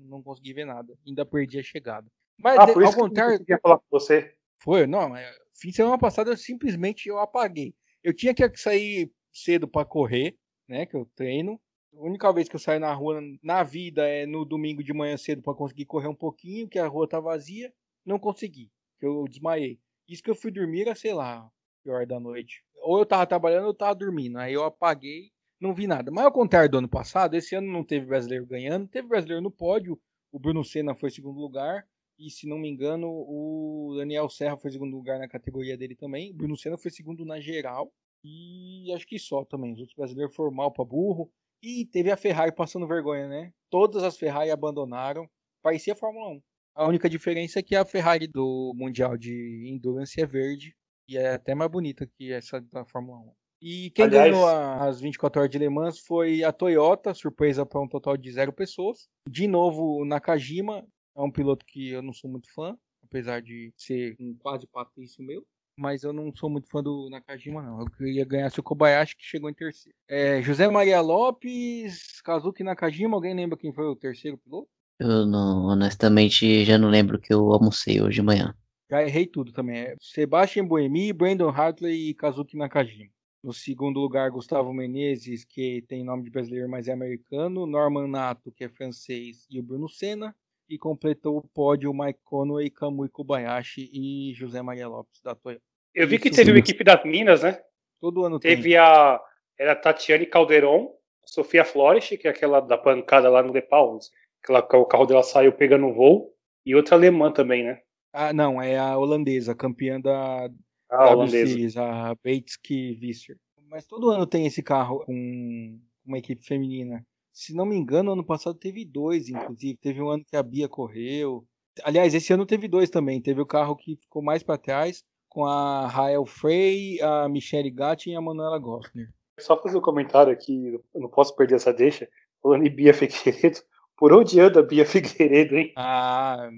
não 0.05 0.23
consegui 0.23 0.53
ver 0.53 0.65
nada. 0.65 0.97
Ainda 1.05 1.25
perdi 1.25 1.59
a 1.59 1.63
chegada. 1.63 2.07
Mas 2.37 2.57
ah, 2.57 2.67
por 2.67 2.83
ao 2.85 2.93
contrário. 2.93 3.43
Que 3.43 3.53
eu 3.53 3.59
falar 3.61 3.79
com 3.79 3.85
você. 3.89 4.33
Foi, 4.63 4.85
não, 4.85 5.13
fim 5.59 5.69
de 5.69 5.75
semana 5.75 5.97
passada 5.97 6.31
eu 6.31 6.37
simplesmente 6.37 7.09
eu 7.09 7.17
apaguei. 7.17 7.73
Eu 8.03 8.13
tinha 8.13 8.33
que 8.33 8.57
sair 8.57 9.11
cedo 9.33 9.67
para 9.67 9.85
correr, 9.85 10.37
né? 10.67 10.85
Que 10.85 10.95
eu 10.95 11.09
treino. 11.15 11.59
A 11.93 12.01
única 12.01 12.31
vez 12.31 12.47
que 12.47 12.55
eu 12.55 12.59
saio 12.59 12.79
na 12.79 12.93
rua 12.93 13.21
na 13.43 13.63
vida 13.63 14.07
é 14.07 14.25
no 14.25 14.45
domingo 14.45 14.83
de 14.83 14.93
manhã 14.93 15.17
cedo 15.17 15.41
para 15.41 15.55
conseguir 15.55 15.85
correr 15.85 16.07
um 16.07 16.15
pouquinho, 16.15 16.69
que 16.69 16.79
a 16.79 16.87
rua 16.87 17.07
tá 17.07 17.19
vazia. 17.19 17.73
Não 18.05 18.17
consegui, 18.17 18.71
eu 19.01 19.25
desmaiei. 19.27 19.79
Isso 20.07 20.23
que 20.23 20.29
eu 20.29 20.35
fui 20.35 20.51
dormir 20.51 20.81
era, 20.81 20.95
sei 20.95 21.13
lá, 21.13 21.49
pior 21.83 22.05
da 22.05 22.19
noite. 22.19 22.63
Ou 22.83 22.99
eu 22.99 23.05
tava 23.05 23.25
trabalhando 23.25 23.63
ou 23.63 23.69
eu 23.69 23.77
tava 23.77 23.95
dormindo. 23.95 24.37
Aí 24.37 24.53
eu 24.53 24.63
apaguei, 24.63 25.31
não 25.59 25.73
vi 25.73 25.87
nada. 25.87 26.11
Mas 26.11 26.25
ao 26.25 26.31
contrário 26.31 26.69
do 26.69 26.77
ano 26.77 26.89
passado, 26.89 27.35
esse 27.35 27.55
ano 27.55 27.71
não 27.71 27.83
teve 27.83 28.05
brasileiro 28.05 28.45
ganhando, 28.45 28.87
teve 28.87 29.07
brasileiro 29.07 29.41
no 29.41 29.51
pódio. 29.51 29.99
O 30.31 30.39
Bruno 30.39 30.63
Senna 30.63 30.95
foi 30.95 31.09
segundo 31.11 31.39
lugar. 31.39 31.85
E 32.21 32.29
se 32.29 32.47
não 32.47 32.59
me 32.59 32.69
engano, 32.69 33.07
o 33.09 33.95
Daniel 33.97 34.29
Serra 34.29 34.55
foi 34.55 34.69
segundo 34.69 34.95
lugar 34.95 35.17
na 35.17 35.27
categoria 35.27 35.75
dele 35.75 35.95
também. 35.95 36.29
O 36.29 36.35
Bruno 36.35 36.55
Senna 36.55 36.77
foi 36.77 36.91
segundo 36.91 37.25
na 37.25 37.39
geral. 37.39 37.91
E 38.23 38.93
acho 38.93 39.07
que 39.07 39.17
só 39.17 39.43
também. 39.43 39.73
Os 39.73 39.79
outros 39.79 39.95
brasileiros 39.95 40.35
foram 40.35 40.51
mal 40.51 40.71
pra 40.71 40.85
burro. 40.85 41.31
E 41.63 41.85
teve 41.87 42.11
a 42.11 42.17
Ferrari 42.17 42.53
passando 42.53 42.87
vergonha, 42.87 43.27
né? 43.27 43.51
Todas 43.71 44.03
as 44.03 44.17
Ferrari 44.17 44.51
abandonaram. 44.51 45.27
Parecia 45.63 45.93
a 45.93 45.95
Fórmula 45.95 46.29
1. 46.29 46.41
A 46.75 46.87
única 46.87 47.09
diferença 47.09 47.57
é 47.57 47.63
que 47.63 47.75
a 47.75 47.83
Ferrari 47.83 48.27
do 48.27 48.71
Mundial 48.75 49.17
de 49.17 49.67
Endurance 49.67 50.21
é 50.21 50.25
verde 50.25 50.75
e 51.09 51.17
é 51.17 51.33
até 51.33 51.55
mais 51.55 51.71
bonita 51.71 52.05
que 52.05 52.31
essa 52.31 52.61
da 52.61 52.85
Fórmula 52.85 53.17
1. 53.17 53.31
E 53.61 53.91
quem 53.91 54.05
Aliás, 54.05 54.31
ganhou 54.31 54.47
as 54.47 55.01
24 55.01 55.41
horas 55.41 55.51
de 55.51 55.59
Le 55.59 55.69
Mans 55.69 55.99
foi 55.99 56.43
a 56.43 56.51
Toyota, 56.51 57.13
surpresa 57.13 57.65
para 57.65 57.81
um 57.81 57.87
total 57.87 58.15
de 58.15 58.31
zero 58.31 58.53
pessoas. 58.53 59.07
De 59.29 59.47
novo, 59.47 60.03
Nakajima, 60.05 60.87
é 61.15 61.21
um 61.21 61.31
piloto 61.31 61.65
que 61.65 61.89
eu 61.89 62.01
não 62.01 62.13
sou 62.13 62.29
muito 62.29 62.51
fã, 62.53 62.77
apesar 63.03 63.41
de 63.41 63.73
ser 63.77 64.15
um 64.19 64.35
quase 64.35 64.67
patrício 64.67 65.23
meu. 65.23 65.45
Mas 65.77 66.03
eu 66.03 66.11
não 66.13 66.33
sou 66.35 66.49
muito 66.49 66.69
fã 66.69 66.83
do 66.83 67.09
Nakajima, 67.09 67.61
não. 67.61 67.79
Eu 67.79 67.89
queria 67.89 68.25
ganhar 68.25 68.51
o 68.55 68.63
Kobayashi, 68.63 69.15
que 69.15 69.23
chegou 69.23 69.49
em 69.49 69.53
terceiro. 69.53 69.97
É, 70.07 70.41
José 70.41 70.67
Maria 70.67 71.01
Lopes, 71.01 72.21
Kazuki 72.21 72.63
Nakajima, 72.63 73.15
alguém 73.15 73.33
lembra 73.33 73.57
quem 73.57 73.73
foi 73.73 73.85
o 73.85 73.95
terceiro 73.95 74.37
piloto? 74.37 74.67
Eu 74.99 75.25
não, 75.25 75.65
honestamente, 75.65 76.63
já 76.63 76.77
não 76.77 76.89
lembro 76.89 77.19
que 77.19 77.33
eu 77.33 77.51
almocei 77.51 78.01
hoje 78.01 78.15
de 78.15 78.21
manhã. 78.21 78.53
Já 78.89 79.01
errei 79.01 79.25
tudo 79.25 79.51
também. 79.51 79.77
É 79.77 79.95
Sebastian 79.99 80.65
Boemi, 80.65 81.13
Brandon 81.13 81.49
Hartley 81.49 82.09
e 82.09 82.13
Kazuki 82.13 82.57
Nakajima. 82.57 83.09
No 83.43 83.51
segundo 83.53 83.99
lugar, 83.99 84.29
Gustavo 84.29 84.71
Menezes, 84.71 85.43
que 85.43 85.83
tem 85.87 86.03
nome 86.03 86.23
de 86.23 86.29
brasileiro, 86.29 86.69
mas 86.69 86.87
é 86.87 86.91
americano. 86.91 87.65
Norman 87.65 88.07
Nato, 88.07 88.51
que 88.51 88.65
é 88.65 88.69
francês, 88.69 89.47
e 89.49 89.59
o 89.59 89.63
Bruno 89.63 89.89
Senna. 89.89 90.35
E 90.71 90.77
completou 90.77 91.37
o 91.37 91.47
pódio 91.53 91.93
Mike 91.93 92.21
Conway, 92.23 92.69
Kamui 92.69 93.09
Kobayashi 93.09 93.89
e 93.91 94.33
José 94.33 94.61
Maria 94.61 94.87
Lopes, 94.87 95.21
da 95.21 95.35
Toyota. 95.35 95.61
Eu 95.93 96.07
vi 96.07 96.17
que 96.17 96.29
Isso 96.29 96.37
teve 96.37 96.51
uma 96.51 96.59
equipe 96.59 96.83
das 96.83 97.03
Minas, 97.03 97.43
né? 97.43 97.59
Todo 97.99 98.23
ano 98.23 98.39
teve 98.39 98.69
tem. 98.69 98.77
a 98.77 99.19
era 99.59 99.73
a 99.73 99.75
Tatiane 99.75 100.25
Calderon, 100.25 100.95
Sofia 101.25 101.65
Flores, 101.65 102.07
que 102.07 102.27
é 102.27 102.31
aquela 102.31 102.61
da 102.61 102.77
pancada 102.77 103.29
lá 103.29 103.43
no 103.43 103.51
The 103.51 103.61
Palms 103.61 104.09
que 104.43 104.75
o 104.75 104.85
carro 104.85 105.05
dela 105.05 105.23
saiu 105.23 105.53
pegando 105.53 105.93
voo, 105.93 106.33
e 106.65 106.75
outra 106.75 106.95
alemã 106.95 107.31
também, 107.31 107.63
né? 107.63 107.81
Ah, 108.13 108.33
não, 108.33 108.61
é 108.61 108.77
a 108.77 108.97
holandesa, 108.97 109.55
campeã 109.55 109.99
da 109.99 110.49
ah, 110.89 111.11
holandesa. 111.11 111.83
a 111.83 112.15
Beitske 112.15 112.93
Visser. 112.95 113.37
Mas 113.69 113.85
todo 113.85 114.09
ano 114.09 114.25
tem 114.25 114.45
esse 114.45 114.61
carro 114.61 115.05
com 115.05 115.79
uma 116.05 116.17
equipe 116.17 116.43
feminina. 116.43 117.05
Se 117.33 117.53
não 117.53 117.65
me 117.65 117.75
engano, 117.75 118.11
ano 118.11 118.25
passado 118.25 118.57
teve 118.57 118.83
dois, 118.85 119.29
inclusive. 119.29 119.77
Teve 119.77 120.01
um 120.01 120.09
ano 120.09 120.25
que 120.25 120.35
a 120.35 120.43
Bia 120.43 120.67
correu. 120.67 121.45
Aliás, 121.83 122.13
esse 122.13 122.33
ano 122.33 122.45
teve 122.45 122.67
dois 122.67 122.89
também. 122.89 123.21
Teve 123.21 123.41
o 123.41 123.45
carro 123.45 123.75
que 123.75 123.95
ficou 123.95 124.21
mais 124.21 124.43
para 124.43 124.57
trás, 124.57 125.03
com 125.29 125.45
a 125.45 125.87
Rael 125.87 126.25
Frey, 126.25 127.01
a 127.01 127.29
Michelle 127.29 127.71
Gatti 127.71 128.09
e 128.09 128.15
a 128.15 128.21
Manuela 128.21 128.59
Goffner. 128.59 129.09
Só 129.39 129.59
fazer 129.61 129.77
um 129.77 129.81
comentário 129.81 130.31
aqui, 130.31 130.73
eu 130.93 131.01
não 131.01 131.09
posso 131.09 131.35
perder 131.35 131.55
essa 131.55 131.73
deixa. 131.73 132.07
Falando 132.43 132.65
em 132.65 132.69
Bia 132.69 132.93
Figueiredo, 132.93 133.59
por 133.97 134.13
onde 134.13 134.39
anda 134.39 134.59
a 134.59 134.63
Bia 134.63 134.85
Figueiredo, 134.85 135.55
hein? 135.55 135.71
Ah, 135.77 136.49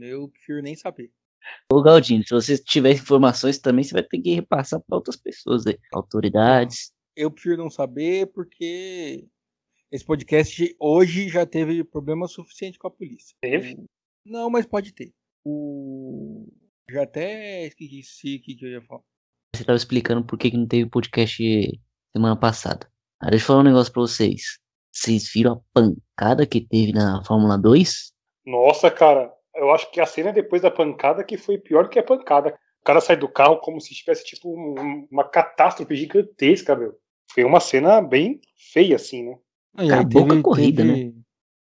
eu 0.00 0.28
prefiro 0.28 0.62
nem 0.62 0.76
saber. 0.76 1.10
Ô 1.72 1.82
Galdino, 1.82 2.22
se 2.24 2.34
você 2.34 2.58
tiver 2.58 2.92
informações 2.92 3.58
também, 3.58 3.82
você 3.82 3.94
vai 3.94 4.02
ter 4.02 4.20
que 4.20 4.34
repassar 4.34 4.80
para 4.80 4.96
outras 4.96 5.16
pessoas, 5.16 5.66
aí, 5.66 5.78
autoridades. 5.92 6.92
Eu 7.16 7.30
prefiro 7.30 7.56
não 7.56 7.70
saber 7.70 8.26
porque 8.32 9.26
esse 9.90 10.04
podcast 10.04 10.76
hoje 10.78 11.28
já 11.28 11.46
teve 11.46 11.82
problema 11.82 12.28
suficiente 12.28 12.78
com 12.78 12.88
a 12.88 12.90
polícia. 12.90 13.34
Teve? 13.40 13.76
Não, 14.24 14.50
mas 14.50 14.66
pode 14.66 14.92
ter. 14.92 15.12
O... 15.44 16.46
Já 16.90 17.02
até 17.04 17.66
esqueci 17.66 18.36
o 18.36 18.42
que 18.42 18.58
eu 18.64 18.70
ia 18.70 18.82
falar. 18.82 19.02
Você 19.54 19.62
estava 19.62 19.76
explicando 19.76 20.24
por 20.24 20.38
que, 20.38 20.50
que 20.50 20.56
não 20.56 20.66
teve 20.66 20.90
podcast 20.90 21.42
semana 22.14 22.38
passada. 22.38 22.90
Ah, 23.20 23.30
deixa 23.30 23.44
eu 23.44 23.46
falar 23.46 23.60
um 23.60 23.64
negócio 23.64 23.92
pra 23.92 24.02
vocês. 24.02 24.58
Vocês 24.92 25.30
viram 25.32 25.52
a 25.54 25.60
pancada 25.72 26.46
que 26.46 26.60
teve 26.60 26.92
na 26.92 27.24
Fórmula 27.24 27.56
2? 27.56 28.12
Nossa, 28.46 28.90
cara, 28.90 29.32
eu 29.54 29.70
acho 29.70 29.90
que 29.90 30.00
a 30.00 30.06
cena 30.06 30.32
depois 30.32 30.62
da 30.62 30.70
pancada 30.70 31.24
que 31.24 31.36
foi 31.36 31.58
pior 31.58 31.88
que 31.88 31.98
a 31.98 32.02
pancada. 32.02 32.58
O 32.80 32.84
cara 32.84 33.00
sai 33.00 33.16
do 33.16 33.28
carro 33.28 33.58
como 33.58 33.80
se 33.80 33.94
tivesse, 33.94 34.24
tipo, 34.24 34.48
um, 34.50 35.06
uma 35.10 35.24
catástrofe 35.24 35.96
gigantesca, 35.96 36.76
meu. 36.76 36.94
Foi 37.32 37.44
uma 37.44 37.60
cena 37.60 38.00
bem 38.00 38.40
feia, 38.72 38.96
assim, 38.96 39.22
né? 39.24 39.38
E 39.76 39.92
Acabou 39.92 40.22
teve, 40.22 40.34
com 40.34 40.38
a 40.38 40.42
corrida, 40.42 40.82
teve, 40.82 41.04
né? 41.04 41.12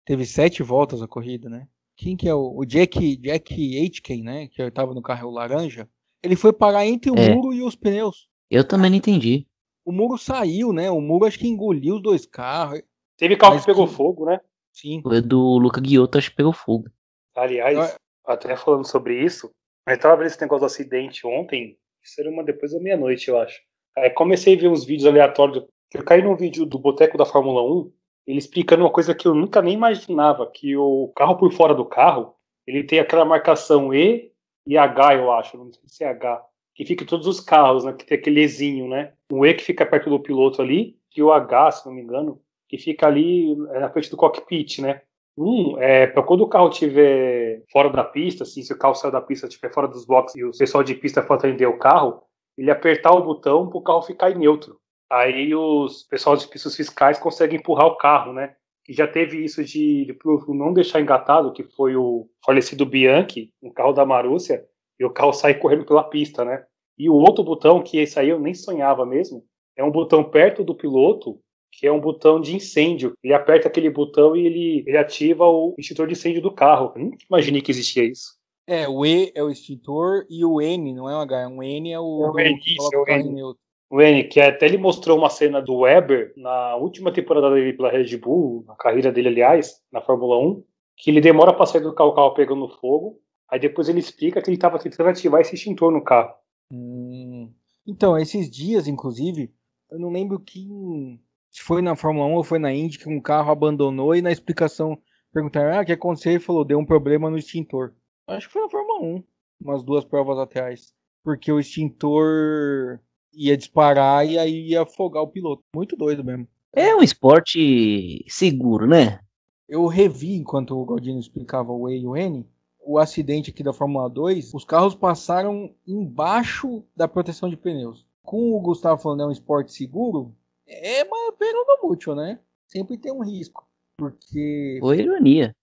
Teve 0.04 0.26
sete 0.26 0.62
voltas 0.62 1.02
a 1.02 1.08
corrida, 1.08 1.48
né? 1.48 1.66
Quem 1.96 2.16
que 2.16 2.28
é 2.28 2.34
o, 2.34 2.58
o 2.58 2.64
Jack, 2.64 3.16
Jack 3.16 3.54
Aitken, 3.54 4.22
né? 4.22 4.48
Que 4.48 4.70
tava 4.70 4.94
no 4.94 5.02
carro 5.02 5.30
laranja. 5.30 5.88
Ele 6.22 6.36
foi 6.36 6.52
parar 6.52 6.86
entre 6.86 7.10
o 7.10 7.16
é. 7.16 7.34
muro 7.34 7.52
e 7.52 7.62
os 7.62 7.74
pneus. 7.74 8.28
Eu 8.50 8.66
também 8.66 8.90
não 8.90 8.98
entendi. 8.98 9.46
O 9.84 9.92
muro 9.92 10.18
saiu, 10.18 10.72
né? 10.72 10.90
O 10.90 11.00
muro 11.00 11.24
acho 11.26 11.38
que 11.38 11.48
engoliu 11.48 11.96
os 11.96 12.02
dois 12.02 12.26
carros. 12.26 12.82
Teve 13.16 13.36
carro 13.36 13.58
que 13.58 13.66
pegou 13.66 13.86
que... 13.86 13.94
fogo, 13.94 14.26
né? 14.26 14.40
Sim. 14.72 15.00
O 15.04 15.22
do 15.22 15.58
Luca 15.58 15.80
Guiotto 15.80 16.18
acho 16.18 16.30
que 16.30 16.36
pegou 16.36 16.52
fogo. 16.52 16.90
Aliás, 17.34 17.96
até 18.26 18.56
falando 18.56 18.86
sobre 18.86 19.22
isso, 19.22 19.50
eu 19.86 19.98
tava 19.98 20.16
vendo 20.16 20.26
esse 20.26 20.40
negócio 20.40 20.60
do 20.60 20.66
acidente 20.66 21.26
ontem, 21.26 21.78
isso 22.02 22.20
era 22.20 22.28
uma 22.28 22.44
depois 22.44 22.72
da 22.72 22.80
meia-noite, 22.80 23.28
eu 23.28 23.38
acho. 23.38 23.60
Aí 23.96 24.10
comecei 24.10 24.56
a 24.56 24.60
ver 24.60 24.68
uns 24.68 24.84
vídeos 24.84 25.06
aleatórios. 25.06 25.64
Eu 25.94 26.04
caí 26.04 26.22
num 26.22 26.36
vídeo 26.36 26.66
do 26.66 26.78
Boteco 26.78 27.16
da 27.16 27.24
Fórmula 27.24 27.62
1, 27.62 27.92
ele 28.26 28.38
explicando 28.38 28.82
uma 28.82 28.92
coisa 28.92 29.14
que 29.14 29.26
eu 29.26 29.34
nunca 29.34 29.62
nem 29.62 29.74
imaginava, 29.74 30.50
que 30.50 30.76
o 30.76 31.12
carro 31.14 31.36
por 31.36 31.52
fora 31.52 31.74
do 31.74 31.84
carro, 31.84 32.34
ele 32.66 32.82
tem 32.82 32.98
aquela 32.98 33.24
marcação 33.24 33.94
E 33.94 34.32
e 34.66 34.76
H, 34.76 35.14
eu 35.14 35.30
acho, 35.30 35.56
não 35.56 35.72
sei 35.72 35.82
se 35.86 36.04
é 36.04 36.08
H, 36.08 36.44
que 36.74 36.84
fica 36.84 37.04
em 37.04 37.06
todos 37.06 37.26
os 37.28 37.40
carros, 37.40 37.84
né, 37.84 37.92
que 37.92 38.04
tem 38.04 38.18
aquele 38.18 38.42
Ezinho, 38.42 38.88
né? 38.88 39.12
O 39.30 39.46
E 39.46 39.54
que 39.54 39.62
fica 39.62 39.86
perto 39.86 40.10
do 40.10 40.20
piloto 40.20 40.60
ali, 40.60 40.96
e 41.16 41.22
o 41.22 41.32
H, 41.32 41.70
se 41.70 41.86
não 41.86 41.94
me 41.94 42.02
engano, 42.02 42.40
que 42.68 42.76
fica 42.76 43.06
ali 43.06 43.52
é, 43.70 43.80
na 43.80 43.90
frente 43.90 44.10
do 44.10 44.16
cockpit, 44.16 44.80
né? 44.80 45.02
Um, 45.38 45.78
é, 45.78 46.06
para 46.06 46.22
quando 46.22 46.40
o 46.40 46.48
carro 46.48 46.68
estiver 46.68 47.62
fora 47.70 47.90
da 47.90 48.02
pista, 48.02 48.42
assim, 48.42 48.62
se 48.62 48.72
o 48.72 48.78
carro 48.78 48.94
sair 48.94 49.12
da 49.12 49.20
pista, 49.20 49.46
estiver 49.46 49.72
fora 49.72 49.86
dos 49.86 50.04
boxes 50.04 50.34
e 50.36 50.44
o 50.44 50.50
pessoal 50.50 50.82
de 50.82 50.94
pista 50.94 51.22
for 51.22 51.34
atender 51.34 51.66
o 51.66 51.78
carro, 51.78 52.22
ele 52.58 52.70
apertar 52.70 53.12
o 53.12 53.22
botão 53.22 53.68
para 53.68 53.78
o 53.78 53.82
carro 53.82 54.02
ficar 54.02 54.30
em 54.30 54.38
neutro. 54.38 54.80
Aí 55.10 55.54
os 55.54 56.02
pessoal 56.04 56.36
de 56.36 56.48
pistas 56.48 56.74
fiscais 56.74 57.18
conseguem 57.18 57.58
empurrar 57.58 57.86
o 57.86 57.96
carro, 57.96 58.32
né? 58.32 58.54
Que 58.84 58.92
já 58.92 59.06
teve 59.06 59.42
isso 59.44 59.64
de, 59.64 60.04
de 60.04 60.18
não 60.48 60.72
deixar 60.72 61.00
engatado, 61.00 61.52
que 61.52 61.62
foi 61.62 61.96
o 61.96 62.28
falecido 62.44 62.86
Bianchi, 62.86 63.50
um 63.62 63.72
carro 63.72 63.92
da 63.92 64.04
Marúcia, 64.04 64.64
e 64.98 65.04
o 65.04 65.10
carro 65.10 65.32
sai 65.32 65.54
correndo 65.54 65.84
pela 65.84 66.04
pista, 66.04 66.44
né? 66.44 66.64
E 66.98 67.10
o 67.10 67.14
outro 67.14 67.44
botão, 67.44 67.82
que 67.82 67.98
esse 67.98 68.18
aí 68.18 68.28
eu 68.28 68.38
nem 68.38 68.54
sonhava 68.54 69.04
mesmo, 69.04 69.44
é 69.76 69.84
um 69.84 69.90
botão 69.90 70.24
perto 70.24 70.64
do 70.64 70.74
piloto 70.74 71.38
que 71.78 71.86
é 71.86 71.92
um 71.92 72.00
botão 72.00 72.40
de 72.40 72.56
incêndio. 72.56 73.12
Ele 73.22 73.34
aperta 73.34 73.68
aquele 73.68 73.90
botão 73.90 74.34
e 74.34 74.46
ele, 74.46 74.84
ele 74.86 74.96
ativa 74.96 75.44
o 75.44 75.74
extintor 75.78 76.06
de 76.06 76.14
incêndio 76.14 76.40
do 76.40 76.50
carro. 76.50 76.92
Eu 76.96 77.02
nunca 77.02 77.18
imaginei 77.28 77.60
que 77.60 77.70
existia 77.70 78.04
isso. 78.04 78.34
É, 78.66 78.88
o 78.88 79.04
E 79.04 79.30
é 79.34 79.42
o 79.42 79.50
extintor 79.50 80.26
e 80.28 80.44
o 80.44 80.60
N 80.60 80.92
não 80.92 81.08
é 81.08 81.14
o 81.14 81.20
H, 81.20 81.48
o 81.48 81.62
N 81.62 81.92
é 81.92 82.00
o. 82.00 82.24
É 82.24 82.30
o 82.30 82.40
N, 82.40 82.60
isso, 82.66 82.90
é 82.92 82.98
o 82.98 83.08
N. 83.08 83.54
O 83.88 84.00
N, 84.00 84.24
que 84.24 84.40
até 84.40 84.66
ele 84.66 84.78
mostrou 84.78 85.16
uma 85.16 85.30
cena 85.30 85.62
do 85.62 85.78
Weber 85.78 86.32
na 86.36 86.74
última 86.76 87.12
temporada 87.12 87.50
dele 87.50 87.72
pela 87.72 87.90
Red 87.90 88.16
Bull, 88.16 88.64
na 88.66 88.74
carreira 88.74 89.12
dele, 89.12 89.28
aliás, 89.28 89.80
na 89.92 90.00
Fórmula 90.00 90.38
1, 90.38 90.64
que 90.96 91.10
ele 91.10 91.20
demora 91.20 91.54
para 91.54 91.66
sair 91.66 91.82
do 91.82 91.94
carro, 91.94 92.10
o 92.10 92.14
carro 92.14 92.34
pegando 92.34 92.68
fogo, 92.68 93.20
aí 93.48 93.60
depois 93.60 93.88
ele 93.88 94.00
explica 94.00 94.42
que 94.42 94.50
ele 94.50 94.56
estava 94.56 94.78
tentando 94.78 95.10
ativar 95.10 95.40
esse 95.40 95.54
extintor 95.54 95.92
no 95.92 96.02
carro. 96.02 96.34
Hum. 96.72 97.52
Então, 97.86 98.18
esses 98.18 98.50
dias, 98.50 98.88
inclusive, 98.88 99.52
eu 99.90 100.00
não 100.00 100.10
lembro 100.10 100.40
quem 100.40 101.20
se 101.56 101.62
foi 101.62 101.80
na 101.80 101.96
Fórmula 101.96 102.26
1 102.26 102.34
ou 102.34 102.44
foi 102.44 102.58
na 102.58 102.72
Indy 102.72 102.98
que 102.98 103.08
um 103.08 103.20
carro 103.20 103.50
abandonou 103.50 104.14
e 104.14 104.20
na 104.20 104.32
explicação 104.32 105.00
perguntaram: 105.32 105.78
ah, 105.78 105.82
o 105.82 105.86
que 105.86 105.92
aconteceu? 105.92 106.32
Ele 106.32 106.40
falou: 106.40 106.64
deu 106.64 106.78
um 106.78 106.84
problema 106.84 107.30
no 107.30 107.38
extintor. 107.38 107.94
Acho 108.26 108.46
que 108.46 108.52
foi 108.52 108.62
na 108.62 108.68
Fórmula 108.68 109.00
1. 109.00 109.24
Umas 109.60 109.82
duas 109.82 110.04
provas 110.04 110.38
atrás. 110.38 110.92
Porque 111.22 111.50
o 111.50 111.58
extintor 111.58 113.00
ia 113.36 113.56
disparar 113.56 114.26
e 114.26 114.38
aí 114.38 114.70
ia 114.70 114.82
afogar 114.82 115.22
o 115.22 115.28
piloto. 115.28 115.62
Muito 115.74 115.94
doido 115.94 116.24
mesmo. 116.24 116.48
É 116.72 116.94
um 116.94 117.02
esporte 117.02 118.24
seguro, 118.28 118.86
né? 118.86 119.20
Eu 119.68 119.86
revi 119.86 120.34
enquanto 120.34 120.76
o 120.76 120.84
Galdino 120.84 121.20
explicava 121.20 121.72
o 121.72 121.88
E 121.88 122.00
e 122.00 122.06
o 122.06 122.16
N. 122.16 122.46
O 122.80 122.98
acidente 122.98 123.50
aqui 123.50 123.62
da 123.62 123.72
Fórmula 123.72 124.08
2, 124.08 124.54
os 124.54 124.64
carros 124.64 124.94
passaram 124.94 125.74
embaixo 125.86 126.84
da 126.94 127.08
proteção 127.08 127.48
de 127.48 127.56
pneus. 127.56 128.06
Com 128.22 128.52
o 128.52 128.60
Gustavo 128.60 129.02
falando 129.02 129.22
é 129.22 129.26
um 129.26 129.32
esporte 129.32 129.72
seguro, 129.72 130.34
é 130.66 131.02
uma 131.04 131.32
pergunta 131.32 131.78
mútil, 131.82 132.14
né? 132.14 132.38
Sempre 132.66 132.96
tem 132.96 133.12
um 133.12 133.24
risco. 133.24 133.66
Porque. 133.96 134.78
Foi 134.80 134.98
ironia. 135.00 135.54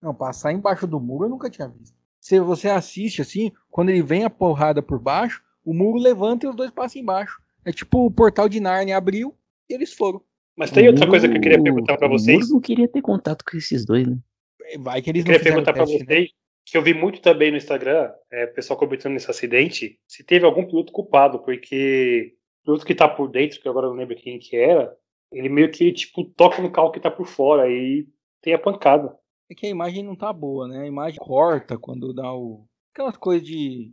Não, 0.00 0.14
passar 0.14 0.52
embaixo 0.52 0.86
do 0.86 1.00
muro 1.00 1.26
eu 1.26 1.30
nunca 1.30 1.50
tinha 1.50 1.68
visto. 1.68 1.94
Se 2.20 2.38
você 2.40 2.68
assiste 2.68 3.20
assim, 3.20 3.52
quando 3.70 3.90
ele 3.90 4.02
vem 4.02 4.24
a 4.24 4.30
porrada 4.30 4.82
por 4.82 4.98
baixo, 4.98 5.42
o 5.70 5.74
muro 5.74 5.98
levanta 5.98 6.46
e 6.46 6.48
os 6.48 6.56
dois 6.56 6.70
passam 6.70 7.00
embaixo. 7.00 7.40
É 7.64 7.72
tipo 7.72 8.06
o 8.06 8.10
portal 8.10 8.48
de 8.48 8.58
Narnia 8.58 8.96
abriu 8.96 9.34
e 9.68 9.74
eles 9.74 9.92
foram. 9.92 10.20
Mas 10.56 10.70
tem 10.70 10.88
outra 10.88 11.06
coisa 11.06 11.28
que 11.28 11.36
eu 11.36 11.40
queria 11.40 11.62
perguntar 11.62 11.96
para 11.96 12.08
vocês. 12.08 12.48
Eu 12.48 12.54
não 12.54 12.60
queria 12.60 12.88
ter 12.88 13.00
contato 13.00 13.44
com 13.48 13.56
esses 13.56 13.84
dois, 13.84 14.06
né? 14.06 14.18
Vai 14.78 15.00
que 15.00 15.10
eles 15.10 15.20
eu 15.20 15.26
queria 15.26 15.42
perguntar 15.42 15.72
para 15.72 15.84
teste, 15.84 16.04
vocês, 16.04 16.22
né? 16.22 16.26
que 16.64 16.76
eu 16.76 16.82
vi 16.82 16.92
muito 16.92 17.20
também 17.20 17.50
no 17.50 17.56
Instagram, 17.56 18.12
é, 18.30 18.44
o 18.44 18.54
pessoal 18.54 18.78
comentando 18.78 19.12
nesse 19.12 19.30
acidente, 19.30 19.98
se 20.06 20.24
teve 20.24 20.44
algum 20.44 20.66
piloto 20.66 20.92
culpado, 20.92 21.38
porque 21.40 22.34
o 22.62 22.64
piloto 22.64 22.86
que 22.86 22.94
tá 22.94 23.08
por 23.08 23.28
dentro, 23.28 23.60
que 23.60 23.68
agora 23.68 23.86
eu 23.86 23.90
não 23.90 23.98
lembro 23.98 24.16
quem 24.16 24.38
que 24.38 24.56
era, 24.56 24.94
ele 25.32 25.48
meio 25.48 25.70
que, 25.70 25.92
tipo, 25.92 26.24
toca 26.24 26.60
no 26.60 26.70
carro 26.70 26.90
que 26.90 27.00
tá 27.00 27.10
por 27.10 27.26
fora 27.26 27.68
e 27.68 28.06
tem 28.42 28.54
a 28.54 28.58
pancada. 28.58 29.16
É 29.50 29.54
que 29.54 29.66
a 29.66 29.70
imagem 29.70 30.04
não 30.04 30.14
tá 30.14 30.32
boa, 30.32 30.68
né? 30.68 30.82
A 30.82 30.86
imagem 30.86 31.18
corta 31.18 31.76
quando 31.78 32.12
dá 32.12 32.32
o. 32.32 32.64
Aquelas 32.92 33.16
coisas 33.16 33.46
de. 33.46 33.92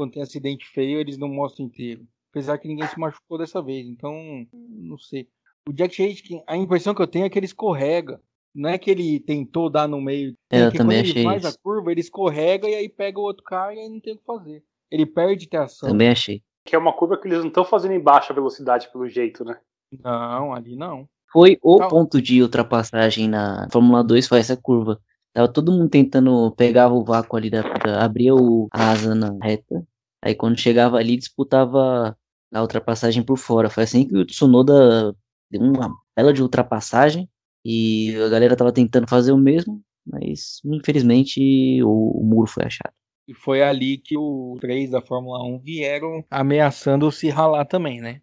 Quando 0.00 0.12
tem 0.12 0.22
acidente 0.22 0.66
feio, 0.68 0.98
eles 0.98 1.18
não 1.18 1.28
mostram 1.28 1.66
inteiro. 1.66 2.06
Apesar 2.30 2.56
que 2.56 2.66
ninguém 2.66 2.86
se 2.88 2.98
machucou 2.98 3.36
dessa 3.36 3.60
vez, 3.60 3.86
então. 3.86 4.46
Não 4.52 4.96
sei. 4.96 5.28
O 5.68 5.72
Jack 5.74 6.02
Aitken, 6.02 6.42
a 6.46 6.56
impressão 6.56 6.94
que 6.94 7.02
eu 7.02 7.06
tenho 7.06 7.26
é 7.26 7.28
que 7.28 7.38
ele 7.38 7.44
escorrega. 7.44 8.18
Não 8.54 8.70
é 8.70 8.78
que 8.78 8.90
ele 8.90 9.20
tentou 9.20 9.68
dar 9.68 9.86
no 9.86 10.00
meio. 10.00 10.34
É, 10.50 10.62
eu 10.62 10.72
também 10.72 10.78
quando 10.78 10.92
ele 10.92 11.10
achei 11.10 11.24
faz 11.24 11.44
isso. 11.44 11.54
a 11.54 11.62
curva, 11.62 11.92
ele 11.92 12.00
escorrega 12.00 12.66
e 12.68 12.74
aí 12.74 12.88
pega 12.88 13.18
o 13.20 13.22
outro 13.22 13.44
cara 13.44 13.74
e 13.74 13.78
aí 13.80 13.88
não 13.90 14.00
tem 14.00 14.14
o 14.14 14.16
que 14.18 14.24
fazer. 14.24 14.62
Ele 14.90 15.04
perde 15.04 15.46
tração. 15.48 15.88
Também 15.88 16.08
achei. 16.08 16.42
Que 16.64 16.74
é 16.74 16.78
uma 16.78 16.92
curva 16.94 17.18
que 17.18 17.28
eles 17.28 17.40
não 17.40 17.48
estão 17.48 17.64
fazendo 17.64 17.92
em 17.92 18.00
baixa 18.00 18.32
velocidade, 18.32 18.90
pelo 18.90 19.06
jeito, 19.08 19.44
né? 19.44 19.58
Não, 20.02 20.52
ali 20.54 20.74
não. 20.76 21.06
Foi 21.32 21.58
o 21.62 21.78
Não. 21.78 21.88
ponto 21.88 22.20
de 22.22 22.42
ultrapassagem 22.42 23.28
na 23.28 23.68
Fórmula 23.70 24.02
2, 24.02 24.26
foi 24.26 24.38
essa 24.38 24.56
curva. 24.56 24.98
Tava 25.32 25.46
todo 25.46 25.70
mundo 25.70 25.88
tentando 25.88 26.50
pegar 26.56 26.88
o 26.92 27.04
vácuo 27.04 27.36
ali, 27.36 27.48
da, 27.50 27.62
da- 27.62 28.04
abria 28.04 28.34
o, 28.34 28.66
a 28.72 28.90
asa 28.90 29.14
na 29.14 29.36
reta. 29.40 29.86
Aí 30.22 30.34
quando 30.34 30.58
chegava 30.58 30.96
ali, 30.96 31.16
disputava 31.16 32.16
a 32.52 32.62
ultrapassagem 32.62 33.22
por 33.22 33.36
fora. 33.36 33.70
Foi 33.70 33.84
assim 33.84 34.06
que 34.06 34.16
o 34.16 34.24
Tsunoda 34.24 35.14
deu 35.50 35.62
uma 35.62 35.94
bela 36.16 36.32
de 36.32 36.42
ultrapassagem. 36.42 37.28
E 37.64 38.14
a 38.16 38.28
galera 38.28 38.56
tava 38.56 38.72
tentando 38.72 39.08
fazer 39.08 39.32
o 39.32 39.38
mesmo, 39.38 39.82
mas 40.06 40.60
infelizmente 40.64 41.82
o, 41.82 42.20
o 42.20 42.24
muro 42.24 42.46
foi 42.46 42.64
achado. 42.64 42.94
E 43.28 43.34
foi 43.34 43.62
ali 43.62 43.98
que 43.98 44.16
os 44.16 44.58
três 44.60 44.90
da 44.90 45.00
Fórmula 45.00 45.44
1 45.44 45.60
vieram 45.60 46.24
ameaçando 46.30 47.12
se 47.12 47.28
ralar 47.28 47.64
também, 47.66 48.00
né? 48.00 48.22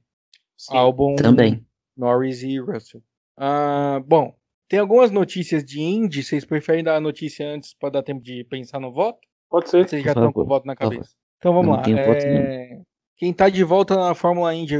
Sim. 0.57 0.75
Albon, 0.75 1.15
Também. 1.15 1.63
Norris 1.95 2.41
e 2.41 2.59
Russell. 2.59 3.01
Ah, 3.37 4.01
bom, 4.05 4.35
tem 4.67 4.79
algumas 4.79 5.11
notícias 5.11 5.63
de 5.63 5.79
Indy. 5.79 6.23
Vocês 6.23 6.43
preferem 6.43 6.83
dar 6.83 6.97
a 6.97 7.01
notícia 7.01 7.47
antes 7.47 7.73
para 7.73 7.89
dar 7.89 8.03
tempo 8.03 8.21
de 8.21 8.43
pensar 8.43 8.79
no 8.79 8.91
voto? 8.91 9.19
Pode 9.49 9.69
ser. 9.69 9.87
Vocês 9.87 10.03
já 10.03 10.11
estão 10.11 10.33
com 10.33 10.41
o 10.41 10.45
voto 10.45 10.65
na 10.65 10.75
cabeça. 10.75 11.15
Então 11.37 11.53
vamos 11.53 11.77
lá. 11.77 11.83
é, 11.97 12.81
Quem 13.15 13.33
tá 13.33 13.49
de 13.49 13.63
volta 13.63 13.95
na 13.95 14.13
Fórmula 14.15 14.53
Indy, 14.53 14.75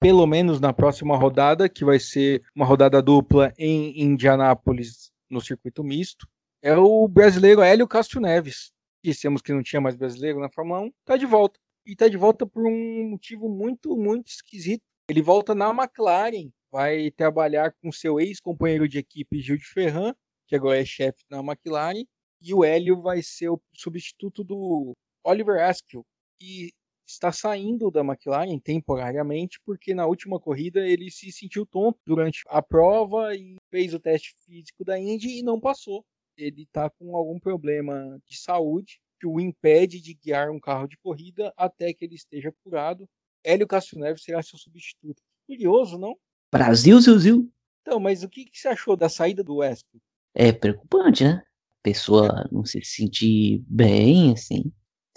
pelo 0.00 0.26
menos 0.26 0.60
na 0.60 0.72
próxima 0.72 1.16
rodada, 1.16 1.68
que 1.68 1.84
vai 1.84 1.98
ser 1.98 2.42
uma 2.54 2.64
rodada 2.64 3.02
dupla 3.02 3.52
em 3.58 4.00
Indianápolis, 4.02 5.10
no 5.30 5.40
circuito 5.40 5.82
misto, 5.82 6.26
é 6.62 6.76
o 6.76 7.06
brasileiro 7.08 7.60
Hélio 7.60 7.86
Castro 7.86 8.20
Neves. 8.20 8.72
Dissemos 9.04 9.40
que 9.40 9.52
não 9.52 9.62
tinha 9.62 9.80
mais 9.80 9.96
brasileiro 9.96 10.40
na 10.40 10.50
Fórmula 10.50 10.80
1, 10.80 10.90
tá 11.04 11.16
de 11.16 11.26
volta. 11.26 11.58
E 11.84 11.94
tá 11.94 12.08
de 12.08 12.16
volta 12.16 12.44
por 12.44 12.66
um 12.66 13.10
motivo 13.10 13.48
muito, 13.48 13.96
muito 13.96 14.28
esquisito. 14.28 14.82
Ele 15.08 15.22
volta 15.22 15.54
na 15.54 15.70
McLaren, 15.70 16.50
vai 16.72 17.12
trabalhar 17.12 17.72
com 17.80 17.92
seu 17.92 18.18
ex-companheiro 18.18 18.88
de 18.88 18.98
equipe 18.98 19.40
Gil 19.40 19.56
de 19.56 19.64
Ferran, 19.64 20.12
que 20.48 20.56
agora 20.56 20.80
é 20.80 20.84
chefe 20.84 21.22
na 21.30 21.38
McLaren, 21.38 22.04
e 22.42 22.52
o 22.52 22.64
Hélio 22.64 23.00
vai 23.00 23.22
ser 23.22 23.48
o 23.48 23.60
substituto 23.72 24.42
do 24.42 24.92
Oliver 25.26 25.62
Askew, 25.62 26.04
que 26.38 26.70
está 27.06 27.30
saindo 27.32 27.90
da 27.90 28.00
McLaren 28.00 28.58
temporariamente, 28.58 29.60
porque 29.64 29.94
na 29.94 30.06
última 30.06 30.40
corrida 30.40 30.86
ele 30.86 31.10
se 31.10 31.30
sentiu 31.30 31.64
tonto 31.64 31.98
durante 32.04 32.42
a 32.48 32.60
prova 32.60 33.34
e 33.34 33.56
fez 33.70 33.94
o 33.94 34.00
teste 34.00 34.34
físico 34.44 34.84
da 34.84 34.98
Indy 34.98 35.38
e 35.38 35.42
não 35.42 35.60
passou. 35.60 36.04
Ele 36.36 36.62
está 36.62 36.90
com 36.90 37.16
algum 37.16 37.38
problema 37.38 38.20
de 38.26 38.36
saúde 38.36 39.00
que 39.18 39.26
o 39.26 39.40
impede 39.40 40.00
de 40.00 40.14
guiar 40.14 40.50
um 40.50 40.60
carro 40.60 40.86
de 40.86 40.96
corrida 40.98 41.52
até 41.56 41.92
que 41.92 42.04
ele 42.04 42.16
esteja 42.16 42.52
curado. 42.62 43.08
Hélio 43.42 43.66
Castro 43.66 43.98
Neves 43.98 44.22
será 44.22 44.42
seu 44.42 44.58
substituto. 44.58 45.22
Curioso, 45.46 45.96
não? 45.96 46.16
Brasil, 46.52 47.00
Zil, 47.00 47.18
Zil. 47.18 47.52
Então, 47.82 48.00
mas 48.00 48.22
o 48.22 48.28
que, 48.28 48.44
que 48.44 48.58
você 48.58 48.68
achou 48.68 48.96
da 48.96 49.08
saída 49.08 49.42
do 49.42 49.62
Askew? 49.62 50.00
É 50.34 50.52
preocupante, 50.52 51.24
né? 51.24 51.42
A 51.78 51.82
pessoa 51.82 52.48
não 52.50 52.64
se 52.64 52.84
sentir 52.84 53.64
bem, 53.68 54.32
assim. 54.32 54.72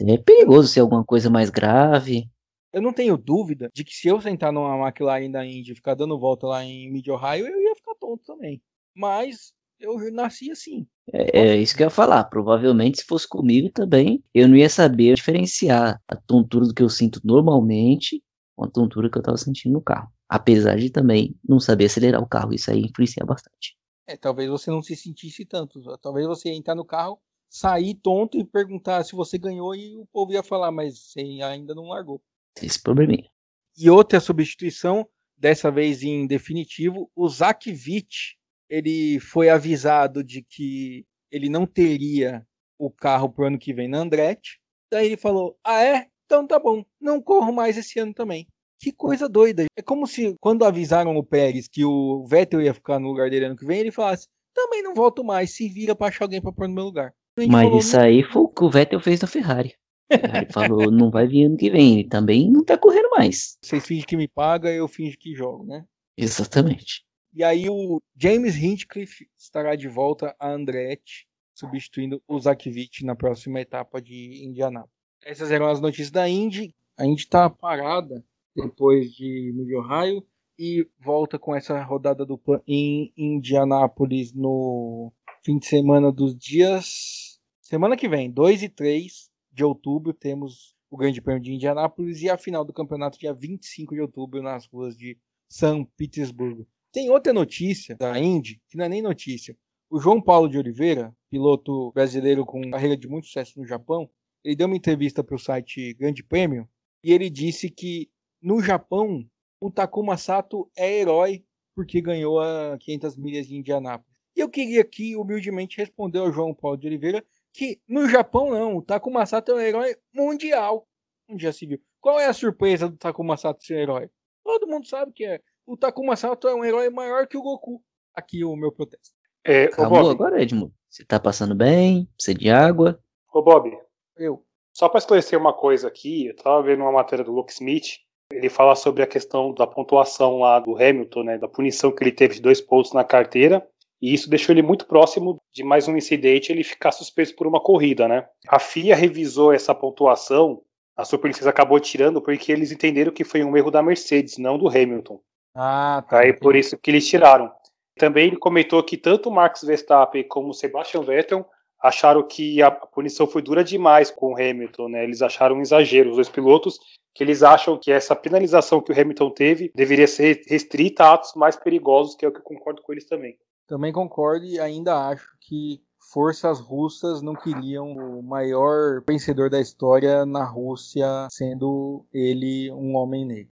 É 0.07 0.17
perigoso 0.17 0.67
ser 0.67 0.79
alguma 0.79 1.03
coisa 1.03 1.29
mais 1.29 1.49
grave. 1.49 2.29
Eu 2.71 2.81
não 2.81 2.93
tenho 2.93 3.17
dúvida 3.17 3.69
de 3.73 3.83
que 3.83 3.95
se 3.95 4.07
eu 4.07 4.21
sentar 4.21 4.53
numa 4.53 4.87
McLaren 4.87 5.29
da 5.31 5.45
Indy 5.45 5.71
e 5.71 5.75
ficar 5.75 5.95
dando 5.95 6.19
volta 6.19 6.47
lá 6.47 6.63
em 6.63 6.91
Mid-Ohio, 6.91 7.47
eu 7.47 7.61
ia 7.61 7.75
ficar 7.75 7.95
tonto 7.95 8.23
também. 8.25 8.61
Mas 8.95 9.53
eu 9.79 10.11
nasci 10.11 10.51
assim. 10.51 10.85
É, 11.11 11.39
é 11.39 11.57
isso 11.57 11.75
que 11.75 11.81
eu 11.81 11.87
ia 11.87 11.91
falar. 11.91 12.23
Provavelmente, 12.25 12.99
se 12.99 13.05
fosse 13.05 13.27
comigo 13.27 13.69
também, 13.71 14.23
eu 14.33 14.47
não 14.47 14.55
ia 14.55 14.69
saber 14.69 15.15
diferenciar 15.15 15.99
a 16.07 16.15
tontura 16.15 16.67
do 16.67 16.73
que 16.73 16.83
eu 16.83 16.89
sinto 16.89 17.19
normalmente 17.23 18.23
com 18.55 18.65
a 18.65 18.69
tontura 18.69 19.09
que 19.09 19.17
eu 19.17 19.23
tava 19.23 19.37
sentindo 19.37 19.73
no 19.73 19.81
carro. 19.81 20.11
Apesar 20.27 20.77
de 20.77 20.89
também 20.89 21.35
não 21.47 21.59
saber 21.59 21.85
acelerar 21.85 22.21
o 22.21 22.27
carro. 22.27 22.53
Isso 22.53 22.69
aí 22.69 22.81
influencia 22.81 23.25
bastante. 23.25 23.75
É, 24.05 24.17
talvez 24.17 24.49
você 24.49 24.69
não 24.69 24.81
se 24.81 24.95
sentisse 24.95 25.45
tanto. 25.45 25.81
Talvez 25.97 26.27
você 26.27 26.49
ia 26.49 26.55
entrar 26.55 26.75
no 26.75 26.85
carro, 26.85 27.19
sair 27.49 27.95
tonto 27.95 28.37
e 28.37 28.45
perguntar 28.45 29.03
se 29.03 29.15
você 29.15 29.37
ganhou 29.37 29.75
e 29.75 29.97
o 29.97 30.05
povo 30.05 30.31
ia 30.31 30.43
falar, 30.43 30.71
mas 30.71 30.99
você 30.99 31.21
ainda 31.41 31.73
não 31.73 31.89
largou. 31.89 32.21
Esse 32.61 32.81
probleminha. 32.81 33.29
E 33.77 33.89
outra 33.89 34.19
substituição, 34.19 35.07
dessa 35.37 35.71
vez 35.71 36.03
em 36.03 36.27
definitivo, 36.27 37.09
o 37.15 37.27
Witt, 37.27 38.37
ele 38.69 39.19
foi 39.19 39.49
avisado 39.49 40.23
de 40.23 40.43
que 40.43 41.05
ele 41.31 41.49
não 41.49 41.65
teria 41.65 42.45
o 42.77 42.91
carro 42.91 43.29
pro 43.29 43.47
ano 43.47 43.57
que 43.57 43.73
vem 43.73 43.87
na 43.87 43.99
Andretti. 43.99 44.59
Daí 44.91 45.07
ele 45.07 45.17
falou: 45.17 45.57
Ah, 45.63 45.83
é? 45.83 46.07
Então 46.25 46.45
tá 46.45 46.59
bom, 46.59 46.83
não 47.01 47.21
corro 47.21 47.51
mais 47.51 47.77
esse 47.77 47.99
ano 47.99 48.13
também. 48.13 48.47
Que 48.79 48.91
coisa 48.91 49.27
doida. 49.27 49.65
É 49.77 49.81
como 49.81 50.07
se 50.07 50.35
quando 50.39 50.63
avisaram 50.63 51.15
o 51.17 51.23
Pérez 51.23 51.67
que 51.67 51.83
o 51.83 52.25
Vettel 52.25 52.61
ia 52.61 52.73
ficar 52.73 52.99
no 52.99 53.07
lugar 53.07 53.29
dele 53.29 53.45
ano 53.45 53.57
que 53.57 53.65
vem, 53.65 53.79
ele 53.79 53.91
falasse: 53.91 54.27
Também 54.53 54.83
não 54.83 54.93
volto 54.93 55.23
mais, 55.23 55.55
se 55.55 55.67
vira 55.67 55.95
pra 55.95 56.07
achar 56.07 56.25
alguém 56.25 56.41
pra 56.41 56.51
pôr 56.51 56.67
no 56.67 56.75
meu 56.75 56.85
lugar. 56.85 57.13
Mas 57.47 57.85
isso 57.85 57.99
aí 57.99 58.23
foi 58.23 58.41
o 58.41 58.47
que 58.47 58.63
o 58.63 58.69
Vettel 58.69 58.99
fez 58.99 59.21
na 59.21 59.27
Ferrari. 59.27 59.73
Ferrari 60.11 60.51
falou, 60.51 60.91
não 60.91 61.11
vai 61.11 61.27
vir 61.27 61.45
ano 61.45 61.57
que 61.57 61.69
vem. 61.69 61.99
Ele 61.99 62.09
também 62.09 62.49
não 62.49 62.63
tá 62.63 62.77
correndo 62.77 63.11
mais. 63.11 63.57
Vocês 63.61 63.85
fingem 63.85 64.05
que 64.05 64.17
me 64.17 64.27
pagam, 64.27 64.71
eu 64.71 64.87
finjo 64.87 65.17
que 65.19 65.35
jogo, 65.35 65.65
né? 65.65 65.85
Exatamente. 66.17 67.05
E 67.33 67.43
aí 67.43 67.69
o 67.69 68.01
James 68.15 68.55
Hinchcliffe 68.55 69.29
estará 69.37 69.75
de 69.75 69.87
volta 69.87 70.35
a 70.39 70.51
Andretti, 70.51 71.27
substituindo 71.53 72.21
o 72.27 72.37
Witt 72.37 73.05
na 73.05 73.15
próxima 73.15 73.61
etapa 73.61 74.01
de 74.01 74.43
Indianápolis. 74.43 74.95
Essas 75.23 75.51
eram 75.51 75.67
as 75.67 75.79
notícias 75.79 76.09
da 76.09 76.27
Indy. 76.27 76.73
A 76.97 77.05
Indy 77.05 77.21
está 77.21 77.49
parada 77.49 78.25
depois 78.55 79.11
de 79.11 79.53
Mid-Ohio 79.55 80.25
e 80.57 80.87
volta 80.99 81.37
com 81.37 81.55
essa 81.55 81.81
rodada 81.83 82.25
dupla 82.25 82.63
em 82.67 83.13
Indianápolis 83.15 84.33
no 84.33 85.13
fim 85.43 85.59
de 85.59 85.67
semana 85.67 86.11
dos 86.11 86.35
dias... 86.35 87.28
Semana 87.69 87.95
que 87.95 88.09
vem, 88.09 88.31
2 88.31 88.63
e 88.63 88.67
3 88.67 89.29
de 89.51 89.63
outubro, 89.63 90.11
temos 90.11 90.75
o 90.89 90.97
Grande 90.97 91.21
Prêmio 91.21 91.43
de 91.43 91.53
Indianápolis 91.53 92.19
e 92.19 92.27
a 92.27 92.35
final 92.35 92.65
do 92.65 92.73
campeonato 92.73 93.19
dia 93.19 93.31
25 93.31 93.93
de 93.93 94.01
outubro 94.01 94.41
nas 94.41 94.65
ruas 94.65 94.97
de 94.97 95.19
São 95.47 95.85
Petersburgo. 95.95 96.67
Tem 96.91 97.11
outra 97.11 97.31
notícia 97.31 97.95
da 97.95 98.19
Indy, 98.19 98.59
que 98.67 98.75
não 98.75 98.85
é 98.85 98.89
nem 98.89 99.03
notícia. 99.03 99.55
O 99.87 99.99
João 99.99 100.19
Paulo 100.19 100.49
de 100.49 100.57
Oliveira, 100.57 101.15
piloto 101.29 101.91
brasileiro 101.91 102.43
com 102.43 102.71
carreira 102.71 102.97
de 102.97 103.07
muito 103.07 103.27
sucesso 103.27 103.59
no 103.59 103.67
Japão, 103.67 104.09
ele 104.43 104.55
deu 104.55 104.65
uma 104.65 104.75
entrevista 104.75 105.23
para 105.23 105.35
o 105.35 105.39
site 105.39 105.93
Grande 105.93 106.23
Prêmio 106.23 106.67
e 107.03 107.13
ele 107.13 107.29
disse 107.29 107.69
que 107.69 108.09
no 108.41 108.63
Japão 108.63 109.23
o 109.61 109.69
Takuma 109.69 110.17
Sato 110.17 110.71
é 110.75 111.01
herói 111.01 111.45
porque 111.75 112.01
ganhou 112.01 112.39
a 112.39 112.79
500 112.79 113.15
milhas 113.15 113.45
de 113.45 113.55
Indianápolis. 113.55 114.09
E 114.35 114.39
eu 114.39 114.49
queria 114.49 114.81
aqui 114.81 115.15
humildemente 115.15 115.77
responder 115.77 116.17
ao 116.17 116.31
João 116.31 116.51
Paulo 116.51 116.77
de 116.77 116.87
Oliveira 116.87 117.23
que 117.53 117.81
no 117.87 118.07
Japão 118.09 118.51
não, 118.51 118.77
o 118.77 118.81
Takuma 118.81 119.25
Sato 119.25 119.51
é 119.51 119.55
um 119.55 119.59
herói 119.59 119.95
mundial. 120.13 120.87
Onde 121.29 121.43
já 121.43 121.51
se 121.51 121.65
viu. 121.65 121.79
Qual 122.01 122.19
é 122.19 122.25
a 122.25 122.33
surpresa 122.33 122.87
do 122.89 122.97
Takuma 122.97 123.37
Sato 123.37 123.63
ser 123.63 123.79
herói? 123.79 124.09
Todo 124.43 124.67
mundo 124.67 124.87
sabe 124.87 125.11
que 125.11 125.25
é. 125.25 125.41
O 125.65 125.77
Takuma 125.77 126.15
Sato 126.15 126.47
é 126.47 126.55
um 126.55 126.63
herói 126.65 126.89
maior 126.89 127.27
que 127.27 127.37
o 127.37 127.41
Goku. 127.41 127.81
Aqui 128.15 128.43
o 128.43 128.55
meu 128.55 128.71
protesto. 128.71 129.13
É, 129.45 129.65
Acabou 129.65 130.01
Bob, 130.01 130.11
agora, 130.11 130.41
Edmundo? 130.41 130.73
Você 130.89 131.05
tá 131.05 131.19
passando 131.19 131.53
bem? 131.55 132.07
Precisa 132.15 132.37
de 132.37 132.49
água? 132.49 132.99
ô, 133.31 133.41
Bob, 133.41 133.71
Eu. 134.17 134.43
só 134.73 134.89
para 134.89 134.97
esclarecer 134.97 135.39
uma 135.39 135.53
coisa 135.53 135.87
aqui, 135.87 136.27
eu 136.27 136.35
tava 136.35 136.63
vendo 136.63 136.81
uma 136.81 136.91
matéria 136.91 137.23
do 137.23 137.31
Luke 137.31 137.51
Smith, 137.51 137.99
ele 138.31 138.49
fala 138.49 138.75
sobre 138.75 139.03
a 139.03 139.07
questão 139.07 139.53
da 139.53 139.67
pontuação 139.67 140.39
lá 140.39 140.59
do 140.59 140.75
Hamilton, 140.75 141.23
né, 141.23 141.37
da 141.37 141.47
punição 141.47 141.91
que 141.91 142.03
ele 142.03 142.11
teve 142.11 142.35
de 142.35 142.41
dois 142.41 142.59
pontos 142.59 142.91
na 142.93 143.03
carteira, 143.03 143.65
e 144.01 144.13
isso 144.13 144.29
deixou 144.29 144.53
ele 144.53 144.61
muito 144.61 144.85
próximo 144.85 145.41
de 145.51 145.63
mais 145.63 145.87
um 145.87 145.97
incidente 145.97 146.51
ele 146.51 146.63
ficar 146.63 146.91
suspenso 146.91 147.35
por 147.35 147.47
uma 147.47 147.59
corrida, 147.59 148.07
né? 148.07 148.27
A 148.47 148.59
FIA 148.59 148.95
revisou 148.95 149.51
essa 149.51 149.75
pontuação, 149.75 150.61
a 150.95 151.03
Superlicença 151.03 151.49
acabou 151.49 151.79
tirando 151.79 152.21
porque 152.21 152.51
eles 152.51 152.71
entenderam 152.71 153.11
que 153.11 153.23
foi 153.23 153.43
um 153.43 153.55
erro 153.55 153.71
da 153.71 153.83
Mercedes, 153.83 154.37
não 154.37 154.57
do 154.57 154.67
Hamilton. 154.67 155.19
Ah, 155.55 156.03
tá. 156.09 156.19
Aí 156.19 156.33
por 156.33 156.55
isso 156.55 156.77
que 156.77 156.91
eles 156.91 157.07
tiraram. 157.07 157.51
Também 157.97 158.27
ele 158.27 158.37
comentou 158.37 158.81
que 158.81 158.95
tanto 158.95 159.29
o 159.29 159.31
Max 159.31 159.61
Verstappen 159.61 160.23
como 160.27 160.49
o 160.49 160.53
Sebastian 160.53 161.01
Vettel 161.01 161.45
acharam 161.81 162.23
que 162.23 162.61
a 162.61 162.71
punição 162.71 163.27
foi 163.27 163.41
dura 163.41 163.63
demais 163.63 164.11
com 164.11 164.33
o 164.33 164.35
Hamilton, 164.35 164.89
né? 164.89 165.03
Eles 165.03 165.21
acharam 165.21 165.57
um 165.57 165.61
exagero, 165.61 166.09
os 166.09 166.15
dois 166.15 166.29
pilotos, 166.29 166.79
que 167.13 167.23
eles 167.23 167.43
acham 167.43 167.77
que 167.77 167.91
essa 167.91 168.15
penalização 168.15 168.81
que 168.81 168.91
o 168.91 168.99
Hamilton 168.99 169.29
teve 169.31 169.71
deveria 169.75 170.07
ser 170.07 170.41
restrita 170.47 171.03
a 171.03 171.13
atos 171.13 171.33
mais 171.35 171.55
perigosos, 171.55 172.15
que 172.15 172.25
é 172.25 172.27
o 172.27 172.31
que 172.31 172.39
eu 172.39 172.43
concordo 172.43 172.81
com 172.81 172.91
eles 172.93 173.05
também. 173.05 173.37
Também 173.69 173.93
concordo 173.93 174.45
e 174.45 174.59
ainda 174.59 175.07
acho 175.09 175.27
que 175.39 175.79
forças 176.11 176.59
russas 176.59 177.21
não 177.21 177.35
queriam 177.35 177.91
o 177.93 178.23
maior 178.23 179.03
vencedor 179.07 179.47
da 179.47 179.61
história 179.61 180.25
na 180.25 180.43
Rússia, 180.43 181.27
sendo 181.29 182.03
ele 182.11 182.71
um 182.71 182.95
homem 182.95 183.23
negro. 183.23 183.51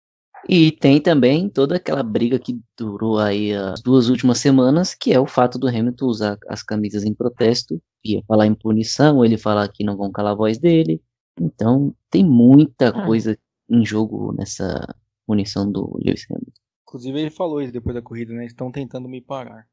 E 0.49 0.73
tem 0.73 1.01
também 1.01 1.51
toda 1.51 1.77
aquela 1.77 2.03
briga 2.03 2.39
que 2.39 2.59
durou 2.79 3.19
aí 3.19 3.53
as 3.53 3.83
duas 3.83 4.09
últimas 4.09 4.39
semanas, 4.39 4.95
que 4.95 5.13
é 5.13 5.21
o 5.21 5.27
fato 5.27 5.59
do 5.59 5.69
Hamilton 5.69 6.07
usar 6.07 6.39
as 6.49 6.63
camisas 6.63 7.05
em 7.05 7.13
protesto, 7.13 7.79
ia 8.03 8.23
falar 8.27 8.47
em 8.47 8.55
punição, 8.55 9.23
ele 9.23 9.37
falar 9.37 9.69
que 9.69 9.85
não 9.85 9.97
vão 9.97 10.11
calar 10.11 10.33
a 10.33 10.37
voz 10.37 10.57
dele. 10.57 11.03
Então 11.39 11.95
tem 12.11 12.25
muita 12.25 12.89
Ah. 12.89 13.05
coisa 13.05 13.37
em 13.69 13.85
jogo 13.85 14.33
nessa 14.33 14.95
punição 15.27 15.71
do 15.71 15.99
Lewis 16.03 16.25
Hamilton. 16.31 16.53
Inclusive 16.89 17.21
ele 17.21 17.31
falou 17.31 17.61
isso 17.61 17.73
depois 17.73 17.95
da 17.95 18.01
corrida, 18.01 18.33
né? 18.33 18.47
Estão 18.47 18.71
tentando 18.73 19.09
me 19.09 19.21
parar. 19.21 19.67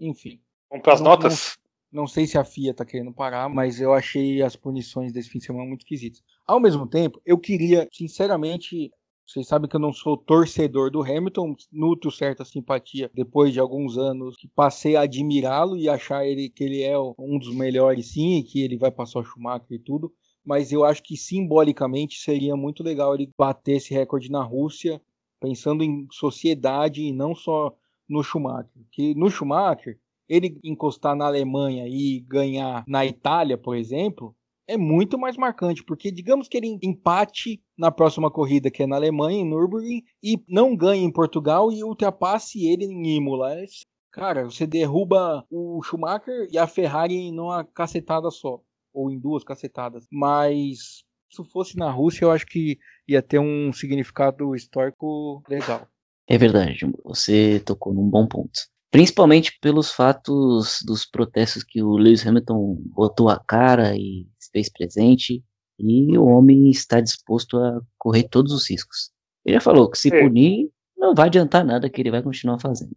Enfim, 0.00 0.40
Vamos 0.70 0.82
para 0.84 0.94
as 0.94 1.00
Não- 1.00 1.10
notas? 1.10 1.58
não 1.90 2.06
sei 2.06 2.26
se 2.26 2.36
a 2.36 2.44
FIA 2.44 2.74
tá 2.74 2.84
querendo 2.84 3.12
parar, 3.12 3.48
mas 3.48 3.80
eu 3.80 3.94
achei 3.94 4.42
as 4.42 4.54
punições 4.54 5.12
desse 5.12 5.30
fim 5.30 5.38
de 5.38 5.46
semana 5.46 5.64
muito 5.64 5.80
esquisitas. 5.80 6.22
Ao 6.46 6.60
mesmo 6.60 6.86
tempo, 6.86 7.20
eu 7.24 7.38
queria, 7.38 7.88
sinceramente, 7.90 8.90
vocês 9.26 9.46
sabem 9.46 9.68
que 9.68 9.74
eu 9.76 9.80
não 9.80 9.92
sou 9.92 10.16
torcedor 10.16 10.90
do 10.90 11.02
Hamilton, 11.02 11.54
nutro 11.72 12.10
certa 12.10 12.44
simpatia 12.44 13.10
depois 13.14 13.52
de 13.52 13.60
alguns 13.60 13.96
anos 13.96 14.36
que 14.36 14.46
passei 14.48 14.94
a 14.96 15.02
admirá-lo 15.02 15.76
e 15.76 15.88
achar 15.88 16.26
ele 16.26 16.50
que 16.50 16.64
ele 16.64 16.82
é 16.82 16.98
um 16.98 17.38
dos 17.38 17.54
melhores 17.54 18.12
sim, 18.12 18.38
e 18.38 18.42
que 18.42 18.62
ele 18.62 18.76
vai 18.76 18.90
passar 18.90 19.20
o 19.20 19.24
Schumacher 19.24 19.66
e 19.72 19.78
tudo, 19.78 20.12
mas 20.44 20.70
eu 20.70 20.84
acho 20.84 21.02
que 21.02 21.16
simbolicamente 21.16 22.18
seria 22.20 22.54
muito 22.56 22.82
legal 22.82 23.14
ele 23.14 23.30
bater 23.36 23.76
esse 23.76 23.92
recorde 23.94 24.30
na 24.30 24.42
Rússia, 24.42 25.00
pensando 25.40 25.82
em 25.82 26.06
sociedade 26.10 27.02
e 27.02 27.12
não 27.12 27.34
só 27.34 27.74
no 28.08 28.22
Schumacher. 28.22 28.70
Que 28.90 29.14
no 29.14 29.30
Schumacher, 29.30 29.98
ele 30.28 30.58
encostar 30.64 31.14
na 31.16 31.26
Alemanha 31.26 31.86
e 31.88 32.20
ganhar 32.20 32.84
na 32.86 33.04
Itália, 33.06 33.56
por 33.56 33.76
exemplo, 33.76 34.34
é 34.66 34.76
muito 34.76 35.18
mais 35.18 35.36
marcante, 35.36 35.82
porque 35.82 36.10
digamos 36.10 36.46
que 36.46 36.56
ele 36.56 36.78
empate 36.82 37.62
na 37.76 37.90
próxima 37.90 38.30
corrida, 38.30 38.70
que 38.70 38.82
é 38.82 38.86
na 38.86 38.96
Alemanha, 38.96 39.40
em 39.40 39.48
Nürburgring, 39.48 40.02
e 40.22 40.38
não 40.46 40.76
ganhe 40.76 41.02
em 41.02 41.10
Portugal 41.10 41.72
e 41.72 41.82
ultrapasse 41.82 42.66
ele 42.66 42.84
em 42.84 43.16
Imola. 43.16 43.54
É- 43.54 43.64
Cara, 44.10 44.44
você 44.44 44.66
derruba 44.66 45.46
o 45.50 45.82
Schumacher 45.82 46.48
e 46.50 46.58
a 46.58 46.66
Ferrari 46.66 47.30
numa 47.30 47.62
cacetada 47.62 48.30
só, 48.30 48.60
ou 48.92 49.10
em 49.10 49.18
duas 49.18 49.44
cacetadas. 49.44 50.06
Mas 50.10 51.04
se 51.30 51.44
fosse 51.52 51.76
na 51.76 51.90
Rússia, 51.90 52.24
eu 52.24 52.30
acho 52.30 52.46
que 52.46 52.78
ia 53.06 53.22
ter 53.22 53.38
um 53.38 53.72
significado 53.72 54.54
histórico 54.54 55.42
legal. 55.48 55.86
É 56.28 56.36
verdade, 56.36 56.80
você 57.02 57.60
tocou 57.64 57.94
num 57.94 58.08
bom 58.08 58.26
ponto. 58.26 58.60
Principalmente 58.90 59.58
pelos 59.60 59.92
fatos 59.92 60.78
dos 60.84 61.06
protestos 61.06 61.64
que 61.64 61.82
o 61.82 61.96
Lewis 61.96 62.26
Hamilton 62.26 62.76
botou 62.94 63.28
a 63.28 63.38
cara 63.38 63.96
e 63.96 64.26
fez 64.52 64.70
presente, 64.70 65.42
e 65.78 66.18
o 66.18 66.24
homem 66.24 66.70
está 66.70 67.00
disposto 67.00 67.56
a 67.58 67.80
correr 67.96 68.28
todos 68.28 68.52
os 68.52 68.68
riscos. 68.68 69.10
Ele 69.44 69.54
já 69.54 69.60
falou 69.60 69.90
que 69.90 69.96
se 69.96 70.12
É. 70.12 70.20
punir, 70.20 70.70
não 70.96 71.14
vai 71.14 71.26
adiantar 71.26 71.64
nada 71.64 71.88
que 71.88 72.00
ele 72.00 72.10
vai 72.10 72.22
continuar 72.22 72.58
fazendo. 72.58 72.94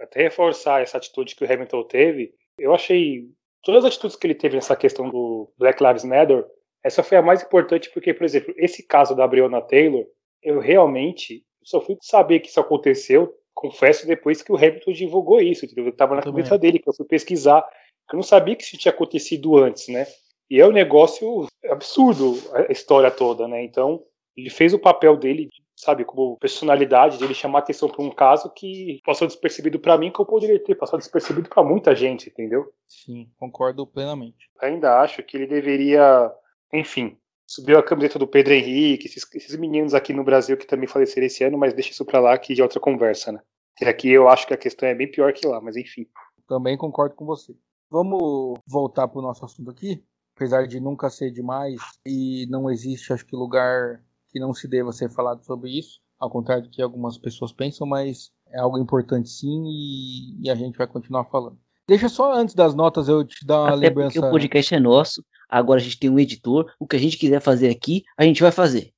Até 0.00 0.22
reforçar 0.22 0.80
essa 0.82 0.96
atitude 0.96 1.34
que 1.34 1.44
o 1.44 1.52
Hamilton 1.52 1.84
teve, 1.84 2.32
eu 2.58 2.74
achei 2.74 3.28
todas 3.62 3.84
as 3.84 3.92
atitudes 3.92 4.16
que 4.16 4.26
ele 4.26 4.34
teve 4.34 4.54
nessa 4.54 4.76
questão 4.76 5.10
do 5.10 5.52
Black 5.58 5.82
Lives 5.82 6.04
Matter, 6.04 6.44
essa 6.84 7.02
foi 7.02 7.18
a 7.18 7.22
mais 7.22 7.42
importante 7.42 7.90
porque, 7.92 8.12
por 8.14 8.24
exemplo, 8.24 8.54
esse 8.56 8.86
caso 8.86 9.14
da 9.14 9.26
Breonna 9.26 9.60
Taylor, 9.60 10.04
eu 10.42 10.58
realmente 10.58 11.44
só 11.64 11.80
fui 11.80 11.96
saber 12.00 12.40
que 12.40 12.48
isso 12.48 12.60
aconteceu, 12.60 13.34
confesso, 13.54 14.06
depois 14.06 14.42
que 14.42 14.52
o 14.52 14.56
Hamilton 14.56 14.92
divulgou 14.92 15.40
isso, 15.40 15.64
entendeu? 15.64 15.86
Eu 15.86 15.92
tava 15.96 16.14
na 16.14 16.22
Também. 16.22 16.42
cabeça 16.42 16.58
dele, 16.58 16.78
que 16.78 16.88
eu 16.88 16.94
fui 16.94 17.06
pesquisar, 17.06 17.62
que 18.08 18.14
eu 18.14 18.18
não 18.18 18.22
sabia 18.22 18.56
que 18.56 18.62
isso 18.62 18.76
tinha 18.76 18.92
acontecido 18.92 19.56
antes, 19.56 19.88
né? 19.88 20.06
E 20.50 20.60
é 20.60 20.66
um 20.66 20.72
negócio 20.72 21.46
absurdo 21.70 22.34
a 22.52 22.72
história 22.72 23.10
toda, 23.10 23.48
né? 23.48 23.62
Então, 23.64 24.02
ele 24.36 24.50
fez 24.50 24.74
o 24.74 24.78
papel 24.78 25.16
dele, 25.16 25.48
sabe, 25.76 26.04
como 26.04 26.36
personalidade, 26.38 27.18
de 27.18 27.24
ele 27.24 27.34
chamar 27.34 27.60
atenção 27.60 27.88
para 27.88 28.02
um 28.02 28.10
caso 28.10 28.50
que 28.50 29.00
passou 29.04 29.26
despercebido 29.26 29.78
para 29.78 29.96
mim, 29.96 30.10
que 30.10 30.20
eu 30.20 30.26
poderia 30.26 30.62
ter 30.62 30.74
passado 30.74 31.00
despercebido 31.00 31.48
para 31.48 31.62
muita 31.62 31.94
gente, 31.94 32.28
entendeu? 32.28 32.72
Sim, 32.86 33.30
concordo 33.38 33.86
plenamente. 33.86 34.50
Ainda 34.60 35.00
acho 35.00 35.22
que 35.22 35.36
ele 35.36 35.46
deveria, 35.46 36.30
enfim, 36.72 37.16
subir 37.52 37.76
a 37.76 37.82
camiseta 37.82 38.18
do 38.18 38.26
Pedro 38.26 38.54
Henrique, 38.54 39.06
esses, 39.06 39.26
esses 39.34 39.56
meninos 39.56 39.92
aqui 39.92 40.14
no 40.14 40.24
Brasil 40.24 40.56
que 40.56 40.66
também 40.66 40.88
faleceram 40.88 41.26
esse 41.26 41.44
ano, 41.44 41.58
mas 41.58 41.74
deixa 41.74 41.90
isso 41.90 42.02
para 42.02 42.18
lá 42.18 42.38
que 42.38 42.58
é 42.58 42.62
outra 42.62 42.80
conversa, 42.80 43.30
né? 43.30 43.40
E 43.78 43.84
aqui 43.84 44.08
eu 44.08 44.26
acho 44.26 44.46
que 44.46 44.54
a 44.54 44.56
questão 44.56 44.88
é 44.88 44.94
bem 44.94 45.10
pior 45.10 45.30
que 45.34 45.46
lá, 45.46 45.60
mas 45.60 45.76
enfim. 45.76 46.06
Também 46.48 46.78
concordo 46.78 47.14
com 47.14 47.26
você. 47.26 47.54
Vamos 47.90 48.58
voltar 48.66 49.06
para 49.06 49.18
o 49.18 49.22
nosso 49.22 49.44
assunto 49.44 49.70
aqui. 49.70 50.02
Apesar 50.34 50.66
de 50.66 50.80
nunca 50.80 51.10
ser 51.10 51.30
demais 51.30 51.78
e 52.06 52.46
não 52.48 52.70
existe, 52.70 53.12
acho 53.12 53.26
que, 53.26 53.36
lugar 53.36 54.02
que 54.30 54.40
não 54.40 54.54
se 54.54 54.66
deva 54.66 54.90
ser 54.90 55.10
falado 55.10 55.44
sobre 55.44 55.78
isso. 55.78 56.00
Ao 56.18 56.30
contrário 56.30 56.64
do 56.64 56.70
que 56.70 56.80
algumas 56.80 57.18
pessoas 57.18 57.52
pensam, 57.52 57.86
mas 57.86 58.30
é 58.48 58.60
algo 58.60 58.78
importante 58.78 59.28
sim 59.28 59.62
e, 59.66 60.46
e 60.46 60.50
a 60.50 60.54
gente 60.54 60.78
vai 60.78 60.86
continuar 60.86 61.26
falando. 61.26 61.58
Deixa 61.88 62.08
só 62.08 62.32
antes 62.32 62.54
das 62.54 62.74
notas 62.74 63.08
eu 63.08 63.24
te 63.24 63.44
dar 63.44 63.60
uma 63.60 63.68
Até 63.68 63.76
lembrança. 63.76 64.14
porque 64.14 64.26
o 64.26 64.30
podcast 64.30 64.74
é 64.74 64.80
nosso, 64.80 65.24
agora 65.48 65.80
a 65.80 65.82
gente 65.82 65.98
tem 65.98 66.08
um 66.10 66.18
editor, 66.18 66.72
o 66.78 66.86
que 66.86 66.96
a 66.96 66.98
gente 66.98 67.16
quiser 67.18 67.40
fazer 67.40 67.68
aqui, 67.70 68.02
a 68.16 68.24
gente 68.24 68.40
vai 68.42 68.52
fazer. 68.52 68.92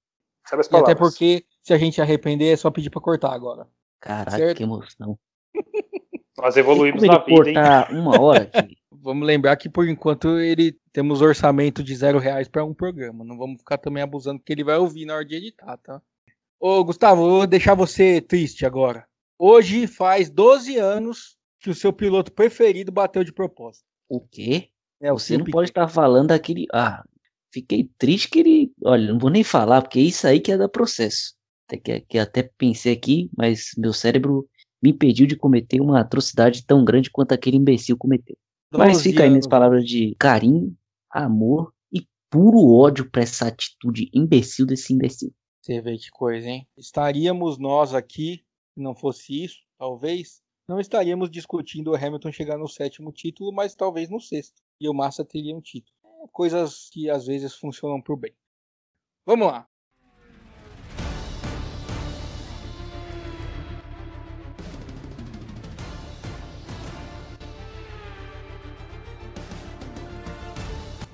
Sabe 0.46 0.60
as 0.60 0.66
E 0.66 0.68
até 0.68 0.94
palavras? 0.94 0.98
porque 0.98 1.44
se 1.62 1.72
a 1.72 1.78
gente 1.78 2.00
arrepender 2.00 2.52
é 2.52 2.56
só 2.56 2.70
pedir 2.70 2.90
para 2.90 3.00
cortar 3.00 3.32
agora. 3.32 3.66
Caraca, 4.00 4.36
Certo. 4.36 4.58
que 4.58 4.62
emoção. 4.62 5.18
Nós 6.38 6.56
evoluímos 6.56 7.02
na 7.02 7.18
vida, 7.18 7.30
hein? 7.30 7.54
cortar 7.54 7.90
uma 7.92 8.20
hora 8.20 8.50
aqui? 8.52 8.76
Vamos 8.92 9.26
lembrar 9.26 9.56
que 9.56 9.68
por 9.68 9.86
enquanto 9.88 10.38
ele 10.38 10.78
temos 10.92 11.20
orçamento 11.20 11.82
de 11.82 11.94
zero 11.94 12.18
reais 12.18 12.48
para 12.48 12.64
um 12.64 12.72
programa. 12.72 13.22
Não 13.22 13.36
vamos 13.36 13.58
ficar 13.58 13.76
também 13.76 14.02
abusando 14.02 14.38
porque 14.40 14.50
ele 14.52 14.64
vai 14.64 14.78
ouvir 14.78 15.04
na 15.04 15.14
hora 15.16 15.24
de 15.24 15.34
editar, 15.34 15.76
tá? 15.76 16.00
Ô 16.58 16.82
Gustavo, 16.82 17.20
vou 17.28 17.46
deixar 17.46 17.74
você 17.74 18.22
triste 18.22 18.64
agora. 18.64 19.06
Hoje 19.38 19.86
faz 19.86 20.30
12 20.30 20.78
anos 20.78 21.33
que 21.64 21.70
o 21.70 21.74
seu 21.74 21.94
piloto 21.94 22.30
preferido 22.30 22.92
bateu 22.92 23.24
de 23.24 23.32
propósito. 23.32 23.86
O 24.06 24.20
quê? 24.20 24.68
É, 25.00 25.10
o 25.10 25.18
Você 25.18 25.38
não 25.38 25.46
pode 25.46 25.70
estar 25.70 25.88
falando 25.88 26.28
daquele. 26.28 26.66
Ah, 26.70 27.02
fiquei 27.50 27.90
triste 27.96 28.28
que 28.28 28.38
ele. 28.40 28.72
Olha, 28.84 29.10
não 29.10 29.18
vou 29.18 29.30
nem 29.30 29.42
falar, 29.42 29.80
porque 29.80 29.98
isso 29.98 30.26
aí 30.26 30.40
que 30.40 30.52
é 30.52 30.58
dar 30.58 30.68
processo. 30.68 31.34
Até 31.66 31.78
que, 31.78 32.00
que 32.02 32.18
até 32.18 32.42
pensei 32.58 32.92
aqui, 32.92 33.30
mas 33.34 33.70
meu 33.78 33.94
cérebro 33.94 34.46
me 34.82 34.90
impediu 34.90 35.26
de 35.26 35.36
cometer 35.36 35.80
uma 35.80 36.00
atrocidade 36.00 36.66
tão 36.66 36.84
grande 36.84 37.10
quanto 37.10 37.32
aquele 37.32 37.56
imbecil 37.56 37.96
cometeu. 37.96 38.36
Mas 38.70 38.98
12 38.98 39.02
fica 39.02 39.22
aí 39.22 39.30
minhas 39.30 39.46
palavras 39.46 39.86
de 39.86 40.14
carinho, 40.18 40.76
amor 41.10 41.72
e 41.90 42.06
puro 42.28 42.58
ódio 42.58 43.10
pra 43.10 43.22
essa 43.22 43.48
atitude 43.48 44.10
imbecil 44.12 44.66
desse 44.66 44.92
imbecil. 44.92 45.32
Você 45.62 45.80
vê 45.80 45.96
que 45.96 46.10
coisa, 46.10 46.46
hein? 46.46 46.68
Estaríamos 46.76 47.58
nós 47.58 47.94
aqui, 47.94 48.44
se 48.74 48.80
não 48.82 48.94
fosse 48.94 49.42
isso, 49.42 49.56
talvez, 49.78 50.43
não 50.66 50.80
estaríamos 50.80 51.30
discutindo 51.30 51.90
o 51.90 51.96
Hamilton 51.96 52.32
chegar 52.32 52.58
no 52.58 52.68
sétimo 52.68 53.12
título, 53.12 53.52
mas 53.52 53.74
talvez 53.74 54.08
no 54.08 54.20
sexto. 54.20 54.62
E 54.80 54.88
o 54.88 54.94
Massa 54.94 55.24
teria 55.24 55.54
um 55.54 55.60
título. 55.60 55.94
É, 56.04 56.28
coisas 56.32 56.88
que 56.90 57.10
às 57.10 57.26
vezes 57.26 57.54
funcionam 57.54 58.00
por 58.00 58.16
bem. 58.16 58.32
Vamos 59.26 59.46
lá. 59.46 59.68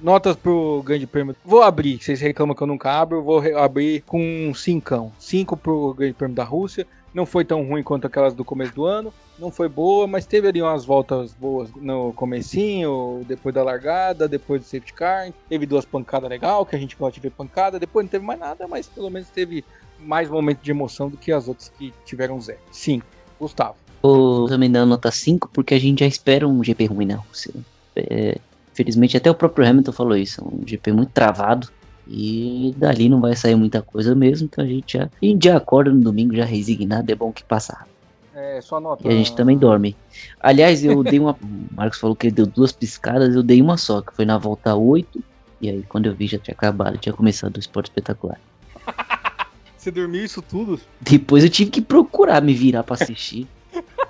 Notas 0.01 0.35
pro 0.35 0.83
Grande 0.83 1.07
Prêmio. 1.07 1.37
Vou 1.45 1.63
abrir, 1.63 2.03
vocês 2.03 2.21
reclamam 2.23 2.55
que 2.55 2.63
eu 2.63 2.67
nunca 2.67 2.91
abro, 2.91 3.23
vou 3.23 3.43
abrir 3.59 4.01
com 4.03 4.19
um 4.49 4.55
cincão. 4.55 5.13
Cinco 5.19 5.59
pro 5.59 5.93
Grande 5.93 6.15
Prêmio 6.15 6.35
da 6.35 6.45
Rússia. 6.45 6.87
Não 7.13 7.27
foi 7.27 7.45
tão 7.45 7.67
ruim 7.67 7.83
quanto 7.83 8.07
aquelas 8.07 8.35
do 8.35 8.45
começo 8.45 8.75
do 8.75 8.85
ano. 8.85 9.13
Não 9.39 9.51
foi 9.51 9.69
boa, 9.69 10.07
mas 10.07 10.27
teve 10.27 10.49
ali 10.49 10.63
umas 10.63 10.85
voltas 10.85 11.33
boas 11.33 11.71
no 11.77 12.13
comecinho, 12.13 13.25
depois 13.27 13.55
da 13.55 13.63
largada, 13.63 14.29
depois 14.29 14.61
do 14.61 14.65
safety 14.65 14.93
car. 14.93 15.33
Teve 15.49 15.67
duas 15.67 15.85
pancadas 15.85 16.29
legal, 16.29 16.65
que 16.65 16.77
a 16.77 16.79
gente 16.79 16.97
gosta 16.97 17.15
de 17.15 17.21
ver 17.21 17.31
pancada. 17.31 17.79
Depois 17.79 18.05
não 18.05 18.11
teve 18.11 18.25
mais 18.25 18.39
nada, 18.39 18.69
mas 18.69 18.87
pelo 18.87 19.11
menos 19.11 19.29
teve 19.31 19.65
mais 19.99 20.31
momento 20.31 20.61
de 20.61 20.71
emoção 20.71 21.09
do 21.09 21.17
que 21.17 21.33
as 21.33 21.49
outras 21.49 21.69
que 21.79 21.93
tiveram 22.05 22.41
zero. 22.41 22.61
Sim, 22.71 23.03
Gustavo. 23.39 23.77
Vou 24.03 24.49
também 24.49 24.71
dar 24.71 24.87
nota 24.87 25.11
5, 25.11 25.51
porque 25.53 25.75
a 25.75 25.79
gente 25.79 26.01
já 26.01 26.07
espera 26.07 26.47
um 26.47 26.63
GP 26.63 26.87
ruim 26.87 27.07
na 27.07 27.17
Rússia. 27.17 27.53
É, 27.95 28.39
Felizmente 28.73 29.17
até 29.17 29.31
o 29.31 29.35
próprio 29.35 29.69
Hamilton 29.69 29.93
falou 29.93 30.17
isso, 30.17 30.43
um 30.43 30.67
GP 30.67 30.93
muito 30.93 31.11
travado. 31.11 31.69
E 32.13 32.75
dali 32.77 33.09
não 33.09 33.21
vai 33.21 33.37
sair 33.37 33.55
muita 33.55 33.81
coisa 33.81 34.17
mesmo, 34.17 34.49
então 34.51 34.65
a 34.65 34.67
gente 34.67 34.99
já, 34.99 35.05
a 35.05 35.25
gente 35.25 35.45
já 35.45 35.57
acorda 35.57 35.93
no 35.93 36.01
domingo 36.01 36.35
já 36.35 36.45
resignado, 36.45 37.11
é 37.11 37.15
bom 37.15 37.31
que 37.31 37.45
passa 37.45 37.73
rápido. 37.73 37.95
É, 38.35 38.61
só 38.61 38.81
nota. 38.81 39.07
E 39.07 39.09
a 39.09 39.13
gente 39.13 39.37
também 39.37 39.57
dorme. 39.57 39.97
Aliás, 40.41 40.85
eu 40.85 41.05
dei 41.05 41.21
uma. 41.21 41.37
O 41.41 41.75
Marcos 41.75 42.01
falou 42.01 42.17
que 42.17 42.27
ele 42.27 42.35
deu 42.35 42.47
duas 42.47 42.73
piscadas, 42.73 43.35
eu 43.35 43.45
dei 43.45 43.63
uma 43.63 43.77
só, 43.77 44.03
que 44.03 44.15
foi 44.15 44.25
na 44.25 44.37
volta 44.39 44.75
8. 44.75 45.23
E 45.61 45.71
aí, 45.71 45.85
quando 45.85 46.07
eu 46.07 46.15
vi, 46.15 46.27
já 46.27 46.37
tinha 46.37 46.55
acabado, 46.55 46.99
tinha 46.99 47.13
começado 47.13 47.57
o 47.57 47.61
esporte 47.61 47.87
espetacular. 47.91 48.41
Você 49.77 49.91
dormiu 49.91 50.25
isso 50.25 50.43
tudo? 50.43 50.81
Depois 51.01 51.45
eu 51.45 51.49
tive 51.49 51.71
que 51.71 51.81
procurar 51.81 52.43
me 52.43 52.53
virar 52.53 52.83
pra 52.83 52.97
assistir. 52.97 53.47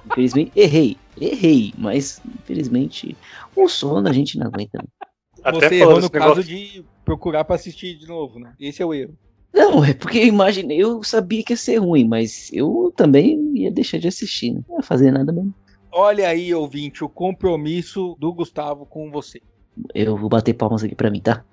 Infelizmente, 0.07 0.53
errei. 0.57 0.97
Errei, 1.21 1.75
mas 1.77 2.21
infelizmente 2.41 3.17
o 3.55 3.69
sono 3.69 4.09
a 4.09 4.13
gente 4.13 4.39
não 4.39 4.47
aguenta. 4.47 4.83
Até 5.43 5.69
Você 5.69 5.75
errou 5.77 6.01
no 6.01 6.11
caso 6.11 6.45
de 6.45 6.85
procurar 7.05 7.45
para 7.45 7.57
assistir 7.57 7.97
de 7.97 8.07
novo, 8.07 8.39
né? 8.39 8.53
Esse 8.61 8.83
é 8.83 8.87
o 8.87 8.93
erro. 8.93 9.15
Não, 9.53 9.85
é 9.85 9.93
porque 9.93 10.19
eu 10.19 10.27
imaginei, 10.27 10.79
eu 10.79 11.03
sabia 11.03 11.43
que 11.43 11.53
ia 11.53 11.57
ser 11.57 11.79
ruim, 11.79 12.07
mas 12.07 12.51
eu 12.53 12.93
também 12.97 13.53
ia 13.57 13.71
deixar 13.71 13.99
de 13.99 14.07
assistir, 14.07 14.53
né? 14.53 14.61
Não 14.69 14.77
ia 14.77 14.83
fazer 14.83 15.11
nada 15.11 15.33
mesmo. 15.33 15.55
Olha 15.93 16.29
aí, 16.29 16.55
ouvinte, 16.55 17.03
o 17.03 17.09
compromisso 17.09 18.17
do 18.19 18.33
Gustavo 18.33 18.87
com 18.87 19.11
você. 19.11 19.41
Eu 19.93 20.17
vou 20.17 20.29
bater 20.29 20.55
palmas 20.55 20.85
aqui 20.85 20.95
pra 20.95 21.11
mim, 21.11 21.21
tá? 21.21 21.45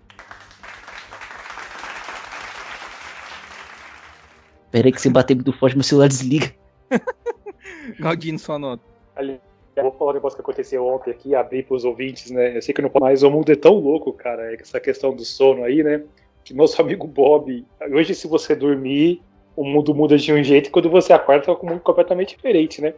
Pera 4.70 4.88
aí 4.88 4.92
que 4.92 5.02
se 5.02 5.10
bater 5.10 5.34
muito 5.34 5.54
forte, 5.54 5.76
meu 5.76 5.84
celular 5.84 6.08
desliga. 6.08 6.54
Galdino, 8.00 8.38
sua 8.38 8.60
nota. 8.60 8.84
Ali, 9.16 9.40
eu 9.78 9.84
vou 9.84 9.92
falar 9.94 10.12
um 10.12 10.14
negócio 10.16 10.36
que 10.36 10.42
aconteceu 10.42 10.86
ontem 10.86 11.12
aqui, 11.12 11.36
abrir 11.36 11.64
pros 11.64 11.86
ouvintes, 11.86 12.32
né? 12.32 12.58
Eu 12.58 12.62
sei 12.62 12.74
que 12.74 12.82
não 12.82 12.92
mas 13.00 13.24
o 13.24 13.30
mundo 13.30 13.52
é 13.52 13.56
tão 13.56 13.76
louco, 13.76 14.12
cara, 14.14 14.54
essa 14.54 14.80
questão 14.80 15.14
do 15.16 15.24
sono 15.24 15.64
aí, 15.64 15.84
né? 15.84 16.04
Que 16.44 16.54
nosso 16.54 16.80
amigo 16.82 17.08
Bob, 17.08 17.66
hoje 17.92 18.16
se 18.16 18.28
você 18.28 18.56
dormir, 18.56 19.22
o 19.56 19.64
mundo 19.64 19.94
muda 19.94 20.18
de 20.18 20.32
um 20.34 20.44
jeito 20.44 20.68
e 20.68 20.72
quando 20.72 20.90
você 20.90 21.14
acorda 21.14 21.46
tá 21.46 21.56
com 21.56 21.68
um 21.68 21.72
mundo 21.72 21.82
completamente 21.82 22.36
diferente, 22.36 22.82
né? 22.82 22.94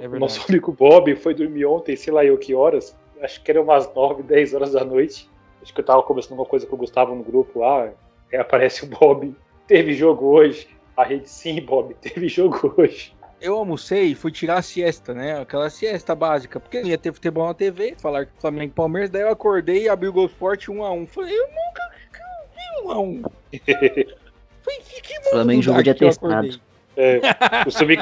É 0.00 0.06
o 0.06 0.18
nosso 0.18 0.44
amigo 0.48 0.72
Bob 0.72 1.14
foi 1.16 1.34
dormir 1.34 1.66
ontem, 1.66 1.96
sei 1.96 2.12
lá 2.12 2.24
eu 2.24 2.36
que 2.36 2.54
horas, 2.54 2.96
acho 3.22 3.42
que 3.42 3.50
era 3.50 3.60
umas 3.60 3.92
9, 3.94 4.22
10 4.22 4.54
horas 4.54 4.72
da 4.72 4.84
noite. 4.84 5.28
Acho 5.62 5.74
que 5.74 5.80
eu 5.80 5.84
tava 5.84 6.02
conversando 6.02 6.38
uma 6.38 6.46
coisa 6.46 6.66
com 6.66 6.76
o 6.76 6.78
Gustavo 6.78 7.14
no 7.14 7.22
grupo 7.22 7.60
lá, 7.60 7.90
aí 8.32 8.38
aparece 8.38 8.84
o 8.84 8.86
Bob, 8.86 9.34
teve 9.66 9.92
jogo 9.92 10.26
hoje. 10.26 10.68
A 10.96 11.04
rede 11.04 11.28
sim, 11.28 11.60
Bob, 11.60 11.94
teve 12.00 12.28
jogo 12.28 12.74
hoje 12.76 13.17
eu 13.40 13.56
almocei 13.56 14.06
e 14.06 14.14
fui 14.14 14.30
tirar 14.30 14.58
a 14.58 14.62
siesta, 14.62 15.14
né? 15.14 15.40
Aquela 15.40 15.70
siesta 15.70 16.14
básica, 16.14 16.58
porque 16.58 16.82
ia 16.82 16.98
ter 16.98 17.12
futebol 17.12 17.46
na 17.46 17.54
TV, 17.54 17.94
falar 17.98 18.26
que 18.26 18.32
Flamengo 18.40 18.72
e 18.72 18.74
Palmeiras, 18.74 19.10
daí 19.10 19.22
eu 19.22 19.30
acordei 19.30 19.84
e 19.84 19.88
abri 19.88 20.08
o 20.08 20.12
Gol 20.12 20.26
Sport 20.26 20.68
1 20.68 20.84
a 20.84 20.90
1 20.92 21.06
Falei, 21.06 21.38
eu 21.38 21.46
nunca 21.46 21.82
vi 21.92 22.86
1 22.86 22.90
a 22.90 23.00
1 23.00 23.22
Falei, 24.62 24.80
que, 24.80 25.00
que 25.00 25.30
Flamengo 25.30 25.62
jogou 25.62 25.82
de 25.82 25.90
atestado. 25.90 26.60
É, 26.96 27.20
o 27.66 27.70
sub 27.70 27.98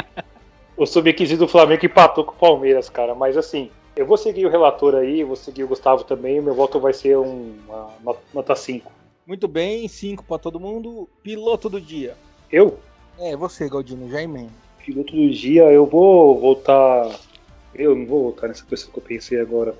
o 0.76 0.86
sub-15 0.86 1.36
do 1.36 1.48
Flamengo 1.48 1.86
empatou 1.86 2.24
com 2.24 2.32
o 2.32 2.36
Palmeiras, 2.36 2.90
cara, 2.90 3.14
mas 3.14 3.36
assim, 3.36 3.70
eu 3.94 4.04
vou 4.04 4.16
seguir 4.16 4.44
o 4.44 4.50
relator 4.50 4.94
aí, 4.94 5.24
vou 5.24 5.36
seguir 5.36 5.64
o 5.64 5.68
Gustavo 5.68 6.04
também, 6.04 6.40
meu 6.40 6.54
voto 6.54 6.78
vai 6.78 6.92
ser 6.92 7.16
um, 7.16 7.56
uma 8.02 8.16
nota 8.34 8.54
5. 8.54 8.92
Muito 9.26 9.48
bem, 9.48 9.88
5 9.88 10.22
para 10.24 10.38
todo 10.38 10.60
mundo. 10.60 11.08
Piloto 11.22 11.68
do 11.68 11.80
dia. 11.80 12.14
Eu? 12.52 12.78
É, 13.18 13.34
você, 13.34 13.68
Galdino, 13.68 14.08
já 14.08 14.22
emenda 14.22 14.65
piloto 14.86 15.12
do 15.14 15.30
dia, 15.30 15.64
eu 15.64 15.84
vou 15.84 16.38
voltar. 16.40 17.10
Eu 17.74 17.94
não 17.94 18.06
vou 18.06 18.22
voltar 18.22 18.48
nessa 18.48 18.64
pessoa 18.64 18.92
que 18.92 18.98
eu 18.98 19.02
pensei 19.02 19.40
agora. 19.40 19.74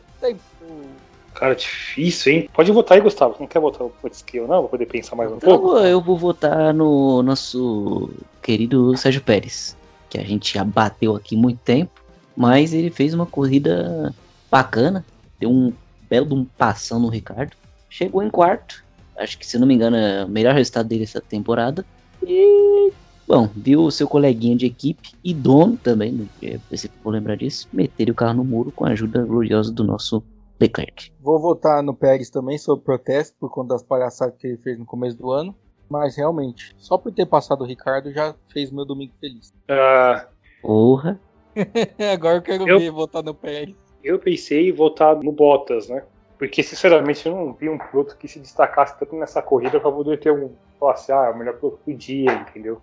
Cara, 1.32 1.54
difícil, 1.54 2.32
hein? 2.32 2.50
Pode 2.52 2.72
votar 2.72 2.96
aí, 2.96 3.02
Gustavo. 3.02 3.36
Não 3.38 3.46
quer 3.46 3.60
votar 3.60 3.86
o 3.86 3.92
Montesquieu, 4.02 4.48
não? 4.48 4.60
Vou 4.60 4.68
poder 4.70 4.86
pensar 4.86 5.14
mais 5.14 5.30
um 5.30 5.36
então, 5.36 5.58
pouco? 5.58 5.78
Eu 5.78 6.00
vou 6.00 6.16
votar 6.16 6.74
no 6.74 7.22
nosso 7.22 8.10
querido 8.42 8.96
Sérgio 8.96 9.22
Pérez, 9.22 9.76
que 10.08 10.18
a 10.18 10.24
gente 10.24 10.54
já 10.54 10.64
bateu 10.64 11.14
aqui 11.14 11.36
muito 11.36 11.58
tempo, 11.58 12.02
mas 12.36 12.72
ele 12.72 12.90
fez 12.90 13.14
uma 13.14 13.26
corrida 13.26 14.14
bacana, 14.50 15.04
deu 15.38 15.50
um 15.50 15.72
belo 16.08 16.34
um 16.34 16.44
passão 16.44 16.98
no 16.98 17.08
Ricardo, 17.08 17.56
chegou 17.90 18.22
em 18.22 18.30
quarto, 18.30 18.84
acho 19.18 19.38
que 19.38 19.46
se 19.46 19.58
não 19.58 19.66
me 19.66 19.74
engano 19.74 19.96
é 19.96 20.24
o 20.24 20.28
melhor 20.28 20.54
resultado 20.54 20.88
dele 20.88 21.04
essa 21.04 21.20
temporada, 21.20 21.84
e 22.22 22.92
Bom, 23.26 23.48
viu 23.56 23.82
o 23.82 23.90
seu 23.90 24.06
coleguinha 24.06 24.56
de 24.56 24.66
equipe 24.66 25.10
e 25.22 25.34
dono 25.34 25.76
também, 25.76 26.12
né, 26.12 26.26
é, 26.42 26.76
se 26.76 26.88
for 27.02 27.10
lembrar 27.10 27.36
disso, 27.36 27.68
meter 27.72 28.08
o 28.08 28.14
carro 28.14 28.34
no 28.34 28.44
muro 28.44 28.70
com 28.70 28.86
a 28.86 28.90
ajuda 28.90 29.24
gloriosa 29.24 29.72
do 29.72 29.82
nosso 29.82 30.22
Leclerc. 30.60 31.12
Vou 31.20 31.38
votar 31.38 31.82
no 31.82 31.92
Pérez 31.92 32.30
também 32.30 32.56
sobre 32.56 32.84
protesto 32.84 33.36
por 33.38 33.50
conta 33.50 33.74
das 33.74 33.82
palhaçadas 33.82 34.36
que 34.38 34.46
ele 34.46 34.56
fez 34.58 34.78
no 34.78 34.86
começo 34.86 35.18
do 35.18 35.30
ano. 35.30 35.54
Mas 35.88 36.16
realmente, 36.16 36.74
só 36.78 36.98
por 36.98 37.12
ter 37.12 37.26
passado 37.26 37.62
o 37.62 37.66
Ricardo 37.66 38.12
já 38.12 38.34
fez 38.52 38.72
meu 38.72 38.84
domingo 38.84 39.12
feliz. 39.20 39.52
Ah. 39.68 40.26
Porra. 40.60 41.20
Agora 42.12 42.38
eu 42.38 42.42
quero 42.42 42.68
eu, 42.68 42.78
ver 42.78 42.90
votar 42.90 43.22
no 43.22 43.34
Pérez. 43.34 43.76
Eu 44.02 44.18
pensei 44.18 44.70
em 44.70 44.72
votar 44.72 45.16
no 45.16 45.30
Bottas, 45.30 45.88
né? 45.88 46.02
Porque, 46.38 46.62
sinceramente, 46.62 47.26
eu 47.26 47.34
não 47.34 47.52
vi 47.52 47.68
um 47.68 47.78
piloto 47.78 48.16
que 48.16 48.28
se 48.28 48.38
destacasse 48.38 48.98
tanto 48.98 49.16
nessa 49.16 49.40
corrida 49.40 49.80
pra 49.80 49.90
poder 49.90 50.18
ter 50.18 50.32
um. 50.32 50.50
Falar 50.78 50.92
assim, 50.92 51.12
ah, 51.12 51.30
o 51.30 51.38
melhor 51.38 51.54
piloto 51.54 51.78
do 51.86 51.94
dia, 51.94 52.32
entendeu? 52.32 52.82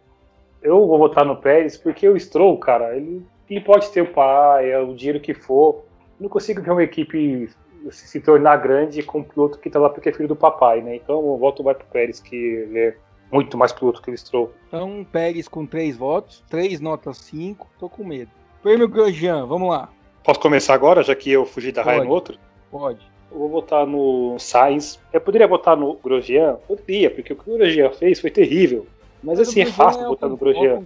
Eu 0.63 0.87
vou 0.87 0.97
votar 0.97 1.25
no 1.25 1.35
Pérez 1.35 1.77
porque 1.77 2.07
o 2.07 2.19
Stroll, 2.19 2.57
cara, 2.57 2.95
ele, 2.95 3.25
ele 3.49 3.61
pode 3.61 3.91
ter 3.91 4.01
o 4.01 4.11
pai, 4.11 4.71
é 4.71 4.79
o 4.79 4.95
dinheiro 4.95 5.19
que 5.19 5.33
for. 5.33 5.83
Não 6.19 6.29
consigo 6.29 6.61
ver 6.61 6.71
uma 6.71 6.83
equipe 6.83 7.49
se, 7.91 8.07
se 8.07 8.19
tornar 8.21 8.57
grande 8.57 9.03
com 9.03 9.19
um 9.19 9.23
piloto 9.23 9.59
que 9.59 9.69
tá 9.69 9.79
lá 9.79 9.89
porque 9.89 10.09
é 10.09 10.13
filho 10.13 10.29
do 10.29 10.35
papai, 10.35 10.81
né? 10.81 10.95
Então 10.95 11.17
o 11.19 11.37
voto 11.37 11.63
vai 11.63 11.75
pro 11.75 11.85
Pérez, 11.87 12.19
que 12.19 12.35
ele 12.35 12.79
é 12.79 12.95
muito 13.31 13.57
mais 13.57 13.73
piloto 13.73 14.01
que 14.01 14.11
o 14.11 14.17
Stroll. 14.17 14.53
Então, 14.67 15.05
Pérez 15.11 15.47
com 15.47 15.65
três 15.65 15.97
votos, 15.97 16.43
três 16.49 16.79
notas 16.79 17.17
cinco, 17.17 17.67
tô 17.79 17.89
com 17.89 18.03
medo. 18.03 18.31
Prêmio 18.61 18.87
Grosjean, 18.87 19.45
vamos 19.45 19.69
lá. 19.69 19.89
Posso 20.23 20.39
começar 20.39 20.73
agora, 20.73 21.03
já 21.03 21.13
que 21.13 21.29
eu 21.31 21.45
fugi 21.45 21.71
da 21.71 21.83
raia 21.83 22.03
no 22.03 22.09
outro? 22.09 22.37
Pode. 22.71 23.05
Eu 23.29 23.39
vou 23.39 23.49
votar 23.49 23.85
no 23.85 24.37
Sainz. 24.39 25.01
Eu 25.11 25.19
poderia 25.19 25.47
votar 25.47 25.75
no 25.75 25.95
Grosjean? 25.95 26.55
Poderia, 26.67 27.09
porque 27.09 27.33
o 27.33 27.35
que 27.35 27.49
o 27.49 27.57
Grosjean 27.57 27.89
fez 27.91 28.21
foi 28.21 28.29
terrível. 28.29 28.87
Mas, 29.23 29.39
assim, 29.39 29.61
é 29.61 29.65
fácil 29.65 30.03
é 30.03 30.05
botar 30.05 30.27
no 30.27 30.37
Grosjean. 30.37 30.83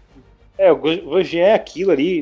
É, 0.57 0.71
o 0.71 0.75
Grosjean 0.77 1.43
é 1.43 1.53
aquilo 1.53 1.91
ali, 1.91 2.19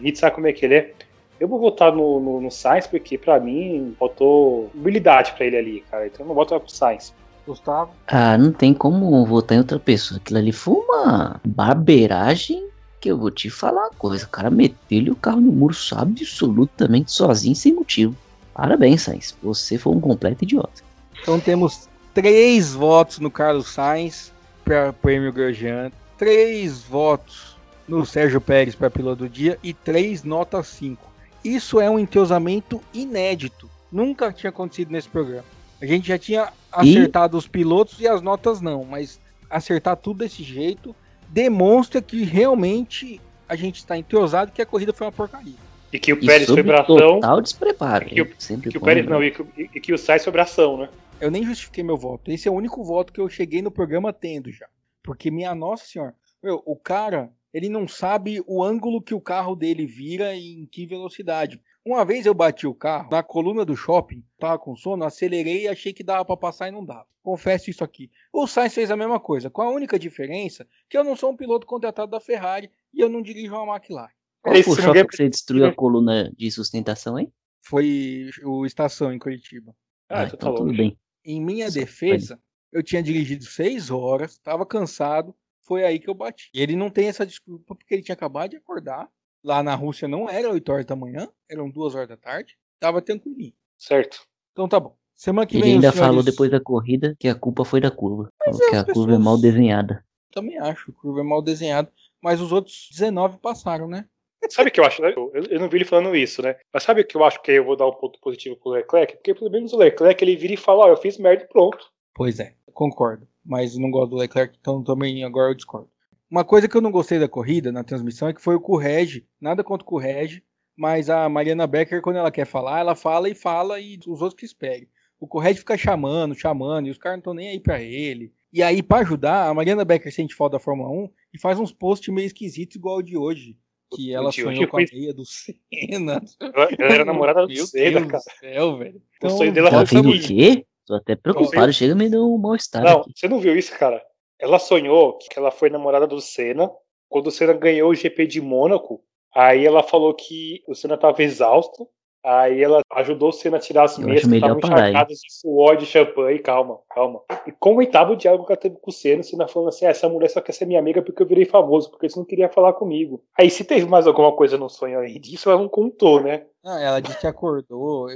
a 0.00 0.06
gente 0.06 0.18
sabe 0.18 0.34
como 0.34 0.46
é 0.46 0.52
que 0.52 0.64
ele 0.64 0.74
é. 0.74 0.92
Eu 1.38 1.48
vou 1.48 1.58
votar 1.58 1.90
no, 1.90 2.20
no, 2.20 2.40
no 2.40 2.50
Sainz 2.50 2.86
porque, 2.86 3.16
pra 3.16 3.40
mim, 3.40 3.94
faltou 3.98 4.70
habilidade 4.78 5.32
pra 5.32 5.46
ele 5.46 5.56
ali, 5.56 5.84
cara. 5.90 6.06
Então 6.06 6.24
eu 6.24 6.28
não 6.28 6.34
voto 6.34 6.58
pro 6.60 6.70
Sainz. 6.70 7.14
Gustavo? 7.46 7.90
Ah, 8.06 8.36
não 8.36 8.52
tem 8.52 8.74
como 8.74 9.24
votar 9.24 9.56
em 9.56 9.60
outra 9.60 9.78
pessoa. 9.78 10.20
Aquilo 10.20 10.38
ali 10.38 10.52
foi 10.52 10.74
uma 10.74 11.40
barbeiragem 11.44 12.66
que 13.00 13.10
eu 13.10 13.16
vou 13.16 13.30
te 13.30 13.48
falar 13.48 13.84
uma 13.84 13.90
coisa. 13.90 14.26
O 14.26 14.28
cara 14.28 14.50
meteu-lhe 14.50 15.10
o 15.10 15.16
carro 15.16 15.40
no 15.40 15.50
muro 15.50 15.74
absolutamente 15.96 17.10
sozinho, 17.10 17.56
sem 17.56 17.72
motivo. 17.72 18.14
Parabéns, 18.52 19.02
Sainz. 19.02 19.34
Você 19.42 19.78
foi 19.78 19.94
um 19.94 20.00
completo 20.00 20.44
idiota. 20.44 20.82
Então 21.22 21.40
temos 21.40 21.88
três 22.12 22.74
votos 22.74 23.18
no 23.18 23.30
Carlos 23.30 23.68
Sainz, 23.68 24.30
para 24.70 24.92
Prêmio 24.92 25.32
Grosjean, 25.32 25.90
três 26.16 26.84
votos 26.84 27.56
no 27.88 28.06
Sérgio 28.06 28.40
Pérez 28.40 28.72
para 28.72 28.88
piloto 28.88 29.24
do 29.24 29.28
dia 29.28 29.58
e 29.64 29.74
três 29.74 30.22
notas 30.22 30.68
5. 30.68 31.10
Isso 31.44 31.80
é 31.80 31.90
um 31.90 31.98
entrosamento 31.98 32.80
inédito. 32.94 33.68
Nunca 33.90 34.32
tinha 34.32 34.50
acontecido 34.50 34.92
nesse 34.92 35.08
programa. 35.08 35.42
A 35.82 35.86
gente 35.86 36.06
já 36.06 36.16
tinha 36.16 36.52
acertado 36.70 37.36
e... 37.36 37.38
os 37.38 37.48
pilotos 37.48 37.98
e 37.98 38.06
as 38.06 38.22
notas 38.22 38.60
não, 38.60 38.84
mas 38.84 39.18
acertar 39.50 39.96
tudo 39.96 40.18
desse 40.20 40.44
jeito 40.44 40.94
demonstra 41.28 42.00
que 42.00 42.22
realmente 42.22 43.20
a 43.48 43.56
gente 43.56 43.78
está 43.78 43.98
entrosado 43.98 44.50
e 44.50 44.54
que 44.54 44.62
a 44.62 44.66
corrida 44.66 44.92
foi 44.92 45.04
uma 45.04 45.12
porcaria. 45.12 45.54
E 45.92 45.98
que 45.98 46.12
o 46.12 46.20
Pérez 46.24 46.48
foi 46.48 46.62
bração. 46.62 46.96
Total 46.96 47.40
despreparo. 47.40 48.04
E 48.06 48.10
que 48.10 48.22
o, 48.22 48.26
que 48.70 48.78
o 48.78 48.80
Pérez 48.80 49.04
não, 49.04 49.24
e 49.24 49.32
que, 49.32 49.44
e 49.56 49.80
que 49.80 49.92
o 49.92 49.98
Sainz 49.98 50.22
foi 50.22 50.32
bração, 50.32 50.76
né? 50.76 50.88
Eu 51.20 51.30
nem 51.30 51.44
justifiquei 51.44 51.84
meu 51.84 51.98
voto. 51.98 52.30
Esse 52.30 52.48
é 52.48 52.50
o 52.50 52.54
único 52.54 52.82
voto 52.82 53.12
que 53.12 53.20
eu 53.20 53.28
cheguei 53.28 53.60
no 53.60 53.70
programa 53.70 54.12
tendo 54.12 54.50
já. 54.50 54.68
Porque, 55.02 55.30
minha 55.30 55.54
nossa 55.54 55.84
senhora, 55.84 56.14
meu, 56.42 56.62
o 56.64 56.74
cara, 56.74 57.30
ele 57.52 57.68
não 57.68 57.86
sabe 57.86 58.42
o 58.46 58.62
ângulo 58.62 59.02
que 59.02 59.14
o 59.14 59.20
carro 59.20 59.54
dele 59.54 59.84
vira 59.84 60.34
e 60.34 60.60
em 60.60 60.66
que 60.66 60.86
velocidade. 60.86 61.60
Uma 61.84 62.04
vez 62.04 62.24
eu 62.24 62.34
bati 62.34 62.66
o 62.66 62.74
carro 62.74 63.10
na 63.10 63.22
coluna 63.22 63.64
do 63.64 63.76
shopping, 63.76 64.24
tava 64.38 64.58
com 64.58 64.76
sono, 64.76 65.04
acelerei 65.04 65.64
e 65.64 65.68
achei 65.68 65.92
que 65.92 66.02
dava 66.02 66.24
para 66.24 66.36
passar 66.36 66.68
e 66.68 66.70
não 66.70 66.84
dava. 66.84 67.06
Confesso 67.22 67.68
isso 67.68 67.84
aqui. 67.84 68.10
O 68.32 68.46
Sainz 68.46 68.74
fez 68.74 68.90
a 68.90 68.96
mesma 68.96 69.20
coisa, 69.20 69.50
com 69.50 69.60
a 69.60 69.70
única 69.70 69.98
diferença 69.98 70.66
que 70.88 70.96
eu 70.96 71.04
não 71.04 71.14
sou 71.14 71.32
um 71.32 71.36
piloto 71.36 71.66
contratado 71.66 72.10
da 72.10 72.20
Ferrari 72.20 72.70
e 72.94 73.00
eu 73.00 73.08
não 73.08 73.20
dirijo 73.20 73.54
uma 73.54 73.76
McLaren. 73.76 74.10
Qual 74.42 74.54
foi 74.62 74.72
o 74.72 74.76
shopping 74.76 75.06
que 75.06 75.16
você 75.16 75.28
destruiu 75.28 75.66
a 75.66 75.74
coluna 75.74 76.32
de 76.36 76.50
sustentação, 76.50 77.18
hein? 77.18 77.30
Foi 77.62 78.30
o 78.44 78.64
Estação 78.64 79.12
em 79.12 79.18
Curitiba. 79.18 79.74
Ah, 80.08 80.22
ah 80.22 80.24
então 80.24 80.38
tá 80.38 80.52
tudo 80.52 80.74
bem. 80.74 80.98
Em 81.24 81.40
minha 81.40 81.70
defesa, 81.70 82.40
eu 82.72 82.82
tinha 82.82 83.02
dirigido 83.02 83.44
seis 83.44 83.90
horas, 83.90 84.32
estava 84.32 84.64
cansado, 84.64 85.34
foi 85.62 85.84
aí 85.84 85.98
que 85.98 86.08
eu 86.08 86.14
bati. 86.14 86.50
E 86.54 86.60
ele 86.60 86.76
não 86.76 86.90
tem 86.90 87.08
essa 87.08 87.26
desculpa 87.26 87.74
porque 87.74 87.94
ele 87.94 88.02
tinha 88.02 88.14
acabado 88.14 88.50
de 88.50 88.56
acordar. 88.56 89.08
Lá 89.42 89.62
na 89.62 89.74
Rússia 89.74 90.06
não 90.06 90.28
era 90.28 90.50
8 90.50 90.68
horas 90.70 90.84
da 90.84 90.94
manhã, 90.94 91.28
eram 91.48 91.70
2 91.70 91.94
horas 91.94 92.08
da 92.08 92.16
tarde. 92.16 92.56
Tava 92.78 93.00
tranquilinho. 93.00 93.54
Certo. 93.78 94.26
Então 94.52 94.68
tá 94.68 94.78
bom. 94.78 94.96
Semana 95.14 95.46
que 95.46 95.56
ele 95.56 95.62
vem. 95.62 95.76
Ele 95.76 95.86
ainda 95.86 95.96
falou 95.96 96.22
depois 96.22 96.50
da 96.50 96.60
corrida 96.60 97.14
que 97.18 97.28
a 97.28 97.34
culpa 97.34 97.64
foi 97.64 97.80
da 97.80 97.90
curva. 97.90 98.30
que 98.42 98.76
a 98.76 98.84
pessoas... 98.84 98.92
curva 98.92 99.14
é 99.14 99.18
mal 99.18 99.38
desenhada. 99.38 100.04
Também 100.30 100.58
acho, 100.58 100.90
a 100.90 100.94
curva 100.94 101.20
é 101.20 101.22
mal 101.22 101.42
desenhada. 101.42 101.92
Mas 102.22 102.40
os 102.40 102.52
outros 102.52 102.88
19 102.90 103.38
passaram, 103.38 103.88
né? 103.88 104.06
Sabe 104.48 104.70
o 104.70 104.72
que 104.72 104.80
eu 104.80 104.84
acho, 104.84 105.02
né? 105.02 105.12
Eu, 105.14 105.30
eu, 105.34 105.60
não 105.60 105.68
vi 105.68 105.78
ele 105.78 105.84
falando 105.84 106.16
isso, 106.16 106.42
né? 106.42 106.56
Mas 106.72 106.82
sabe 106.82 107.02
o 107.02 107.06
que 107.06 107.16
eu 107.16 107.24
acho 107.24 107.42
que 107.42 107.52
eu 107.52 107.64
vou 107.64 107.76
dar 107.76 107.86
um 107.86 107.92
ponto 107.92 108.18
positivo 108.20 108.56
pro 108.56 108.70
Leclerc? 108.72 109.14
Porque 109.16 109.34
pelo 109.34 109.50
menos 109.50 109.72
o 109.72 109.76
Leclerc 109.76 110.24
ele 110.24 110.36
vira 110.36 110.54
e 110.54 110.56
fala, 110.56 110.84
ó, 110.84 110.86
oh, 110.86 110.90
eu 110.90 110.96
fiz 110.96 111.18
merda 111.18 111.44
e 111.44 111.48
pronto. 111.48 111.78
Pois 112.14 112.40
é, 112.40 112.54
concordo. 112.72 113.28
Mas 113.44 113.76
não 113.76 113.90
gosto 113.90 114.10
do 114.10 114.16
Leclerc, 114.16 114.56
então 114.58 114.82
também 114.82 115.24
agora 115.24 115.50
eu 115.50 115.54
discordo. 115.54 115.88
Uma 116.30 116.44
coisa 116.44 116.68
que 116.68 116.76
eu 116.76 116.80
não 116.80 116.92
gostei 116.92 117.18
da 117.18 117.28
corrida, 117.28 117.72
na 117.72 117.82
transmissão, 117.82 118.28
é 118.28 118.34
que 118.34 118.40
foi 118.40 118.54
o 118.54 118.60
Correge, 118.60 119.26
nada 119.40 119.64
contra 119.64 119.82
o 119.82 119.88
Correge, 119.88 120.44
mas 120.76 121.10
a 121.10 121.28
Mariana 121.28 121.66
Becker, 121.66 122.00
quando 122.00 122.16
ela 122.16 122.30
quer 122.30 122.46
falar, 122.46 122.78
ela 122.78 122.94
fala 122.94 123.28
e 123.28 123.34
fala 123.34 123.80
e 123.80 123.98
os 124.06 124.22
outros 124.22 124.34
que 124.34 124.46
esperem. 124.46 124.88
O 125.18 125.26
Correge 125.26 125.58
fica 125.58 125.76
chamando, 125.76 126.34
chamando, 126.34 126.86
e 126.86 126.90
os 126.90 126.96
caras 126.96 127.16
não 127.16 127.20
estão 127.20 127.34
nem 127.34 127.48
aí 127.48 127.60
pra 127.60 127.82
ele. 127.82 128.32
E 128.52 128.62
aí, 128.62 128.82
para 128.82 129.02
ajudar, 129.02 129.48
a 129.48 129.54
Mariana 129.54 129.84
Becker 129.84 130.12
sente 130.12 130.34
falta 130.34 130.56
da 130.56 130.62
Fórmula 130.62 130.88
1 130.88 131.10
e 131.34 131.38
faz 131.38 131.58
uns 131.58 131.72
posts 131.72 132.14
meio 132.14 132.26
esquisitos 132.26 132.76
igual 132.76 132.98
o 132.98 133.02
de 133.02 133.16
hoje. 133.16 133.56
Que 133.92 134.14
ela 134.14 134.30
sonhou 134.30 134.68
com 134.68 134.78
a 134.78 134.84
meia 134.92 135.12
do 135.12 135.24
Senna. 135.24 136.22
Ela 136.40 136.94
era 136.94 137.04
namorada 137.04 137.46
do 137.46 137.66
Senna, 137.66 138.06
cara. 138.06 138.22
Do 138.22 138.38
céu, 138.38 138.76
velho. 138.76 139.02
Então, 139.16 139.34
o 139.34 139.38
sonho 139.38 139.52
dela 139.52 139.86
foi 139.86 140.00
o 140.00 140.20
quê? 140.20 140.66
Tô 140.86 140.94
até 140.94 141.14
preocupado, 141.14 141.72
chega 141.72 141.94
me 141.94 142.08
deu 142.08 142.22
um 142.22 142.38
mal-estar. 142.38 142.82
Não, 142.82 143.00
aqui. 143.00 143.12
você 143.14 143.28
não 143.28 143.38
viu 143.38 143.56
isso, 143.56 143.76
cara? 143.78 144.02
Ela 144.38 144.58
sonhou 144.58 145.18
que 145.18 145.38
ela 145.38 145.50
foi 145.50 145.70
namorada 145.70 146.06
do 146.06 146.20
Senna. 146.20 146.70
Quando 147.08 147.28
o 147.28 147.30
Senna 147.30 147.52
ganhou 147.52 147.90
o 147.90 147.94
GP 147.94 148.26
de 148.26 148.40
Mônaco, 148.40 149.02
aí 149.34 149.66
ela 149.66 149.82
falou 149.82 150.14
que 150.14 150.62
o 150.66 150.74
Senna 150.74 150.94
estava 150.94 151.22
exausto. 151.22 151.88
Aí 152.22 152.62
ela 152.62 152.80
ajudou 152.92 153.30
o 153.30 153.32
Senna 153.32 153.56
a 153.56 153.60
tirar 153.60 153.84
as 153.84 153.98
meias 153.98 154.24
que 154.24 154.34
estavam 154.34 154.58
encharcadas 154.58 155.18
de 155.18 155.32
suor 155.32 155.76
de 155.76 155.86
champanhe. 155.86 156.38
Calma, 156.38 156.78
calma. 156.90 157.22
E 157.46 157.52
comentava 157.52 158.12
o 158.12 158.16
diálogo 158.16 158.44
que 158.44 158.52
ela 158.52 158.60
teve 158.60 158.76
com 158.76 158.90
o 158.90 158.92
Senna, 158.92 159.20
o 159.20 159.24
Senna 159.24 159.48
falando 159.48 159.68
assim: 159.68 159.86
ah, 159.86 159.90
essa 159.90 160.08
mulher 160.08 160.28
só 160.28 160.40
quer 160.40 160.52
ser 160.52 160.66
minha 160.66 160.78
amiga 160.78 161.02
porque 161.02 161.22
eu 161.22 161.26
virei 161.26 161.46
famoso, 161.46 161.90
porque 161.90 162.08
você 162.08 162.18
não 162.18 162.26
queria 162.26 162.48
falar 162.48 162.74
comigo. 162.74 163.24
Aí 163.38 163.50
se 163.50 163.64
teve 163.64 163.86
mais 163.86 164.06
alguma 164.06 164.32
coisa 164.32 164.58
no 164.58 164.68
sonho 164.68 164.98
além 164.98 165.18
disso, 165.18 165.50
ela 165.50 165.60
não 165.60 165.68
contou, 165.68 166.22
né? 166.22 166.44
Ah, 166.64 166.80
ela 166.80 167.00
disse 167.00 167.18
que 167.18 167.26
acordou. 167.26 168.08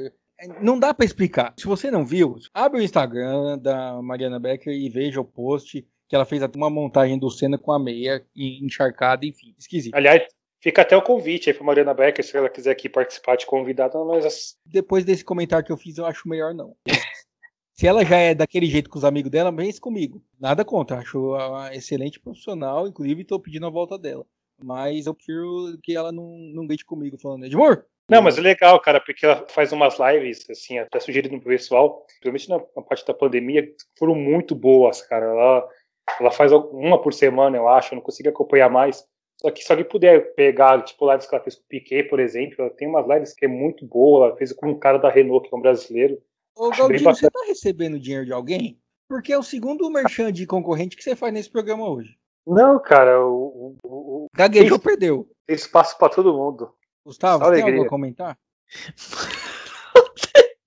Não 0.61 0.78
dá 0.78 0.92
para 0.92 1.07
explicar. 1.07 1.55
Se 1.57 1.66
você 1.66 1.90
não 1.90 2.05
viu, 2.05 2.36
abre 2.52 2.80
o 2.80 2.82
Instagram 2.82 3.59
da 3.59 4.02
Mariana 4.02 4.38
Becker 4.38 4.74
e 4.74 4.90
veja 4.90 5.20
o 5.20 5.24
post 5.24 5.86
que 6.09 6.14
ela 6.14 6.26
fez 6.26 6.42
uma 6.55 6.68
montagem 6.68 7.18
do 7.18 7.30
Senna 7.30 7.57
com 7.57 7.72
a 7.72 7.78
meia 7.78 8.24
encharcada, 8.36 9.24
enfim, 9.24 9.55
esquisito. 9.59 9.94
Aliás, 9.94 10.22
fica 10.64 10.80
até 10.80 10.96
o 10.96 11.02
convite 11.02 11.50
aí 11.50 11.54
pra 11.54 11.62
Mariana 11.62 11.92
Becker, 11.92 12.24
se 12.24 12.34
ela 12.34 12.48
quiser 12.48 12.70
aqui 12.70 12.88
participar 12.88 13.36
de 13.36 13.44
convidada, 13.44 14.02
mas... 14.02 14.56
Depois 14.64 15.04
desse 15.04 15.22
comentário 15.22 15.64
que 15.64 15.70
eu 15.70 15.76
fiz, 15.76 15.98
eu 15.98 16.06
acho 16.06 16.26
melhor 16.26 16.54
não. 16.54 16.74
se 17.74 17.86
ela 17.86 18.02
já 18.02 18.16
é 18.16 18.34
daquele 18.34 18.64
jeito 18.64 18.88
com 18.88 18.96
os 18.96 19.04
amigos 19.04 19.30
dela, 19.30 19.52
vem 19.52 19.70
comigo. 19.78 20.24
Nada 20.40 20.64
contra, 20.64 20.96
acho 20.96 21.34
uma 21.34 21.74
excelente 21.74 22.18
profissional, 22.18 22.88
inclusive 22.88 23.20
estou 23.20 23.38
pedindo 23.38 23.66
a 23.66 23.70
volta 23.70 23.98
dela. 23.98 24.24
Mas 24.58 25.04
eu 25.04 25.14
prefiro 25.14 25.78
que 25.82 25.94
ela 25.94 26.10
não, 26.10 26.30
não 26.54 26.66
deite 26.66 26.84
comigo 26.84 27.18
falando, 27.18 27.44
Edmur, 27.44 27.84
não, 28.08 28.20
mas 28.20 28.36
é 28.36 28.40
legal, 28.42 28.78
cara, 28.80 29.00
porque 29.00 29.24
ela 29.24 29.46
faz 29.48 29.72
umas 29.72 29.96
lives, 29.98 30.44
assim, 30.50 30.78
até 30.78 31.00
sugerido 31.00 31.40
pro 31.40 31.48
pessoal, 31.48 32.04
principalmente 32.20 32.50
na, 32.50 32.58
na, 32.76 32.82
parte 32.82 33.06
da 33.06 33.14
pandemia, 33.14 33.66
foram 33.98 34.14
muito 34.14 34.54
boas, 34.54 35.00
cara. 35.00 35.24
Ela 35.24 35.68
ela 36.20 36.30
faz 36.30 36.52
uma 36.52 37.00
por 37.00 37.14
semana, 37.14 37.56
eu 37.56 37.66
acho, 37.66 37.94
eu 37.94 37.96
não 37.96 38.02
consigo 38.02 38.28
acompanhar 38.28 38.68
mais. 38.68 39.04
Só 39.41 39.51
que 39.51 39.62
se 39.62 39.70
alguém 39.70 39.87
puder 39.87 40.35
pegar, 40.35 40.82
tipo, 40.82 41.11
lives 41.11 41.26
que 41.26 41.35
ela 41.35 41.45
fez 41.45 41.57
com 41.57 41.62
o 41.62 41.68
Piquet, 41.68 42.05
por 42.05 42.20
exemplo, 42.20 42.57
ela 42.59 42.70
tem 42.70 42.89
umas 42.89 43.07
lives 43.07 43.35
que 43.35 43.45
é 43.45 43.49
muito 43.49 43.87
boa, 43.87 44.28
ela 44.28 44.37
fez 44.37 44.53
com 44.53 44.70
um 44.70 44.78
cara 44.78 44.99
da 44.99 45.11
Renault, 45.11 45.49
que 45.49 45.55
é 45.55 45.59
um 45.59 45.62
brasileiro. 45.62 46.20
Ô, 46.57 46.70
Galdinho, 46.70 47.03
você 47.03 47.30
tá 47.30 47.41
recebendo 47.47 47.99
dinheiro 47.99 48.24
de 48.24 48.32
alguém? 48.32 48.80
Porque 49.09 49.32
é 49.32 49.39
o 49.39 49.43
segundo 49.43 49.91
merchan 49.91 50.32
de 50.32 50.47
concorrente 50.47 50.97
que 50.97 51.03
você 51.03 51.14
faz 51.14 51.32
nesse 51.32 51.51
programa 51.51 51.89
hoje. 51.89 52.16
Não, 52.47 52.80
cara, 52.80 53.24
o. 53.24 53.76
o, 53.82 53.89
o 53.89 54.26
Gaguejou, 54.35 54.78
tem, 54.78 54.89
perdeu. 54.89 55.28
Tem 55.47 55.57
espaço 55.57 55.99
pra 55.99 56.09
todo 56.09 56.35
mundo. 56.35 56.72
Gustavo, 57.05 57.45
Só 57.45 57.53
tem 57.53 57.62
algo 57.62 57.85
a 57.85 57.89
comentar? 57.89 58.39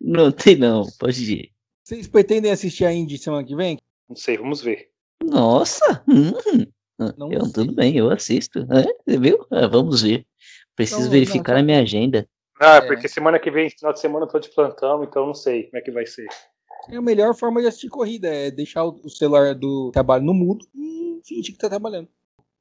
não 0.00 0.30
tem 0.30 0.56
não, 0.56 0.84
pode 0.98 1.32
ir. 1.32 1.52
Vocês 1.82 2.06
pretendem 2.06 2.50
assistir 2.50 2.84
a 2.84 2.92
Indy 2.92 3.18
semana 3.18 3.44
que 3.44 3.56
vem? 3.56 3.78
Não 4.08 4.16
sei, 4.16 4.36
vamos 4.36 4.62
ver. 4.62 4.90
Nossa! 5.22 6.04
Hum, 6.08 6.32
não 6.98 7.32
eu, 7.32 7.52
tudo 7.52 7.74
bem, 7.74 7.96
eu 7.96 8.10
assisto. 8.10 8.66
É, 8.70 9.18
viu? 9.18 9.46
É, 9.52 9.66
vamos 9.66 10.02
ver. 10.02 10.26
Preciso 10.76 11.00
então, 11.00 11.10
verificar 11.10 11.54
não, 11.54 11.60
a 11.60 11.62
minha 11.62 11.80
agenda. 11.80 12.28
Ah, 12.60 12.76
é. 12.76 12.80
porque 12.80 13.08
semana 13.08 13.38
que 13.38 13.50
vem, 13.50 13.70
final 13.70 13.92
de 13.92 14.00
semana, 14.00 14.26
eu 14.26 14.28
tô 14.28 14.38
de 14.38 14.48
plantão, 14.48 15.02
então 15.04 15.26
não 15.26 15.34
sei 15.34 15.64
como 15.64 15.78
é 15.78 15.80
que 15.80 15.90
vai 15.90 16.06
ser. 16.06 16.26
É 16.90 16.96
a 16.96 17.02
melhor 17.02 17.34
forma 17.34 17.60
de 17.60 17.66
assistir 17.66 17.88
corrida, 17.88 18.28
é 18.28 18.50
deixar 18.50 18.84
o 18.84 19.08
celular 19.08 19.54
do 19.54 19.90
trabalho 19.92 20.24
no 20.24 20.34
mudo 20.34 20.66
e 20.74 21.20
fingir 21.24 21.54
que 21.54 21.58
tá 21.58 21.68
trabalhando. 21.68 22.08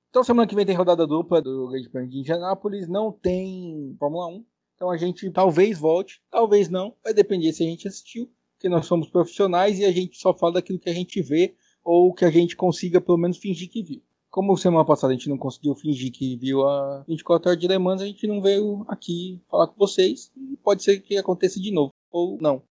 Então 0.10 0.24
semana 0.24 0.48
que 0.48 0.56
vem 0.56 0.66
tem 0.66 0.76
rodada 0.76 1.06
dupla 1.08 1.42
do 1.42 1.70
Grande 1.70 1.90
Prêmio 1.90 2.10
de 2.10 2.20
Indianápolis, 2.20 2.88
não 2.88 3.12
tem 3.12 3.96
Fórmula 4.00 4.28
1. 4.28 4.46
Então 4.76 4.90
a 4.92 4.98
gente 4.98 5.30
talvez 5.32 5.78
volte, 5.78 6.22
talvez 6.30 6.70
não, 6.70 6.96
vai 7.04 7.14
depender 7.14 7.52
se 7.52 7.64
a 7.64 7.68
gente 7.68 7.88
assistiu 7.88 8.30
porque 8.64 8.70
nós 8.70 8.86
somos 8.86 9.10
profissionais 9.10 9.78
e 9.78 9.84
a 9.84 9.92
gente 9.92 10.18
só 10.18 10.34
fala 10.34 10.54
daquilo 10.54 10.80
que 10.80 10.90
a 10.90 10.94
gente 10.94 11.22
vê 11.22 11.54
ou 11.84 12.14
que 12.14 12.24
a 12.24 12.32
gente 12.32 12.56
consiga 12.56 13.02
pelo 13.02 13.18
menos 13.18 13.38
fingir 13.38 13.70
que 13.70 13.84
viu. 13.84 14.02
Como 14.34 14.58
semana 14.58 14.84
passada 14.84 15.14
a 15.14 15.16
gente 15.16 15.30
não 15.30 15.38
conseguiu 15.38 15.76
fingir 15.76 16.12
que 16.12 16.36
viu 16.36 16.68
a 16.68 17.04
24 17.08 17.50
horas 17.50 17.62
de 17.62 17.68
Le 17.68 17.78
Mans, 17.78 18.02
a 18.02 18.06
gente 18.08 18.26
não 18.26 18.42
veio 18.42 18.84
aqui 18.88 19.40
falar 19.48 19.68
com 19.68 19.76
vocês 19.78 20.32
e 20.36 20.58
pode 20.58 20.82
ser 20.82 21.02
que 21.02 21.16
aconteça 21.16 21.60
de 21.60 21.72
novo 21.72 21.92
ou 22.10 22.40
não. 22.42 22.64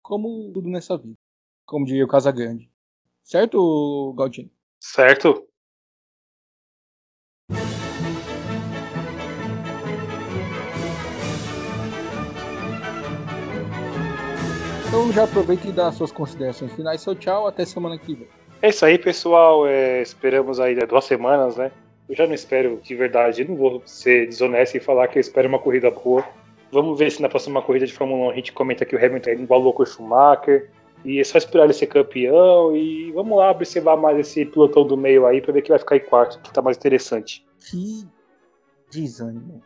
Como 0.00 0.52
tudo 0.52 0.68
nessa 0.68 0.96
vida. 0.96 1.16
Como 1.66 1.84
diria 1.84 2.04
o 2.04 2.08
Casagrande. 2.08 2.70
Certo, 3.24 4.14
Galdino? 4.16 4.48
Certo. 4.78 5.48
Então 14.86 15.12
já 15.12 15.24
aproveita 15.24 15.66
e 15.66 15.72
dá 15.72 15.90
suas 15.90 16.12
considerações 16.12 16.72
finais. 16.72 17.00
Seu 17.00 17.16
tchau, 17.16 17.48
até 17.48 17.64
semana 17.64 17.98
que 17.98 18.14
vem. 18.14 18.39
É 18.62 18.68
isso 18.68 18.84
aí, 18.84 18.98
pessoal. 18.98 19.66
É, 19.66 20.02
esperamos 20.02 20.60
aí 20.60 20.74
duas 20.86 21.04
semanas, 21.04 21.56
né? 21.56 21.70
Eu 22.08 22.16
já 22.16 22.26
não 22.26 22.34
espero 22.34 22.80
de 22.82 22.94
verdade, 22.94 23.44
não 23.44 23.54
vou 23.54 23.82
ser 23.86 24.26
desonesto 24.26 24.76
e 24.76 24.80
falar 24.80 25.08
que 25.08 25.18
eu 25.18 25.20
espero 25.20 25.48
uma 25.48 25.58
corrida 25.58 25.90
boa. 25.90 26.24
Vamos 26.72 26.98
ver 26.98 27.10
se 27.10 27.22
na 27.22 27.28
próxima 27.28 27.62
corrida 27.62 27.86
de 27.86 27.92
Fórmula 27.92 28.28
1 28.28 28.30
a 28.30 28.34
gente 28.34 28.52
comenta 28.52 28.84
que 28.84 28.94
o 28.94 28.98
Hamilton 28.98 29.30
é 29.30 29.34
igual 29.34 29.72
com 29.72 29.82
o 29.82 29.86
Schumacher. 29.86 30.70
E 31.04 31.18
é 31.18 31.24
só 31.24 31.38
esperar 31.38 31.64
ele 31.64 31.72
ser 31.72 31.86
campeão. 31.86 32.76
E 32.76 33.10
vamos 33.12 33.38
lá 33.38 33.50
observar 33.50 33.96
mais 33.96 34.18
esse 34.18 34.44
pilotão 34.44 34.86
do 34.86 34.96
meio 34.96 35.26
aí 35.26 35.40
para 35.40 35.52
ver 35.52 35.62
que 35.62 35.70
vai 35.70 35.78
ficar 35.78 35.96
em 35.96 36.00
quarto, 36.00 36.40
que 36.40 36.52
tá 36.52 36.60
mais 36.60 36.76
interessante. 36.76 37.46
Que 37.70 38.06
desânimo. 38.90 39.62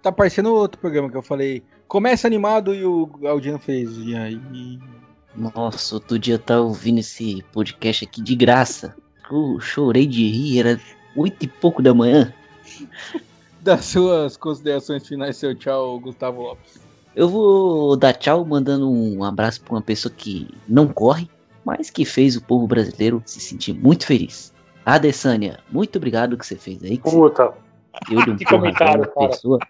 Tá 0.00 0.12
parecendo 0.12 0.54
outro 0.54 0.80
programa 0.80 1.10
que 1.10 1.16
eu 1.16 1.22
falei 1.22 1.62
Começa 1.92 2.26
animado 2.26 2.74
e 2.74 2.86
o 2.86 3.06
Aldino 3.22 3.58
fez. 3.58 3.98
E 3.98 4.16
aí. 4.16 4.40
Nossa, 5.34 5.94
outro 5.94 6.18
dia 6.18 6.34
eu 6.34 6.38
tava 6.38 6.60
ouvindo 6.60 7.00
esse 7.00 7.42
podcast 7.52 8.04
aqui 8.04 8.22
de 8.22 8.34
graça. 8.34 8.94
Eu 9.30 9.58
chorei 9.60 10.06
de 10.06 10.28
rir, 10.28 10.60
era 10.60 10.80
oito 11.16 11.44
e 11.44 11.48
pouco 11.48 11.82
da 11.82 11.94
manhã. 11.94 12.32
Das 13.62 13.84
suas 13.84 14.36
considerações 14.36 15.06
finais, 15.06 15.36
seu 15.36 15.54
tchau, 15.54 16.00
Gustavo 16.00 16.42
Lopes. 16.42 16.80
Eu 17.14 17.28
vou 17.28 17.96
dar 17.96 18.12
tchau 18.12 18.44
mandando 18.44 18.90
um 18.90 19.22
abraço 19.22 19.62
para 19.62 19.74
uma 19.74 19.80
pessoa 19.80 20.12
que 20.12 20.48
não 20.66 20.88
corre, 20.88 21.30
mas 21.64 21.88
que 21.88 22.04
fez 22.04 22.34
o 22.34 22.42
povo 22.42 22.66
brasileiro 22.66 23.22
se 23.24 23.38
sentir 23.38 23.72
muito 23.72 24.04
feliz. 24.04 24.52
Adesânia, 24.84 25.60
muito 25.70 25.96
obrigado 25.96 26.36
que 26.36 26.44
você 26.44 26.56
fez 26.56 26.82
aí. 26.82 26.98
Puta. 26.98 27.54
Eu 28.10 28.24
de 28.24 28.30
um 28.32 28.34
que 28.36 28.44
comentário, 28.44 29.08
cara. 29.08 29.28
Pessoa. 29.28 29.60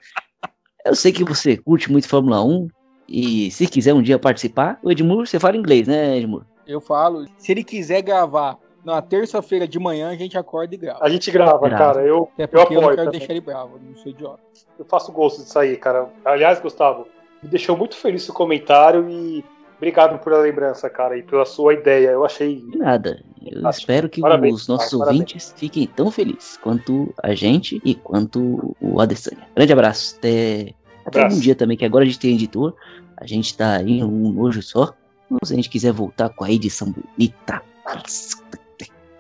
Eu 0.87 0.95
sei 0.95 1.13
que 1.13 1.23
você 1.23 1.59
curte 1.59 1.93
muito 1.93 2.09
Fórmula 2.09 2.43
1 2.43 2.69
e 3.13 3.51
se 3.51 3.67
quiser 3.67 3.93
um 3.95 4.03
dia 4.03 4.19
participar, 4.19 4.79
o 4.83 4.91
Edmur, 4.91 5.27
você 5.27 5.39
fala 5.39 5.57
inglês, 5.57 5.87
né, 5.87 6.17
Edmur? 6.17 6.45
Eu 6.67 6.81
falo. 6.81 7.27
Se 7.37 7.53
ele 7.53 7.63
quiser 7.65 8.01
gravar 8.03 8.59
Na 8.85 9.01
terça-feira 9.01 9.69
de 9.69 9.79
manhã 9.79 10.09
a 10.11 10.17
gente 10.17 10.37
acorda 10.37 10.75
e 10.75 10.79
grava. 10.79 10.99
A 11.05 11.09
gente 11.09 11.31
grava, 11.31 11.69
Grava. 11.69 11.77
cara. 11.95 12.05
Eu, 12.07 12.29
Até 12.35 12.45
eu 12.45 12.49
porque 12.49 12.75
eu, 12.75 12.81
não 12.81 12.89
apoio. 12.89 12.97
quero 12.97 13.07
também. 13.07 13.19
deixar 13.21 13.33
ele 13.33 13.41
bravo, 13.41 13.77
eu 13.77 13.89
não 13.91 13.97
sou 13.97 14.11
idiota. 14.11 14.41
Eu 14.77 14.85
faço 14.85 15.13
gosto 15.13 15.43
disso 15.45 15.57
aí, 15.57 15.77
cara. 15.77 16.09
Aliás, 16.25 16.59
Gustavo, 16.59 17.07
me 17.41 17.49
deixou 17.49 17.77
muito 17.77 17.95
feliz 17.95 18.29
o 18.29 18.33
comentário 18.33 19.09
e 19.09 19.45
obrigado 19.77 20.19
pela 20.19 20.39
lembrança, 20.39 20.91
cara, 20.91 21.17
e 21.17 21.23
pela 21.23 21.45
sua 21.45 21.75
ideia. 21.75 22.09
Eu 22.11 22.25
achei. 22.25 22.57
De 22.61 22.77
nada. 22.79 23.23
Eu 23.41 23.55
Fantástico. 23.59 23.81
espero 23.83 24.09
que 24.09 24.21
Parabéns, 24.21 24.55
os 24.63 24.67
nossos 24.69 24.91
cara, 24.91 24.99
parabéns. 24.99 25.21
ouvintes 25.21 25.55
fiquem 25.57 25.87
tão 25.87 26.11
felizes 26.11 26.57
quanto 26.57 27.15
a 27.23 27.35
gente 27.37 27.81
e 27.85 27.95
quanto 27.95 28.75
o 28.81 29.01
Adesanya. 29.01 29.47
Grande 29.55 29.73
abraço. 29.73 30.17
Até, 30.19 30.75
até 31.05 31.19
Abraço. 31.21 31.27
algum 31.27 31.41
dia 31.41 31.55
também, 31.55 31.77
que 31.77 31.85
agora 31.85 32.03
a 32.03 32.07
gente 32.07 32.19
tem 32.19 32.35
editor. 32.35 32.75
A 33.23 33.27
gente 33.27 33.57
tá 33.57 33.81
em 33.81 34.03
um 34.03 34.33
nojo 34.33 34.61
só. 34.61 34.93
Então, 35.27 35.39
se 35.45 35.53
a 35.53 35.57
gente 35.57 35.71
quiser 35.71 35.93
voltar 35.93 36.29
com 36.31 36.43
a 36.43 36.51
edição 36.51 36.93
bonita. 36.93 37.63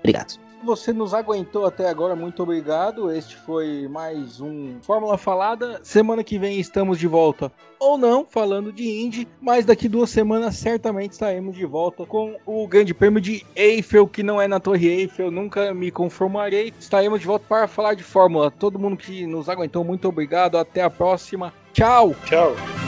Obrigado. 0.00 0.30
Se 0.30 0.66
você 0.66 0.92
nos 0.92 1.14
aguentou 1.14 1.66
até 1.66 1.88
agora, 1.88 2.16
muito 2.16 2.42
obrigado. 2.42 3.12
Este 3.12 3.36
foi 3.36 3.86
mais 3.88 4.40
um 4.40 4.76
Fórmula 4.82 5.16
Falada. 5.16 5.80
Semana 5.84 6.24
que 6.24 6.36
vem 6.36 6.58
estamos 6.58 6.98
de 6.98 7.06
volta, 7.06 7.50
ou 7.78 7.96
não, 7.96 8.26
falando 8.28 8.72
de 8.72 8.88
Indy, 9.04 9.28
mas 9.40 9.64
daqui 9.64 9.88
duas 9.88 10.10
semanas 10.10 10.56
certamente 10.56 11.12
estaremos 11.12 11.56
de 11.56 11.64
volta 11.64 12.04
com 12.04 12.36
o 12.44 12.66
Grande 12.66 12.92
Prêmio 12.92 13.20
de 13.20 13.46
Eiffel, 13.54 14.06
que 14.08 14.22
não 14.24 14.40
é 14.40 14.48
na 14.48 14.58
Torre 14.58 14.88
Eiffel, 14.88 15.30
nunca 15.30 15.72
me 15.72 15.92
conformarei. 15.92 16.72
Estaremos 16.78 17.20
de 17.20 17.26
volta 17.26 17.44
para 17.48 17.68
falar 17.68 17.94
de 17.94 18.02
Fórmula. 18.02 18.50
Todo 18.50 18.80
mundo 18.80 18.96
que 18.96 19.26
nos 19.26 19.48
aguentou, 19.48 19.84
muito 19.84 20.08
obrigado. 20.08 20.58
Até 20.58 20.82
a 20.82 20.90
próxima. 20.90 21.52
Tchau! 21.72 22.16
Tchau. 22.26 22.81